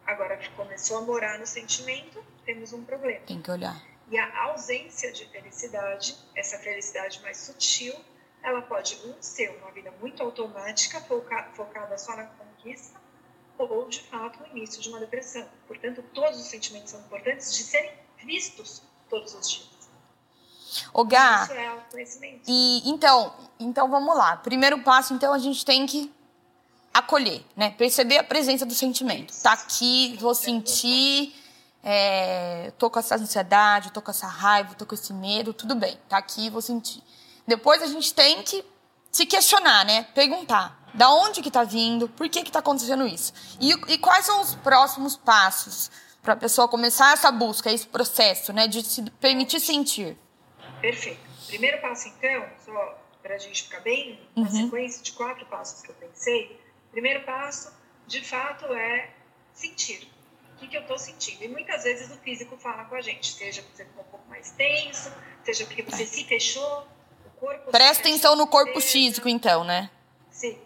Agora 0.03 0.35
que 0.35 0.49
começou 0.53 0.97
a 0.97 1.01
morar 1.01 1.37
no 1.37 1.45
sentimento, 1.45 2.25
temos 2.43 2.73
um 2.73 2.83
problema. 2.83 3.19
Tem 3.27 3.39
que 3.39 3.51
olhar. 3.51 3.79
E 4.09 4.17
a 4.17 4.43
ausência 4.45 5.11
de 5.11 5.29
felicidade, 5.29 6.17
essa 6.35 6.57
felicidade 6.57 7.21
mais 7.21 7.37
sutil, 7.37 7.93
ela 8.45 8.61
pode 8.61 8.95
um, 9.03 9.15
ser 9.19 9.49
uma 9.59 9.71
vida 9.71 9.91
muito 9.99 10.21
automática, 10.21 11.01
foca, 11.01 11.49
focada 11.55 11.97
só 11.97 12.15
na 12.15 12.25
conquista, 12.25 12.99
ou 13.57 13.89
de 13.89 14.01
fato 14.03 14.43
o 14.43 14.47
início 14.55 14.79
de 14.81 14.89
uma 14.89 14.99
depressão. 14.99 15.47
Portanto, 15.67 16.03
todos 16.13 16.39
os 16.39 16.45
sentimentos 16.45 16.91
são 16.91 16.99
importantes 16.99 17.51
de 17.55 17.63
serem 17.63 17.91
vistos 18.23 18.83
todos 19.09 19.33
os 19.33 19.49
dias. 19.49 19.75
O 20.93 21.03
Gá, 21.03 21.43
Isso 21.43 21.53
é 21.53 21.67
autoconhecimento. 21.67 22.43
E 22.47 22.87
então, 22.89 23.33
então 23.59 23.89
vamos 23.89 24.15
lá. 24.15 24.37
Primeiro 24.37 24.83
passo, 24.83 25.13
então 25.13 25.33
a 25.33 25.39
gente 25.39 25.65
tem 25.65 25.85
que 25.87 26.13
acolher, 26.93 27.43
né? 27.55 27.71
Perceber 27.71 28.19
a 28.19 28.23
presença 28.23 28.65
do 28.65 28.75
sentimento. 28.75 29.33
Tá 29.41 29.53
aqui, 29.53 30.17
vou 30.19 30.35
sentir, 30.35 31.33
é, 31.83 32.71
tô 32.77 32.91
com 32.91 32.99
essa 32.99 33.15
ansiedade, 33.15 33.91
tô 33.91 34.01
com 34.01 34.11
essa 34.11 34.27
raiva, 34.27 34.75
tô 34.75 34.85
com 34.85 34.93
esse 34.93 35.13
medo, 35.13 35.51
tudo 35.51 35.73
bem. 35.73 35.97
Tá 36.07 36.17
aqui, 36.17 36.49
vou 36.49 36.61
sentir. 36.61 37.01
Depois 37.47 37.81
a 37.81 37.87
gente 37.87 38.13
tem 38.13 38.43
que 38.43 38.63
se 39.11 39.25
questionar, 39.25 39.85
né? 39.85 40.03
Perguntar. 40.13 40.83
Da 40.93 41.11
onde 41.11 41.41
que 41.41 41.49
está 41.49 41.63
vindo? 41.63 42.07
Por 42.09 42.27
que 42.29 42.41
que 42.41 42.49
está 42.49 42.59
acontecendo 42.59 43.05
isso? 43.05 43.33
E, 43.59 43.71
e, 43.71 43.97
quais 43.97 44.25
são 44.25 44.41
os 44.41 44.55
próximos 44.55 45.17
passos 45.17 45.91
para 46.21 46.33
a 46.33 46.37
pessoa 46.37 46.67
começar 46.67 47.13
essa 47.13 47.31
busca, 47.31 47.71
esse 47.71 47.85
processo, 47.85 48.53
né? 48.53 48.67
De 48.67 48.81
se 48.81 49.03
permitir 49.11 49.59
sentir. 49.59 50.17
Perfeito. 50.81 51.19
Primeiro 51.47 51.81
passo, 51.81 52.07
então, 52.07 52.45
só 52.65 53.01
para 53.21 53.35
a 53.35 53.37
gente 53.37 53.63
ficar 53.63 53.79
bem, 53.79 54.19
uma 54.35 54.47
uhum. 54.47 54.63
sequência 54.65 55.03
de 55.03 55.11
quatro 55.13 55.45
passos 55.47 55.81
que 55.81 55.89
eu 55.89 55.95
pensei. 55.95 56.59
Primeiro 56.91 57.23
passo, 57.25 57.73
de 58.07 58.21
fato, 58.23 58.65
é 58.73 59.09
sentir. 59.53 60.07
O 60.53 60.57
que, 60.57 60.67
que 60.67 60.77
eu 60.77 60.81
estou 60.81 60.97
sentindo? 60.97 61.43
E 61.43 61.47
muitas 61.47 61.83
vezes 61.83 62.09
o 62.11 62.17
físico 62.19 62.55
fala 62.57 62.85
com 62.85 62.95
a 62.95 63.01
gente, 63.01 63.33
seja 63.33 63.61
porque 63.61 63.77
você 63.77 63.85
ficou 63.85 64.03
um 64.03 64.07
pouco 64.07 64.29
mais 64.29 64.51
tenso, 64.51 65.11
seja 65.43 65.65
porque 65.65 65.81
você 65.81 66.05
se 66.05 66.23
fechou, 66.23 66.87
corpo. 67.45 67.71
Presta 67.71 68.07
atenção 68.07 68.35
no 68.35 68.47
corpo 68.47 68.81
físico, 68.81 69.29
então, 69.29 69.63
né? 69.63 69.89
Sim. 70.31 70.59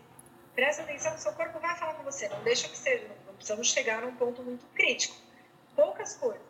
Presta 0.56 0.84
atenção 0.84 1.14
que 1.14 1.22
seu 1.22 1.34
corpo 1.34 1.60
vai 1.60 1.76
falar 1.78 1.94
com 1.96 2.04
você. 2.04 2.30
Não 2.30 2.42
deixa 2.44 2.68
que 2.68 2.78
seja. 2.78 3.08
Não 3.28 3.34
precisamos 3.34 3.70
chegar 3.70 4.02
num 4.02 4.16
ponto 4.16 4.42
muito 4.42 4.66
crítico. 4.74 5.16
Poucas 5.76 6.16
coisas. 6.16 6.42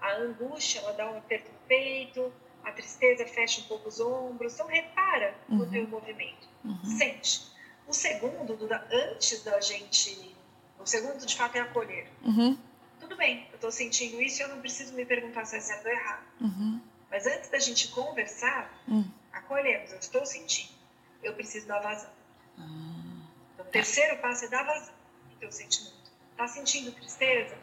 A 0.00 0.16
angústia, 0.16 0.80
ela 0.80 0.92
dá 0.92 1.10
um 1.10 1.18
aperto 1.18 1.50
no 1.50 1.58
peito. 1.66 2.32
A 2.64 2.72
tristeza 2.72 3.26
fecha 3.26 3.60
um 3.60 3.64
pouco 3.64 3.88
os 3.88 4.00
ombros. 4.00 4.54
Então, 4.54 4.66
repara 4.66 5.34
uhum. 5.48 5.58
no 5.58 5.70
teu 5.70 5.86
movimento. 5.88 6.48
Uhum. 6.64 6.84
Sente. 6.84 7.46
O 7.86 7.92
segundo, 7.92 8.56
Duda, 8.56 8.86
antes 8.90 9.42
da 9.44 9.60
gente... 9.60 10.34
O 10.78 10.86
segundo, 10.86 11.24
de 11.24 11.36
fato, 11.36 11.56
é 11.56 11.60
acolher. 11.60 12.08
Uhum. 12.22 12.56
Tudo 13.00 13.16
bem, 13.16 13.46
eu 13.50 13.56
estou 13.56 13.72
sentindo 13.72 14.20
isso 14.20 14.40
e 14.40 14.44
eu 14.44 14.48
não 14.48 14.60
preciso 14.60 14.94
me 14.94 15.04
perguntar 15.04 15.44
se 15.44 15.56
é 15.56 15.60
certo 15.60 15.86
ou 15.86 15.92
errado. 15.92 16.24
Uhum. 16.40 16.80
Mas 17.10 17.26
antes 17.26 17.48
da 17.50 17.58
gente 17.58 17.88
conversar, 17.88 18.72
hum. 18.88 19.04
acolhemos, 19.32 19.92
eu 19.92 19.98
estou 19.98 20.24
sentindo. 20.26 20.74
eu 21.22 21.32
preciso 21.34 21.66
dar 21.66 21.80
vazão. 21.80 22.10
Então, 23.54 23.66
o 23.66 23.68
terceiro 23.68 24.18
passo 24.18 24.44
é 24.44 24.48
dar 24.48 24.64
vazão 24.64 24.94
ao 25.30 25.36
teu 25.38 25.52
sentimento. 25.52 25.94
Tá 26.36 26.46
sentindo 26.46 26.92
tristeza? 26.92 27.56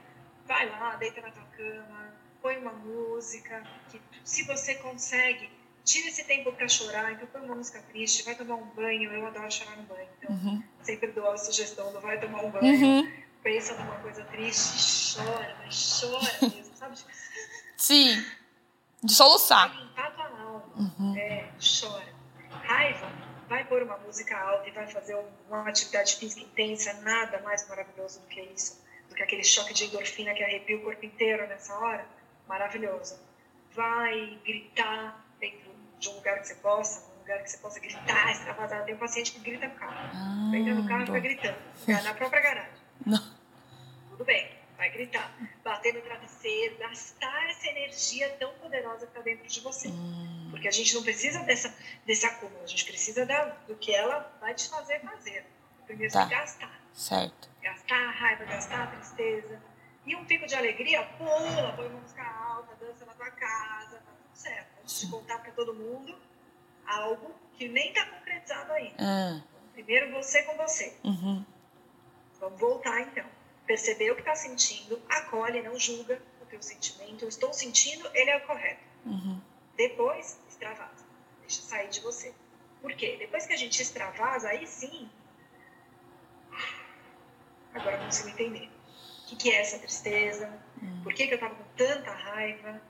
Vai 0.46 0.70
lá, 0.70 0.96
deita 0.96 1.22
na 1.22 1.32
tua 1.32 1.44
cama, 1.56 2.14
põe 2.41 2.58
uma 2.58 2.74
música. 2.74 3.64
Que, 3.89 4.02
se 4.24 4.44
você 4.44 4.76
consegue, 4.76 5.50
tira 5.84 6.08
esse 6.08 6.24
tempo 6.24 6.52
para 6.54 6.68
chorar. 6.68 7.14
Então, 7.14 7.28
põe 7.28 7.41
uma 7.41 7.56
música 7.56 7.82
triste, 7.84 8.24
vai 8.24 8.36
tomar 8.36 8.56
um 8.56 8.66
banho. 8.72 9.12
Eu 9.12 9.26
adoro 9.26 9.52
chorar 9.52 9.78
no 9.78 9.84
banho. 9.84 10.10
Então, 10.18 10.36
uhum. 10.36 10.64
sempre 10.82 11.12
dou 11.12 11.30
a 11.32 11.38
sugestão 11.38 11.91
do 11.91 12.02
vai 12.02 12.20
tomar 12.20 12.44
um 12.44 12.52
banho. 12.52 12.66
Uhum. 12.66 13.12
Pensa 13.41 13.76
numa 13.76 14.00
coisa 14.00 14.24
triste, 14.26 15.16
chora, 15.16 15.56
mas 15.60 16.00
chora 16.00 16.50
mesmo, 16.50 16.76
sabe? 16.76 16.98
Sim. 17.78 18.26
De 19.04 19.14
soluçar. 19.14 19.70
Vai 19.70 19.84
limpar 19.84 20.12
tua 20.16 20.26
alma. 20.26 20.64
Uhum. 20.78 21.18
É, 21.18 21.49
chora. 21.60 22.14
Raiva, 22.64 23.12
vai 23.49 23.66
pôr 23.66 23.84
uma 23.84 23.97
música 23.97 24.38
alta 24.38 24.70
e 24.70 24.72
vai 24.72 24.88
fazer 24.88 25.18
uma 25.49 25.68
atividade 25.68 26.16
física 26.16 26.41
intensa, 26.41 26.93
nada 27.01 27.41
mais 27.41 27.68
maravilhoso 27.68 28.22
do 28.22 28.28
que 28.28 28.41
isso, 28.41 28.82
do 29.10 29.16
que 29.16 29.22
aquele 29.22 29.43
choque 29.43 29.74
de 29.74 29.86
endorfina 29.86 30.34
que 30.34 30.43
arrepia 30.43 30.78
o 30.78 30.82
corpo 30.84 31.06
inteiro 31.06 31.45
nessa 31.47 31.78
hora. 31.78 32.06
Maravilhoso. 32.47 33.20
Vai 33.76 34.39
gritar 34.45 35.26
dentro 35.39 35.72
de 35.99 36.10
um 36.10 36.14
lugar 36.16 36.39
que 36.39 36.47
você 36.47 36.56
possa, 36.56 37.06
lugar 37.20 37.43
que 37.43 37.49
você 37.51 37.58
possa 37.58 37.80
gritar, 37.80 38.32
extravasar. 38.32 38.86
Tem 38.86 38.95
um 38.95 38.99
paciente 38.99 39.34
que 39.34 39.39
grita 39.39 39.68
no 39.68 39.76
carro. 39.76 40.10
Ah, 40.14 40.51
Entra 40.56 40.76
no 40.76 40.88
carro 40.88 41.04
e 41.04 41.06
fica 41.08 41.20
gritando. 41.20 41.58
Na 41.88 42.14
própria 42.14 42.41
garagem. 42.41 42.74
Não. 43.06 43.34
Tudo 44.12 44.24
bem 44.24 44.62
vai 44.78 44.89
gritar, 44.89 45.34
bater 45.63 45.93
no 45.93 46.01
travesseiro, 46.01 46.78
gastar 46.78 47.49
essa 47.49 47.67
energia 47.67 48.30
tão 48.39 48.53
poderosa 48.55 49.05
que 49.05 49.11
está 49.11 49.21
dentro 49.21 49.47
de 49.47 49.59
você. 49.61 49.88
Hum. 49.88 50.47
Porque 50.51 50.67
a 50.67 50.71
gente 50.71 50.93
não 50.93 51.03
precisa 51.03 51.39
dessa, 51.39 51.74
desse 52.05 52.26
acúmulo, 52.26 52.63
a 52.63 52.67
gente 52.67 52.86
precisa 52.86 53.26
da, 53.26 53.45
do 53.67 53.76
que 53.76 53.93
ela 53.93 54.32
vai 54.39 54.53
te 54.53 54.69
fazer 54.69 54.99
fazer. 55.01 55.45
Primeiro 55.86 56.13
tá. 56.13 56.26
gastar. 56.26 56.82
Certo. 56.93 57.49
Gastar 57.61 58.07
a 58.07 58.11
raiva, 58.11 58.45
gastar 58.45 58.84
a 58.84 58.88
tristeza. 58.88 59.61
E 60.05 60.15
um 60.15 60.26
pico 60.26 60.45
de 60.45 60.55
alegria, 60.55 61.03
pula, 61.17 61.74
põe 61.76 61.88
uma 61.88 61.99
música 61.99 62.24
alta, 62.24 62.76
dança 62.76 63.05
na 63.05 63.13
tua 63.13 63.32
casa, 63.32 63.97
tá 63.97 64.11
tudo 64.11 64.36
certo. 64.36 64.80
Antes 64.82 65.01
de 65.01 65.07
contar 65.11 65.39
para 65.39 65.51
todo 65.53 65.74
mundo 65.74 66.17
algo 66.86 67.34
que 67.57 67.67
nem 67.69 67.89
está 67.89 68.05
concretizado 68.07 68.74
ainda. 68.74 69.01
Hum. 69.01 69.41
Primeiro 69.74 70.11
você 70.11 70.43
com 70.43 70.55
você. 70.57 70.97
Uhum. 71.03 71.45
Vamos 72.39 72.59
voltar 72.59 73.01
então 73.01 73.26
perceber 73.66 74.11
o 74.11 74.16
que 74.16 74.22
está 74.22 74.36
sentindo, 74.36 75.01
acolhe, 75.09 75.61
não 75.61 75.78
julga 75.78 76.22
o 76.41 76.45
teu 76.45 76.61
sentimento. 76.61 77.24
Eu 77.24 77.30
estou 77.30 77.53
sentindo, 77.53 78.09
ele 78.14 78.30
é 78.30 78.38
o 78.38 78.41
correto. 78.41 78.84
Uhum. 79.05 79.41
Depois, 79.76 80.39
extravasa. 80.47 81.05
Deixa 81.41 81.61
sair 81.61 81.89
de 81.89 82.01
você. 82.01 82.34
Por 82.82 82.93
quê? 82.93 83.16
Depois 83.18 83.45
que 83.45 83.53
a 83.53 83.57
gente 83.57 83.82
extravasa, 83.82 84.49
aí 84.49 84.68
sim. 84.68 85.09
Agora 87.74 87.97
eu 87.97 88.05
consigo 88.05 88.30
entender. 88.30 88.70
O 89.24 89.28
que, 89.28 89.36
que 89.36 89.51
é 89.51 89.61
essa 89.61 89.80
tristeza? 89.80 90.61
Uhum. 90.82 91.01
Por 91.03 91.14
que, 91.14 91.28
que 91.28 91.34
eu 91.34 91.38
estava 91.38 91.55
com 91.55 91.64
tanta 91.76 92.11
raiva? 92.11 92.82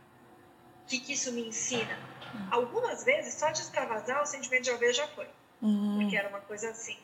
O 0.83 0.87
que, 0.87 0.99
que 0.99 1.13
isso 1.13 1.31
me 1.31 1.47
ensina? 1.47 1.97
Uhum. 2.33 2.47
Algumas 2.51 3.03
vezes, 3.03 3.35
só 3.35 3.49
de 3.51 3.61
extravasar, 3.61 4.21
o 4.21 4.25
sentimento 4.25 4.63
de 4.63 4.71
alvejo 4.71 4.97
já 4.97 5.07
foi. 5.09 5.29
Uhum. 5.61 5.99
Porque 6.01 6.17
era 6.17 6.27
uma 6.27 6.41
coisa 6.41 6.71
assim 6.71 6.97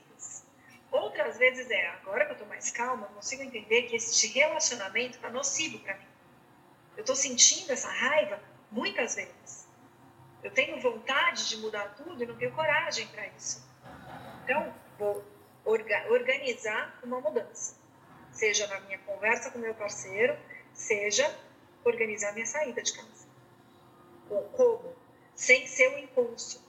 Outras 0.91 1.38
vezes 1.38 1.70
é, 1.70 1.88
agora 1.89 2.26
que 2.26 2.32
eu 2.32 2.34
estou 2.34 2.47
mais 2.60 2.72
calma, 2.72 3.07
eu 3.07 3.16
consigo 3.16 3.41
entender 3.41 3.84
que 3.84 3.95
esse 3.95 4.28
relacionamento 4.28 5.16
está 5.16 5.30
nocivo 5.30 5.80
para 5.80 5.95
mim. 5.97 6.07
Eu 6.97 7.01
estou 7.01 7.16
sentindo 7.16 7.72
essa 7.72 7.89
raiva 7.89 8.38
muitas 8.70 9.16
vezes. 9.16 9.66
Eu 10.43 10.51
tenho 10.51 10.80
vontade 10.82 11.47
de 11.47 11.55
mudar 11.57 11.95
tudo 11.95 12.22
e 12.22 12.28
não 12.28 12.36
tenho 12.36 12.51
coragem 12.51 13.07
para 13.07 13.26
isso. 13.28 13.66
Então, 14.43 14.76
vou 14.97 15.24
orga 15.64 16.05
organizar 16.12 16.99
uma 17.01 17.22
mudança. 17.22 17.78
Seja 18.30 18.68
na 18.68 18.82
minha 18.82 18.99
conversa 18.99 19.51
com 19.51 19.60
meu 19.60 19.74
parceiro, 19.74 20.38
seja 20.74 21.34
organizar 21.86 22.34
minha 22.34 22.45
saída 22.45 22.82
de 22.82 22.91
casa. 22.93 23.28
Como? 24.28 24.95
Sem 25.34 25.66
ser 25.66 25.95
o 25.95 25.97
impulso. 25.97 26.62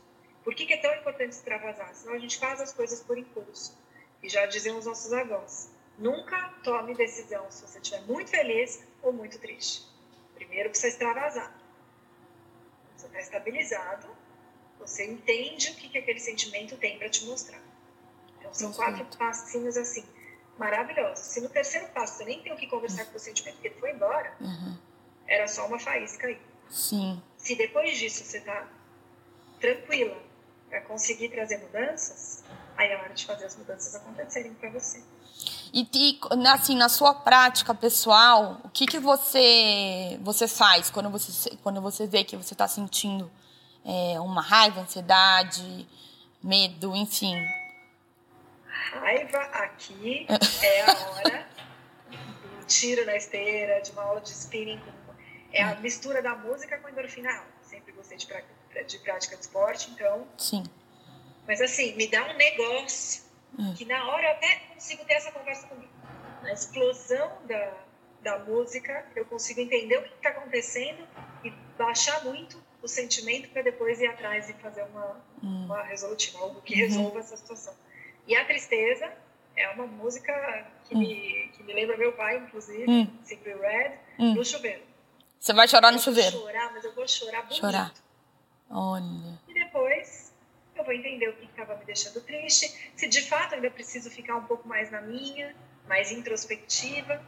Por 0.44 0.54
que, 0.54 0.66
que 0.66 0.74
é 0.74 0.76
tão 0.76 0.94
importante 0.94 1.32
extravasar? 1.32 1.92
Senão 1.94 2.14
a 2.14 2.18
gente 2.18 2.38
faz 2.38 2.60
as 2.60 2.72
coisas 2.72 3.00
por 3.00 3.18
impulso. 3.18 3.76
E 4.22 4.28
já 4.28 4.46
diziam 4.46 4.78
os 4.78 4.86
nossos 4.86 5.12
avós: 5.12 5.70
nunca 6.00 6.48
tome 6.64 6.94
decisão 6.94 7.48
se 7.50 7.66
você 7.66 7.78
estiver 7.78 8.00
muito 8.02 8.30
feliz 8.30 8.82
ou 9.02 9.12
muito 9.12 9.38
triste. 9.38 9.86
Primeiro 10.34 10.70
precisa 10.70 10.88
extravasar. 10.88 11.54
Você 12.96 13.06
está 13.06 13.20
estabilizado, 13.20 14.08
você 14.78 15.04
entende 15.06 15.70
o 15.70 15.74
que, 15.74 15.88
que 15.90 15.98
aquele 15.98 16.18
sentimento 16.18 16.76
tem 16.78 16.98
para 16.98 17.08
te 17.08 17.24
mostrar. 17.26 17.60
Então 18.38 18.52
são 18.52 18.72
quatro 18.72 19.04
passinhos 19.18 19.76
assim, 19.76 20.04
maravilhosos. 20.58 21.26
Se 21.26 21.40
no 21.40 21.48
terceiro 21.48 21.86
passo 21.88 22.16
você 22.16 22.24
nem 22.24 22.42
tem 22.42 22.52
o 22.52 22.56
que 22.56 22.66
conversar 22.66 23.04
com 23.06 23.16
o 23.16 23.20
sentimento 23.20 23.54
porque 23.56 23.68
ele 23.68 23.78
foi 23.78 23.92
embora, 23.92 24.34
uhum. 24.40 24.76
era 25.26 25.46
só 25.46 25.66
uma 25.66 25.78
faísca 25.78 26.26
aí. 26.26 26.40
Sim. 26.68 27.22
Se 27.36 27.54
depois 27.54 27.98
disso 27.98 28.24
você 28.24 28.38
está 28.38 28.68
tranquila 29.60 30.16
para 30.68 30.80
conseguir 30.82 31.28
trazer 31.28 31.58
mudanças, 31.58 32.42
aí 32.76 32.90
é 32.90 32.96
hora 32.96 33.12
de 33.12 33.26
fazer 33.26 33.44
as 33.44 33.56
mudanças 33.56 33.94
acontecerem 33.94 34.54
para 34.54 34.70
você. 34.70 35.02
E, 35.72 35.88
e, 35.92 36.20
assim, 36.48 36.76
na 36.76 36.88
sua 36.88 37.14
prática 37.14 37.74
pessoal, 37.74 38.60
o 38.64 38.68
que, 38.68 38.86
que 38.86 38.98
você, 38.98 40.18
você 40.22 40.48
faz 40.48 40.90
quando 40.90 41.10
você, 41.10 41.56
quando 41.62 41.80
você 41.80 42.06
vê 42.06 42.24
que 42.24 42.36
você 42.36 42.54
está 42.54 42.66
sentindo 42.66 43.30
é, 43.84 44.18
uma 44.20 44.42
raiva, 44.42 44.80
ansiedade, 44.80 45.86
medo, 46.42 46.94
enfim? 46.94 47.36
Raiva 48.92 49.38
aqui 49.38 50.26
é 50.62 50.82
a 50.82 50.96
hora 51.10 51.48
do 52.58 52.66
tiro 52.66 53.06
na 53.06 53.16
esteira, 53.16 53.80
de 53.80 53.90
uma 53.92 54.02
aula 54.02 54.20
de 54.20 54.30
spinning. 54.30 54.80
É 55.52 55.62
a 55.62 55.76
mistura 55.76 56.22
da 56.22 56.34
música 56.36 56.78
com 56.78 56.88
endorfina. 56.88 57.44
Sempre 57.62 57.92
gostei 57.92 58.16
de 58.16 58.26
prática, 58.26 58.84
de 58.84 58.98
prática 58.98 59.36
de 59.36 59.42
esporte, 59.42 59.90
então... 59.90 60.26
Sim 60.36 60.64
mas 61.50 61.60
assim, 61.60 61.96
me 61.96 62.06
dá 62.06 62.22
um 62.22 62.36
negócio 62.36 63.24
hum. 63.58 63.74
que 63.74 63.84
na 63.84 64.06
hora 64.08 64.26
eu 64.26 64.30
até 64.32 64.56
consigo 64.72 65.04
ter 65.04 65.14
essa 65.14 65.32
conversa 65.32 65.66
comigo. 65.66 65.92
Na 66.42 66.52
explosão 66.52 67.30
da, 67.46 67.74
da 68.22 68.38
música, 68.40 69.06
eu 69.14 69.24
consigo 69.26 69.60
entender 69.60 69.98
o 69.98 70.02
que 70.02 70.14
está 70.14 70.30
acontecendo 70.30 71.06
e 71.44 71.50
baixar 71.76 72.24
muito 72.24 72.62
o 72.82 72.88
sentimento 72.88 73.50
para 73.50 73.62
depois 73.62 74.00
ir 74.00 74.06
atrás 74.06 74.48
e 74.48 74.54
fazer 74.54 74.82
uma, 74.84 75.22
hum. 75.42 75.64
uma 75.66 75.82
resolutiva, 75.82 76.38
algo 76.38 76.60
que 76.62 76.74
uhum. 76.74 76.80
resolva 76.80 77.20
essa 77.20 77.36
situação. 77.36 77.74
E 78.26 78.34
a 78.34 78.44
tristeza 78.44 79.12
é 79.56 79.68
uma 79.70 79.86
música 79.86 80.32
que, 80.84 80.94
me, 80.94 81.48
que 81.54 81.62
me 81.62 81.72
lembra 81.72 81.96
meu 81.96 82.12
pai, 82.12 82.38
inclusive, 82.38 82.88
hum. 82.88 83.06
sempre 83.22 83.54
Red, 83.54 83.98
hum. 84.18 84.34
no 84.34 84.44
chuveiro. 84.44 84.82
Você 85.38 85.52
vai 85.52 85.68
chorar 85.68 85.90
no 85.90 85.98
chuveiro? 85.98 86.36
Eu 86.36 86.40
vou 86.40 86.50
chorar, 86.50 86.72
mas 86.72 86.84
eu 86.84 86.94
vou 86.94 87.08
chorar 87.08 87.42
bonito. 87.42 87.60
Chorar. 87.60 87.92
Olha. 88.70 89.40
Eu 90.80 90.84
vou 90.84 90.94
entender 90.94 91.28
o 91.28 91.34
que 91.34 91.44
estava 91.44 91.76
me 91.76 91.84
deixando 91.84 92.22
triste, 92.22 92.92
se 92.96 93.06
de 93.06 93.20
fato 93.28 93.54
ainda 93.54 93.70
preciso 93.70 94.10
ficar 94.10 94.36
um 94.36 94.44
pouco 94.44 94.66
mais 94.66 94.90
na 94.90 95.02
minha, 95.02 95.54
mais 95.86 96.10
introspectiva, 96.10 97.22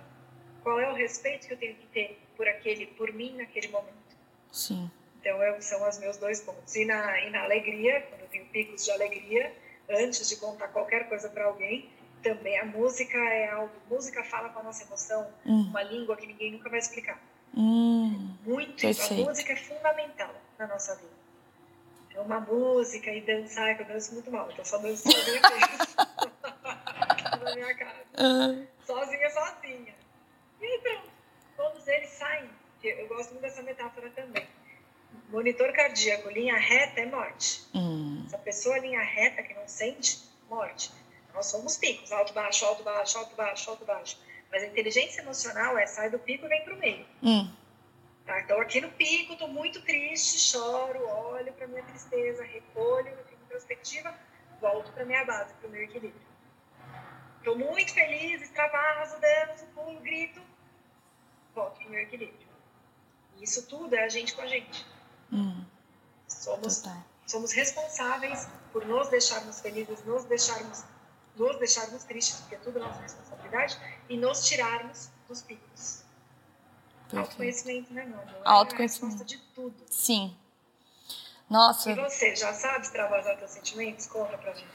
qual 0.63 0.81
é 0.81 0.91
o 0.91 0.95
respeito 0.95 1.47
que 1.47 1.53
eu 1.53 1.59
tenho 1.59 1.75
que 1.75 1.87
ter 1.89 2.19
por 2.35 2.49
aquele, 2.49 2.87
por 2.87 3.13
mim 3.13 3.37
naquele 3.37 3.69
momento. 3.69 4.17
Sim. 4.51 4.91
Então 5.21 5.43
eu, 5.43 5.61
são 5.61 5.87
os 5.87 5.99
meus 5.99 6.17
dois 6.17 6.41
pontos. 6.41 6.75
E 6.75 6.87
na, 6.87 7.21
e 7.21 7.31
na 7.31 7.43
alegria, 7.43 8.01
quando 8.09 8.23
eu 8.23 8.29
tenho 8.29 8.47
picos 8.47 8.87
de 8.87 8.91
alegria, 8.91 9.55
antes 9.91 10.27
de 10.31 10.37
contar 10.37 10.69
qualquer 10.69 11.07
coisa 11.11 11.29
para 11.29 11.45
alguém, 11.45 11.91
também 12.23 12.59
a 12.59 12.65
música 12.65 13.19
é 13.19 13.51
algo. 13.51 13.75
Música 13.91 14.25
fala 14.25 14.49
com 14.49 14.61
a 14.61 14.63
nossa 14.63 14.85
emoção, 14.85 15.31
hum. 15.45 15.69
uma 15.69 15.83
língua 15.83 16.17
que 16.17 16.27
ninguém 16.27 16.53
nunca 16.53 16.71
vai 16.71 16.79
explicar. 16.79 17.23
Hum, 17.55 18.35
Muito. 18.47 18.81
Perfeito. 18.81 19.25
A 19.25 19.27
música 19.27 19.53
é 19.53 19.57
fundamental 19.57 20.35
na 20.59 20.67
nossa 20.67 20.97
vida 20.97 21.22
uma 22.21 22.41
música 22.41 23.11
e 23.11 23.21
dançar, 23.23 23.77
que 23.77 23.83
eu 23.83 23.87
danço 23.87 24.15
muito 24.15 24.31
mal, 24.31 24.51
então 24.51 24.65
só 24.65 24.79
danço 24.79 25.11
sozinha 25.11 25.41
na 27.43 27.55
minha 27.55 27.75
casa. 27.75 28.03
Uhum. 28.19 28.67
Sozinha, 28.87 29.31
sozinha. 29.31 29.95
E 30.61 30.79
pronto, 30.79 31.11
todos 31.57 31.87
eles 31.89 32.11
saem. 32.11 32.49
Eu 32.83 33.09
gosto 33.09 33.31
muito 33.31 33.43
dessa 33.43 33.63
metáfora 33.63 34.11
também. 34.11 34.47
Monitor 35.29 35.73
cardíaco, 35.73 36.29
linha 36.31 36.57
reta 36.57 37.01
é 37.01 37.07
morte. 37.07 37.63
Uhum. 37.75 38.23
Essa 38.27 38.39
pessoa 38.39 38.79
linha 38.79 39.01
reta 39.01 39.43
que 39.43 39.55
não 39.55 39.67
sente, 39.67 40.21
morte. 40.49 40.91
Nós 41.35 41.47
somos 41.47 41.79
picos, 41.79 42.13
alto, 42.13 42.33
baixo, 42.33 42.65
alto, 42.65 42.83
baixo, 42.83 43.19
alto, 43.19 43.35
baixo, 43.35 43.71
alto, 43.71 43.85
baixo. 43.85 44.19
Mas 44.51 44.63
a 44.63 44.67
inteligência 44.67 45.23
emocional 45.23 45.79
é 45.79 45.87
sai 45.87 46.11
do 46.11 46.19
pico 46.19 46.45
e 46.45 46.49
vem 46.49 46.63
para 46.63 46.75
o 46.75 46.79
meio. 46.79 47.07
Uhum. 47.23 47.51
Tá? 48.27 48.41
Então, 48.41 48.61
aqui 48.61 48.81
no 48.81 48.91
pico, 48.93 49.33
estou 49.33 49.49
muito 49.49 49.83
triste, 49.83 50.39
choro, 50.39 51.07
olho 51.09 51.53
para 51.55 51.67
minha 51.67 51.83
tristeza, 51.83 52.45
recolho, 52.45 53.17
fico 53.29 53.43
introspectiva, 53.45 54.15
volto 54.61 54.93
para 54.93 55.05
minha 55.05 55.25
base, 55.25 55.53
para 55.55 55.69
o 55.69 55.71
meu 55.71 55.83
equilíbrio. 55.83 56.23
Estou 57.39 57.59
muito 57.59 57.93
feliz, 57.93 58.41
extravaso, 58.41 59.21
danço, 59.21 59.67
pulo, 59.75 60.01
grito, 60.01 60.41
volto 61.55 61.79
para 61.79 61.87
o 61.89 61.91
meu 61.91 62.01
equilíbrio. 62.01 62.47
E 63.37 63.45
isso 63.45 63.67
tudo 63.67 63.95
é 63.97 64.05
a 64.05 64.09
gente 64.09 64.35
com 64.35 64.43
a 64.43 64.47
gente. 64.47 64.87
Hum. 65.33 65.65
Somos 66.29 66.83
somos 67.27 67.53
responsáveis 67.53 68.47
por 68.73 68.85
nos 68.87 69.09
deixarmos 69.09 69.61
felizes, 69.61 70.05
nos 70.05 70.25
deixarmos, 70.25 70.85
nos 71.37 71.59
deixarmos 71.59 72.05
tristes, 72.05 72.41
porque 72.41 72.57
é 72.57 72.59
tudo 72.59 72.79
nossa 72.79 73.01
responsabilidade, 73.01 73.79
e 74.09 74.17
nos 74.17 74.47
tirarmos 74.47 75.09
dos 75.29 75.43
picos. 75.43 76.02
Autoconhecimento, 77.19 77.93
né, 77.93 78.05
meu 78.05 78.21
amor? 78.21 78.43
Autoconhecimento. 78.45 79.23
É 79.23 79.25
de 79.25 79.39
tudo. 79.55 79.75
Sim. 79.89 80.37
Nossa. 81.49 81.91
E 81.91 81.95
você, 81.95 82.35
já 82.35 82.55
sabe 82.55 82.81
extravasar 82.81 83.37
teus 83.37 83.51
sentimentos? 83.51 84.07
Conta 84.07 84.39
pra 84.39 84.53
gente. 84.55 84.67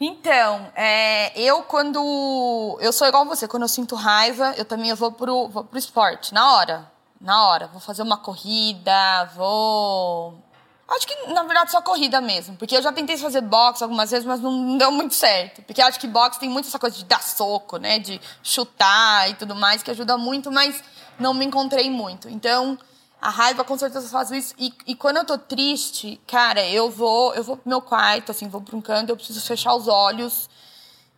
Então, 0.00 0.70
é, 0.74 1.38
eu 1.38 1.62
quando. 1.62 2.78
Eu 2.80 2.92
sou 2.92 3.06
igual 3.06 3.24
você, 3.26 3.46
quando 3.48 3.62
eu 3.62 3.68
sinto 3.68 3.94
raiva, 3.94 4.54
eu 4.56 4.64
também 4.64 4.92
vou 4.94 5.12
pro, 5.12 5.48
vou 5.48 5.64
pro 5.64 5.78
esporte, 5.78 6.32
na 6.32 6.54
hora. 6.54 6.90
Na 7.20 7.46
hora. 7.46 7.66
Vou 7.68 7.80
fazer 7.80 8.02
uma 8.02 8.18
corrida, 8.18 9.24
vou. 9.34 10.42
Acho 10.88 11.06
que, 11.06 11.32
na 11.32 11.42
verdade, 11.42 11.70
só 11.70 11.82
corrida 11.82 12.20
mesmo. 12.20 12.56
Porque 12.56 12.76
eu 12.76 12.82
já 12.82 12.92
tentei 12.92 13.16
fazer 13.16 13.40
boxe 13.40 13.82
algumas 13.82 14.10
vezes, 14.10 14.24
mas 14.24 14.40
não 14.40 14.78
deu 14.78 14.92
muito 14.92 15.14
certo. 15.14 15.62
Porque 15.62 15.82
acho 15.82 15.98
que 15.98 16.06
boxe 16.06 16.38
tem 16.38 16.48
muito 16.48 16.68
essa 16.68 16.78
coisa 16.78 16.96
de 16.96 17.04
dar 17.04 17.22
soco, 17.22 17.76
né? 17.76 17.98
De 17.98 18.20
chutar 18.42 19.28
e 19.30 19.34
tudo 19.34 19.54
mais, 19.54 19.82
que 19.82 19.90
ajuda 19.90 20.16
muito, 20.16 20.50
mas 20.52 20.82
não 21.18 21.34
me 21.34 21.44
encontrei 21.44 21.90
muito. 21.90 22.28
Então, 22.28 22.78
a 23.20 23.30
raiva 23.30 23.64
com 23.64 23.76
certeza 23.76 24.08
faz 24.08 24.30
isso. 24.30 24.54
E, 24.58 24.72
e, 24.86 24.94
quando 24.94 25.18
eu 25.18 25.24
tô 25.24 25.38
triste, 25.38 26.20
cara, 26.26 26.64
eu 26.68 26.90
vou, 26.90 27.34
eu 27.34 27.42
vou 27.42 27.56
pro 27.56 27.68
meu 27.68 27.80
quarto, 27.80 28.30
assim, 28.30 28.48
vou 28.48 28.60
pra 28.60 28.76
um 28.76 28.80
canto, 28.80 29.10
eu 29.10 29.16
preciso 29.16 29.44
fechar 29.44 29.74
os 29.74 29.88
olhos 29.88 30.48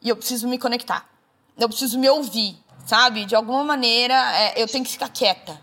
e 0.00 0.08
eu 0.08 0.16
preciso 0.16 0.48
me 0.48 0.58
conectar. 0.58 1.08
Eu 1.56 1.68
preciso 1.68 1.98
me 1.98 2.08
ouvir, 2.08 2.56
sabe? 2.86 3.24
De 3.24 3.34
alguma 3.34 3.64
maneira, 3.64 4.14
é, 4.36 4.62
eu 4.62 4.66
tenho 4.66 4.84
que 4.84 4.90
ficar 4.90 5.08
quieta. 5.08 5.60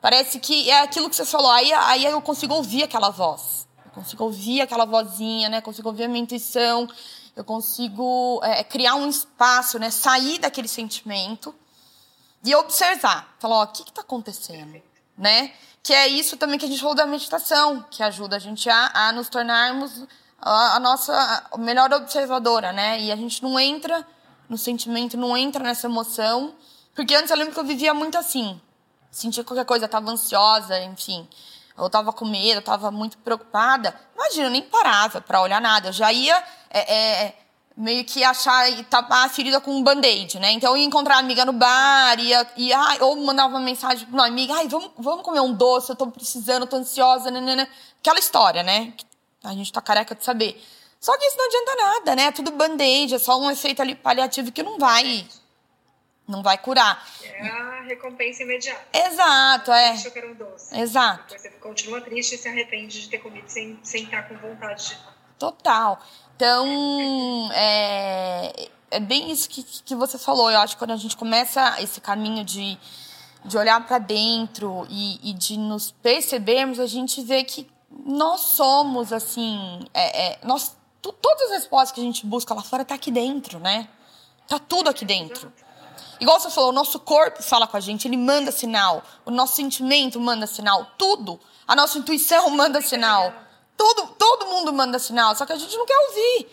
Parece 0.00 0.40
que 0.40 0.68
é 0.70 0.82
aquilo 0.82 1.08
que 1.08 1.16
você 1.16 1.24
falou, 1.24 1.50
aí, 1.50 1.72
aí 1.72 2.04
eu 2.04 2.20
consigo 2.20 2.54
ouvir 2.54 2.82
aquela 2.82 3.10
voz. 3.10 3.68
Eu 3.84 3.92
consigo 3.92 4.24
ouvir 4.24 4.60
aquela 4.62 4.84
vozinha, 4.84 5.48
né? 5.48 5.60
Consigo 5.60 5.88
ouvir 5.88 6.04
a 6.04 6.08
minha 6.08 6.22
intuição. 6.22 6.88
Eu 7.36 7.44
consigo 7.44 8.40
é, 8.42 8.64
criar 8.64 8.96
um 8.96 9.08
espaço, 9.08 9.78
né? 9.78 9.90
Sair 9.90 10.38
daquele 10.38 10.68
sentimento 10.68 11.54
e 12.44 12.54
observar. 12.54 13.34
Falar, 13.38 13.56
ó, 13.56 13.62
o 13.64 13.66
que 13.68 13.82
está 13.82 14.00
acontecendo? 14.00 14.80
Né? 15.16 15.52
Que 15.82 15.92
é 15.92 16.08
isso 16.08 16.36
também 16.36 16.58
que 16.58 16.64
a 16.64 16.68
gente 16.68 16.80
falou 16.80 16.94
da 16.94 17.06
meditação, 17.06 17.84
que 17.90 18.02
ajuda 18.02 18.36
a 18.36 18.38
gente 18.38 18.68
a, 18.68 18.90
a 19.08 19.12
nos 19.12 19.28
tornarmos 19.28 20.06
a, 20.40 20.76
a 20.76 20.80
nossa 20.80 21.50
melhor 21.58 21.92
observadora, 21.92 22.72
né? 22.72 23.00
E 23.00 23.12
a 23.12 23.16
gente 23.16 23.42
não 23.42 23.58
entra 23.58 24.06
no 24.48 24.56
sentimento, 24.56 25.16
não 25.16 25.36
entra 25.36 25.62
nessa 25.62 25.86
emoção. 25.86 26.54
Porque 26.94 27.14
antes 27.14 27.30
eu 27.30 27.36
lembro 27.36 27.52
que 27.52 27.60
eu 27.60 27.64
vivia 27.64 27.94
muito 27.94 28.16
assim. 28.18 28.60
Sentia 29.10 29.44
qualquer 29.44 29.64
coisa, 29.64 29.86
estava 29.86 30.10
ansiosa, 30.10 30.78
enfim. 30.80 31.28
Eu 31.76 31.86
estava 31.86 32.12
com 32.12 32.24
medo, 32.24 32.56
eu 32.56 32.60
estava 32.60 32.90
muito 32.90 33.18
preocupada. 33.18 33.94
Imagina, 34.14 34.46
eu 34.46 34.50
nem 34.50 34.62
parava 34.62 35.20
para 35.20 35.40
olhar 35.40 35.60
nada. 35.60 35.88
Eu 35.88 35.92
já 35.92 36.12
ia 36.12 36.36
é, 36.68 36.94
é, 36.94 37.38
meio 37.80 38.04
que 38.04 38.22
achar 38.22 38.70
e 38.70 38.84
tapar 38.84 39.26
a 39.26 39.28
ferida 39.28 39.60
com 39.60 39.70
um 39.70 39.82
band-aid, 39.82 40.38
né? 40.38 40.52
Então 40.52 40.72
eu 40.72 40.76
ia 40.76 40.84
encontrar 40.84 41.16
a 41.16 41.18
amiga 41.18 41.44
no 41.44 41.52
bar, 41.52 42.20
ia, 42.20 42.46
ia, 42.56 42.78
ou 43.00 43.16
mandava 43.16 43.54
uma 43.54 43.60
mensagem 43.60 44.06
pra 44.06 44.14
uma 44.14 44.26
amiga, 44.26 44.54
ai, 44.54 44.68
vamos, 44.68 44.90
vamos 44.98 45.24
comer 45.24 45.40
um 45.40 45.52
doce, 45.52 45.90
eu 45.90 45.96
tô 45.96 46.06
precisando, 46.08 46.62
eu 46.62 46.66
tô 46.66 46.76
ansiosa, 46.76 47.30
né? 47.30 47.66
Aquela 48.00 48.18
história, 48.18 48.62
né? 48.62 48.92
A 49.42 49.52
gente 49.54 49.72
tá 49.72 49.80
careca 49.80 50.14
de 50.14 50.22
saber. 50.22 50.62
Só 51.00 51.16
que 51.16 51.24
isso 51.24 51.36
não 51.38 51.46
adianta 51.46 51.76
nada, 51.76 52.16
né? 52.16 52.24
É 52.24 52.32
tudo 52.32 52.50
band-aid, 52.50 53.14
é 53.14 53.18
só 53.18 53.40
um 53.40 53.50
efeito 53.50 53.80
ali 53.80 53.94
paliativo 53.94 54.52
que 54.52 54.62
não 54.62 54.78
vai 54.78 55.26
não 56.28 56.44
vai 56.44 56.56
curar. 56.58 57.04
É 57.24 57.48
a 57.48 57.82
recompensa 57.82 58.44
imediata. 58.44 58.86
Exato, 58.92 59.72
é. 59.72 59.96
Eu 60.04 60.12
quero 60.12 60.30
um 60.30 60.34
doce. 60.34 60.78
Exato. 60.78 61.24
Depois 61.24 61.42
você 61.42 61.48
continua 61.58 62.00
triste 62.00 62.36
e 62.36 62.38
se 62.38 62.46
arrepende 62.46 63.00
de 63.00 63.08
ter 63.08 63.18
comido 63.18 63.48
sem, 63.48 63.80
sem 63.82 64.04
estar 64.04 64.28
com 64.28 64.36
vontade 64.36 64.90
de. 64.90 64.98
Total. 65.38 66.00
Então, 66.40 67.50
é, 67.52 68.70
é 68.90 68.98
bem 68.98 69.30
isso 69.30 69.46
que, 69.46 69.62
que 69.62 69.94
você 69.94 70.16
falou. 70.16 70.50
Eu 70.50 70.58
acho 70.60 70.74
que 70.74 70.78
quando 70.78 70.92
a 70.92 70.96
gente 70.96 71.14
começa 71.14 71.76
esse 71.82 72.00
caminho 72.00 72.42
de, 72.42 72.78
de 73.44 73.58
olhar 73.58 73.86
para 73.86 73.98
dentro 73.98 74.86
e, 74.88 75.20
e, 75.22 75.34
de 75.34 75.58
nos 75.58 75.90
percebermos, 75.90 76.80
a 76.80 76.86
gente 76.86 77.20
vê 77.20 77.44
que 77.44 77.70
nós 78.06 78.40
somos, 78.40 79.12
assim, 79.12 79.84
é, 79.92 80.28
é, 80.28 80.38
nós, 80.42 80.74
todas 81.02 81.42
as 81.48 81.50
respostas 81.58 81.92
que 81.92 82.00
a 82.00 82.04
gente 82.04 82.24
busca 82.24 82.54
lá 82.54 82.62
fora 82.62 82.86
tá 82.86 82.94
aqui 82.94 83.10
dentro, 83.10 83.58
né? 83.58 83.86
Tá 84.48 84.58
tudo 84.58 84.88
aqui 84.88 85.04
dentro. 85.04 85.52
Igual 86.18 86.40
você 86.40 86.48
falou, 86.48 86.70
o 86.70 86.72
nosso 86.72 86.98
corpo 87.00 87.42
fala 87.42 87.66
com 87.66 87.76
a 87.76 87.80
gente, 87.80 88.08
ele 88.08 88.16
manda 88.16 88.50
sinal. 88.50 89.02
O 89.26 89.30
nosso 89.30 89.56
sentimento 89.56 90.18
manda 90.18 90.46
sinal. 90.46 90.86
Tudo. 90.96 91.38
A 91.68 91.76
nossa 91.76 91.98
intuição 91.98 92.48
manda 92.56 92.80
sinal. 92.80 93.30
Tudo, 93.80 94.08
todo 94.08 94.46
mundo 94.46 94.74
manda 94.74 94.98
sinal, 94.98 95.34
só 95.34 95.46
que 95.46 95.54
a 95.54 95.56
gente 95.56 95.74
não 95.74 95.86
quer 95.86 95.96
ouvir. 95.96 96.48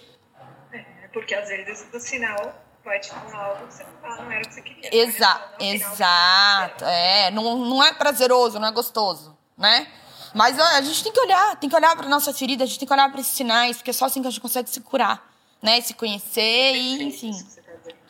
É, 0.72 1.08
porque 1.12 1.36
às 1.36 1.50
vezes 1.50 1.86
o 1.94 2.00
sinal 2.00 2.56
vai 2.86 3.02
te 3.02 3.10
falar 3.10 3.48
algo 3.48 3.68
que 3.68 3.74
você 3.74 3.84
não, 3.84 4.24
não 4.24 4.32
era 4.32 4.42
o 4.42 4.48
que 4.48 4.54
você 4.54 4.62
queria. 4.62 4.96
Exa 4.96 5.42
exato. 5.60 6.86
É, 6.86 7.30
não, 7.32 7.58
não 7.58 7.84
é 7.84 7.92
prazeroso, 7.94 8.60
não 8.60 8.70
é 8.70 8.72
gostoso, 8.72 9.38
né? 9.58 9.92
Mas 10.34 10.58
a 10.58 10.80
gente 10.80 11.04
tem 11.04 11.12
que 11.12 11.20
olhar, 11.20 11.58
tem 11.58 11.70
que 11.70 11.76
olhar 11.76 11.98
para 11.98 12.08
nossa 12.08 12.34
ferida, 12.34 12.64
a 12.64 12.68
gente 12.68 12.80
tem 12.80 12.88
que 12.88 12.94
olhar 12.94 13.12
para 13.12 13.20
esses 13.20 13.36
sinais, 13.36 13.76
porque 13.76 13.90
é 13.90 13.94
só 13.94 14.06
assim 14.06 14.22
que 14.22 14.28
a 14.30 14.32
gente 14.32 14.40
consegue 14.40 14.70
se 14.70 14.80
curar, 14.80 15.30
né? 15.62 15.82
Se 15.82 15.94
conhecer 15.96 16.76
e, 16.76 17.04
enfim. 17.04 17.34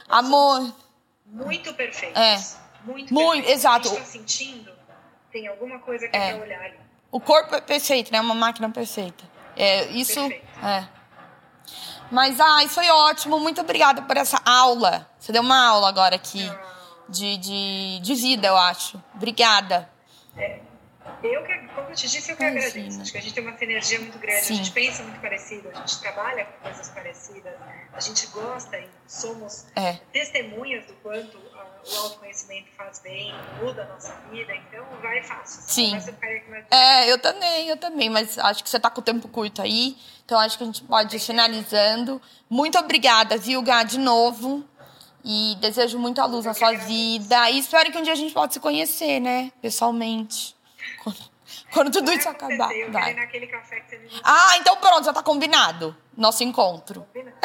Tá 0.07 0.19
Amor 0.19 0.71
muito 1.25 1.73
perfeitos. 1.73 2.21
É. 2.21 2.37
Muito, 2.83 3.11
muito 3.11 3.31
perfeitos. 3.31 3.51
exato. 3.51 3.87
A 3.87 3.91
gente 3.91 3.99
tá 3.99 4.05
sentindo, 4.05 4.71
tem 5.31 5.47
alguma 5.47 5.79
coisa 5.79 6.07
que 6.07 6.15
é, 6.15 6.31
é 6.31 6.35
olhar 6.35 6.61
ali. 6.61 6.86
O 7.17 7.19
corpo 7.19 7.55
é 7.55 7.59
perfeito, 7.59 8.11
né? 8.11 8.21
Uma 8.21 8.35
máquina 8.35 8.69
perfeita. 8.69 9.23
É, 9.55 9.85
isso. 9.85 10.13
Perfeito. 10.13 10.45
É. 10.63 10.87
Mas, 12.11 12.39
ai, 12.39 12.67
foi 12.67 12.87
ótimo. 12.89 13.39
Muito 13.39 13.59
obrigada 13.59 14.03
por 14.03 14.15
essa 14.15 14.39
aula. 14.45 15.09
Você 15.17 15.31
deu 15.31 15.41
uma 15.41 15.67
aula 15.67 15.89
agora 15.89 16.15
aqui 16.15 16.47
de, 17.09 17.37
de, 17.37 17.99
de 18.01 18.13
vida, 18.13 18.49
eu 18.49 18.55
acho. 18.55 19.01
Obrigada. 19.15 19.89
É. 20.37 20.59
Eu 21.23 21.43
que, 21.43 21.57
como 21.73 21.89
eu 21.89 21.95
te 21.95 22.07
disse, 22.07 22.31
eu 22.31 22.37
que 22.37 22.43
Imagina. 22.43 22.67
agradeço. 22.67 23.01
Acho 23.01 23.11
que 23.11 23.17
a 23.17 23.21
gente 23.21 23.33
tem 23.33 23.47
uma 23.47 23.57
sinergia 23.57 23.99
muito 23.99 24.19
grande, 24.19 24.45
Sim. 24.45 24.53
a 24.53 24.57
gente 24.57 24.71
pensa 24.71 25.01
muito 25.01 25.19
parecido, 25.19 25.69
a 25.69 25.79
gente 25.79 25.99
trabalha 25.99 26.45
com 26.45 26.59
coisas 26.61 26.89
parecidas, 26.89 27.53
a 27.91 27.99
gente 27.99 28.27
gosta 28.27 28.77
e 28.77 28.87
somos 29.07 29.65
é. 29.75 29.93
testemunhas 30.13 30.85
do 30.85 30.93
quanto 31.01 31.39
o 31.91 31.97
autoconhecimento 32.03 32.67
faz 32.77 32.99
bem, 32.99 33.33
muda 33.61 33.83
a 33.83 33.93
nossa 33.93 34.13
vida, 34.31 34.53
então 34.55 34.85
vai 35.01 35.23
fácil. 35.23 35.61
Sim. 35.61 35.97
É, 36.69 37.11
eu 37.11 37.19
também, 37.19 37.67
eu 37.69 37.77
também, 37.77 38.09
mas 38.09 38.37
acho 38.37 38.63
que 38.63 38.69
você 38.69 38.77
está 38.77 38.89
com 38.89 38.99
o 38.99 39.03
tempo 39.03 39.27
curto 39.27 39.61
aí, 39.61 39.97
então 40.25 40.39
acho 40.39 40.57
que 40.57 40.63
a 40.63 40.67
gente 40.67 40.83
pode 40.83 41.15
ir 41.15 41.19
finalizando. 41.19 42.21
Muito 42.49 42.77
obrigada, 42.77 43.37
viu, 43.37 43.61
Gá, 43.61 43.83
de 43.83 43.97
novo. 43.97 44.63
E 45.23 45.55
desejo 45.59 45.99
muita 45.99 46.25
luz 46.25 46.45
eu 46.45 46.49
na 46.49 46.53
sua 46.53 46.71
vida. 46.73 47.49
E 47.49 47.59
espero 47.59 47.91
que 47.91 47.97
um 47.97 48.01
dia 48.01 48.13
a 48.13 48.15
gente 48.15 48.33
possa 48.33 48.53
se 48.53 48.59
conhecer, 48.61 49.19
né? 49.19 49.51
Pessoalmente. 49.61 50.56
Quando 51.71 51.91
tudo 51.91 52.11
isso 52.11 52.27
acabar. 52.27 52.71
Eu 52.73 52.91
vai. 52.91 53.13
naquele 53.13 53.47
café 53.47 53.79
que 53.81 53.97
você 53.97 54.21
Ah, 54.23 54.57
então 54.57 54.75
pronto, 54.77 55.05
já 55.05 55.13
tá 55.13 55.23
combinado. 55.23 55.95
Nosso 56.15 56.43
encontro. 56.43 57.05
Combinado. 57.13 57.37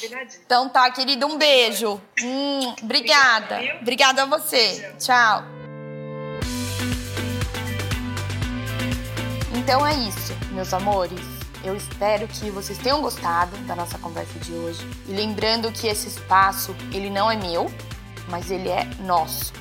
Combinadinho. 0.00 0.42
então 0.44 0.68
tá, 0.68 0.90
querido, 0.90 1.26
um 1.26 1.36
beijo. 1.36 2.00
Hum, 2.22 2.74
obrigada. 2.82 3.60
Obrigada 3.80 4.22
a 4.22 4.26
você. 4.26 4.94
Tchau. 4.98 5.42
Então 9.54 9.86
é 9.86 9.94
isso, 9.94 10.32
meus 10.52 10.72
amores. 10.72 11.20
Eu 11.64 11.74
espero 11.74 12.28
que 12.28 12.50
vocês 12.50 12.78
tenham 12.78 13.00
gostado 13.00 13.56
da 13.64 13.74
nossa 13.74 13.98
conversa 13.98 14.38
de 14.38 14.52
hoje. 14.52 14.86
E 15.08 15.12
lembrando 15.12 15.72
que 15.72 15.88
esse 15.88 16.06
espaço, 16.06 16.76
ele 16.92 17.10
não 17.10 17.28
é 17.28 17.36
meu, 17.36 17.66
mas 18.28 18.50
ele 18.50 18.68
é 18.68 18.84
nosso 19.00 19.52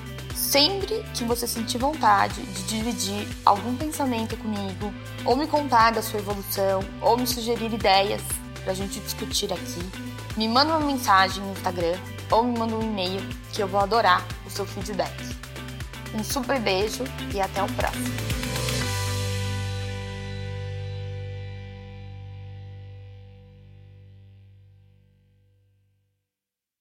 sempre 0.56 1.04
que 1.14 1.26
você 1.26 1.46
sentir 1.46 1.78
vontade 1.78 2.42
de 2.42 2.64
dividir 2.64 3.28
algum 3.46 3.76
pensamento 3.76 4.38
comigo, 4.38 4.94
ou 5.26 5.36
me 5.36 5.46
contar 5.48 5.92
da 5.92 6.02
sua 6.02 6.22
evolução, 6.22 6.80
ou 7.02 7.18
me 7.18 7.28
sugerir 7.28 7.74
ideias 7.74 8.22
para 8.64 8.72
a 8.72 8.74
gente 8.74 9.02
discutir 9.02 9.52
aqui, 9.52 9.82
me 10.38 10.48
manda 10.48 10.78
uma 10.78 10.88
mensagem 10.88 11.44
no 11.44 11.52
Instagram 11.52 11.98
ou 12.32 12.46
me 12.46 12.58
manda 12.58 12.74
um 12.74 12.82
e-mail 12.82 13.22
que 13.52 13.62
eu 13.62 13.68
vou 13.68 13.82
adorar 13.82 14.26
o 14.46 14.50
seu 14.50 14.66
feedback. 14.66 15.12
Um 16.14 16.24
super 16.24 16.58
beijo 16.58 17.04
e 17.34 17.42
até 17.42 17.62
o 17.62 17.68
próximo. 17.74 18.45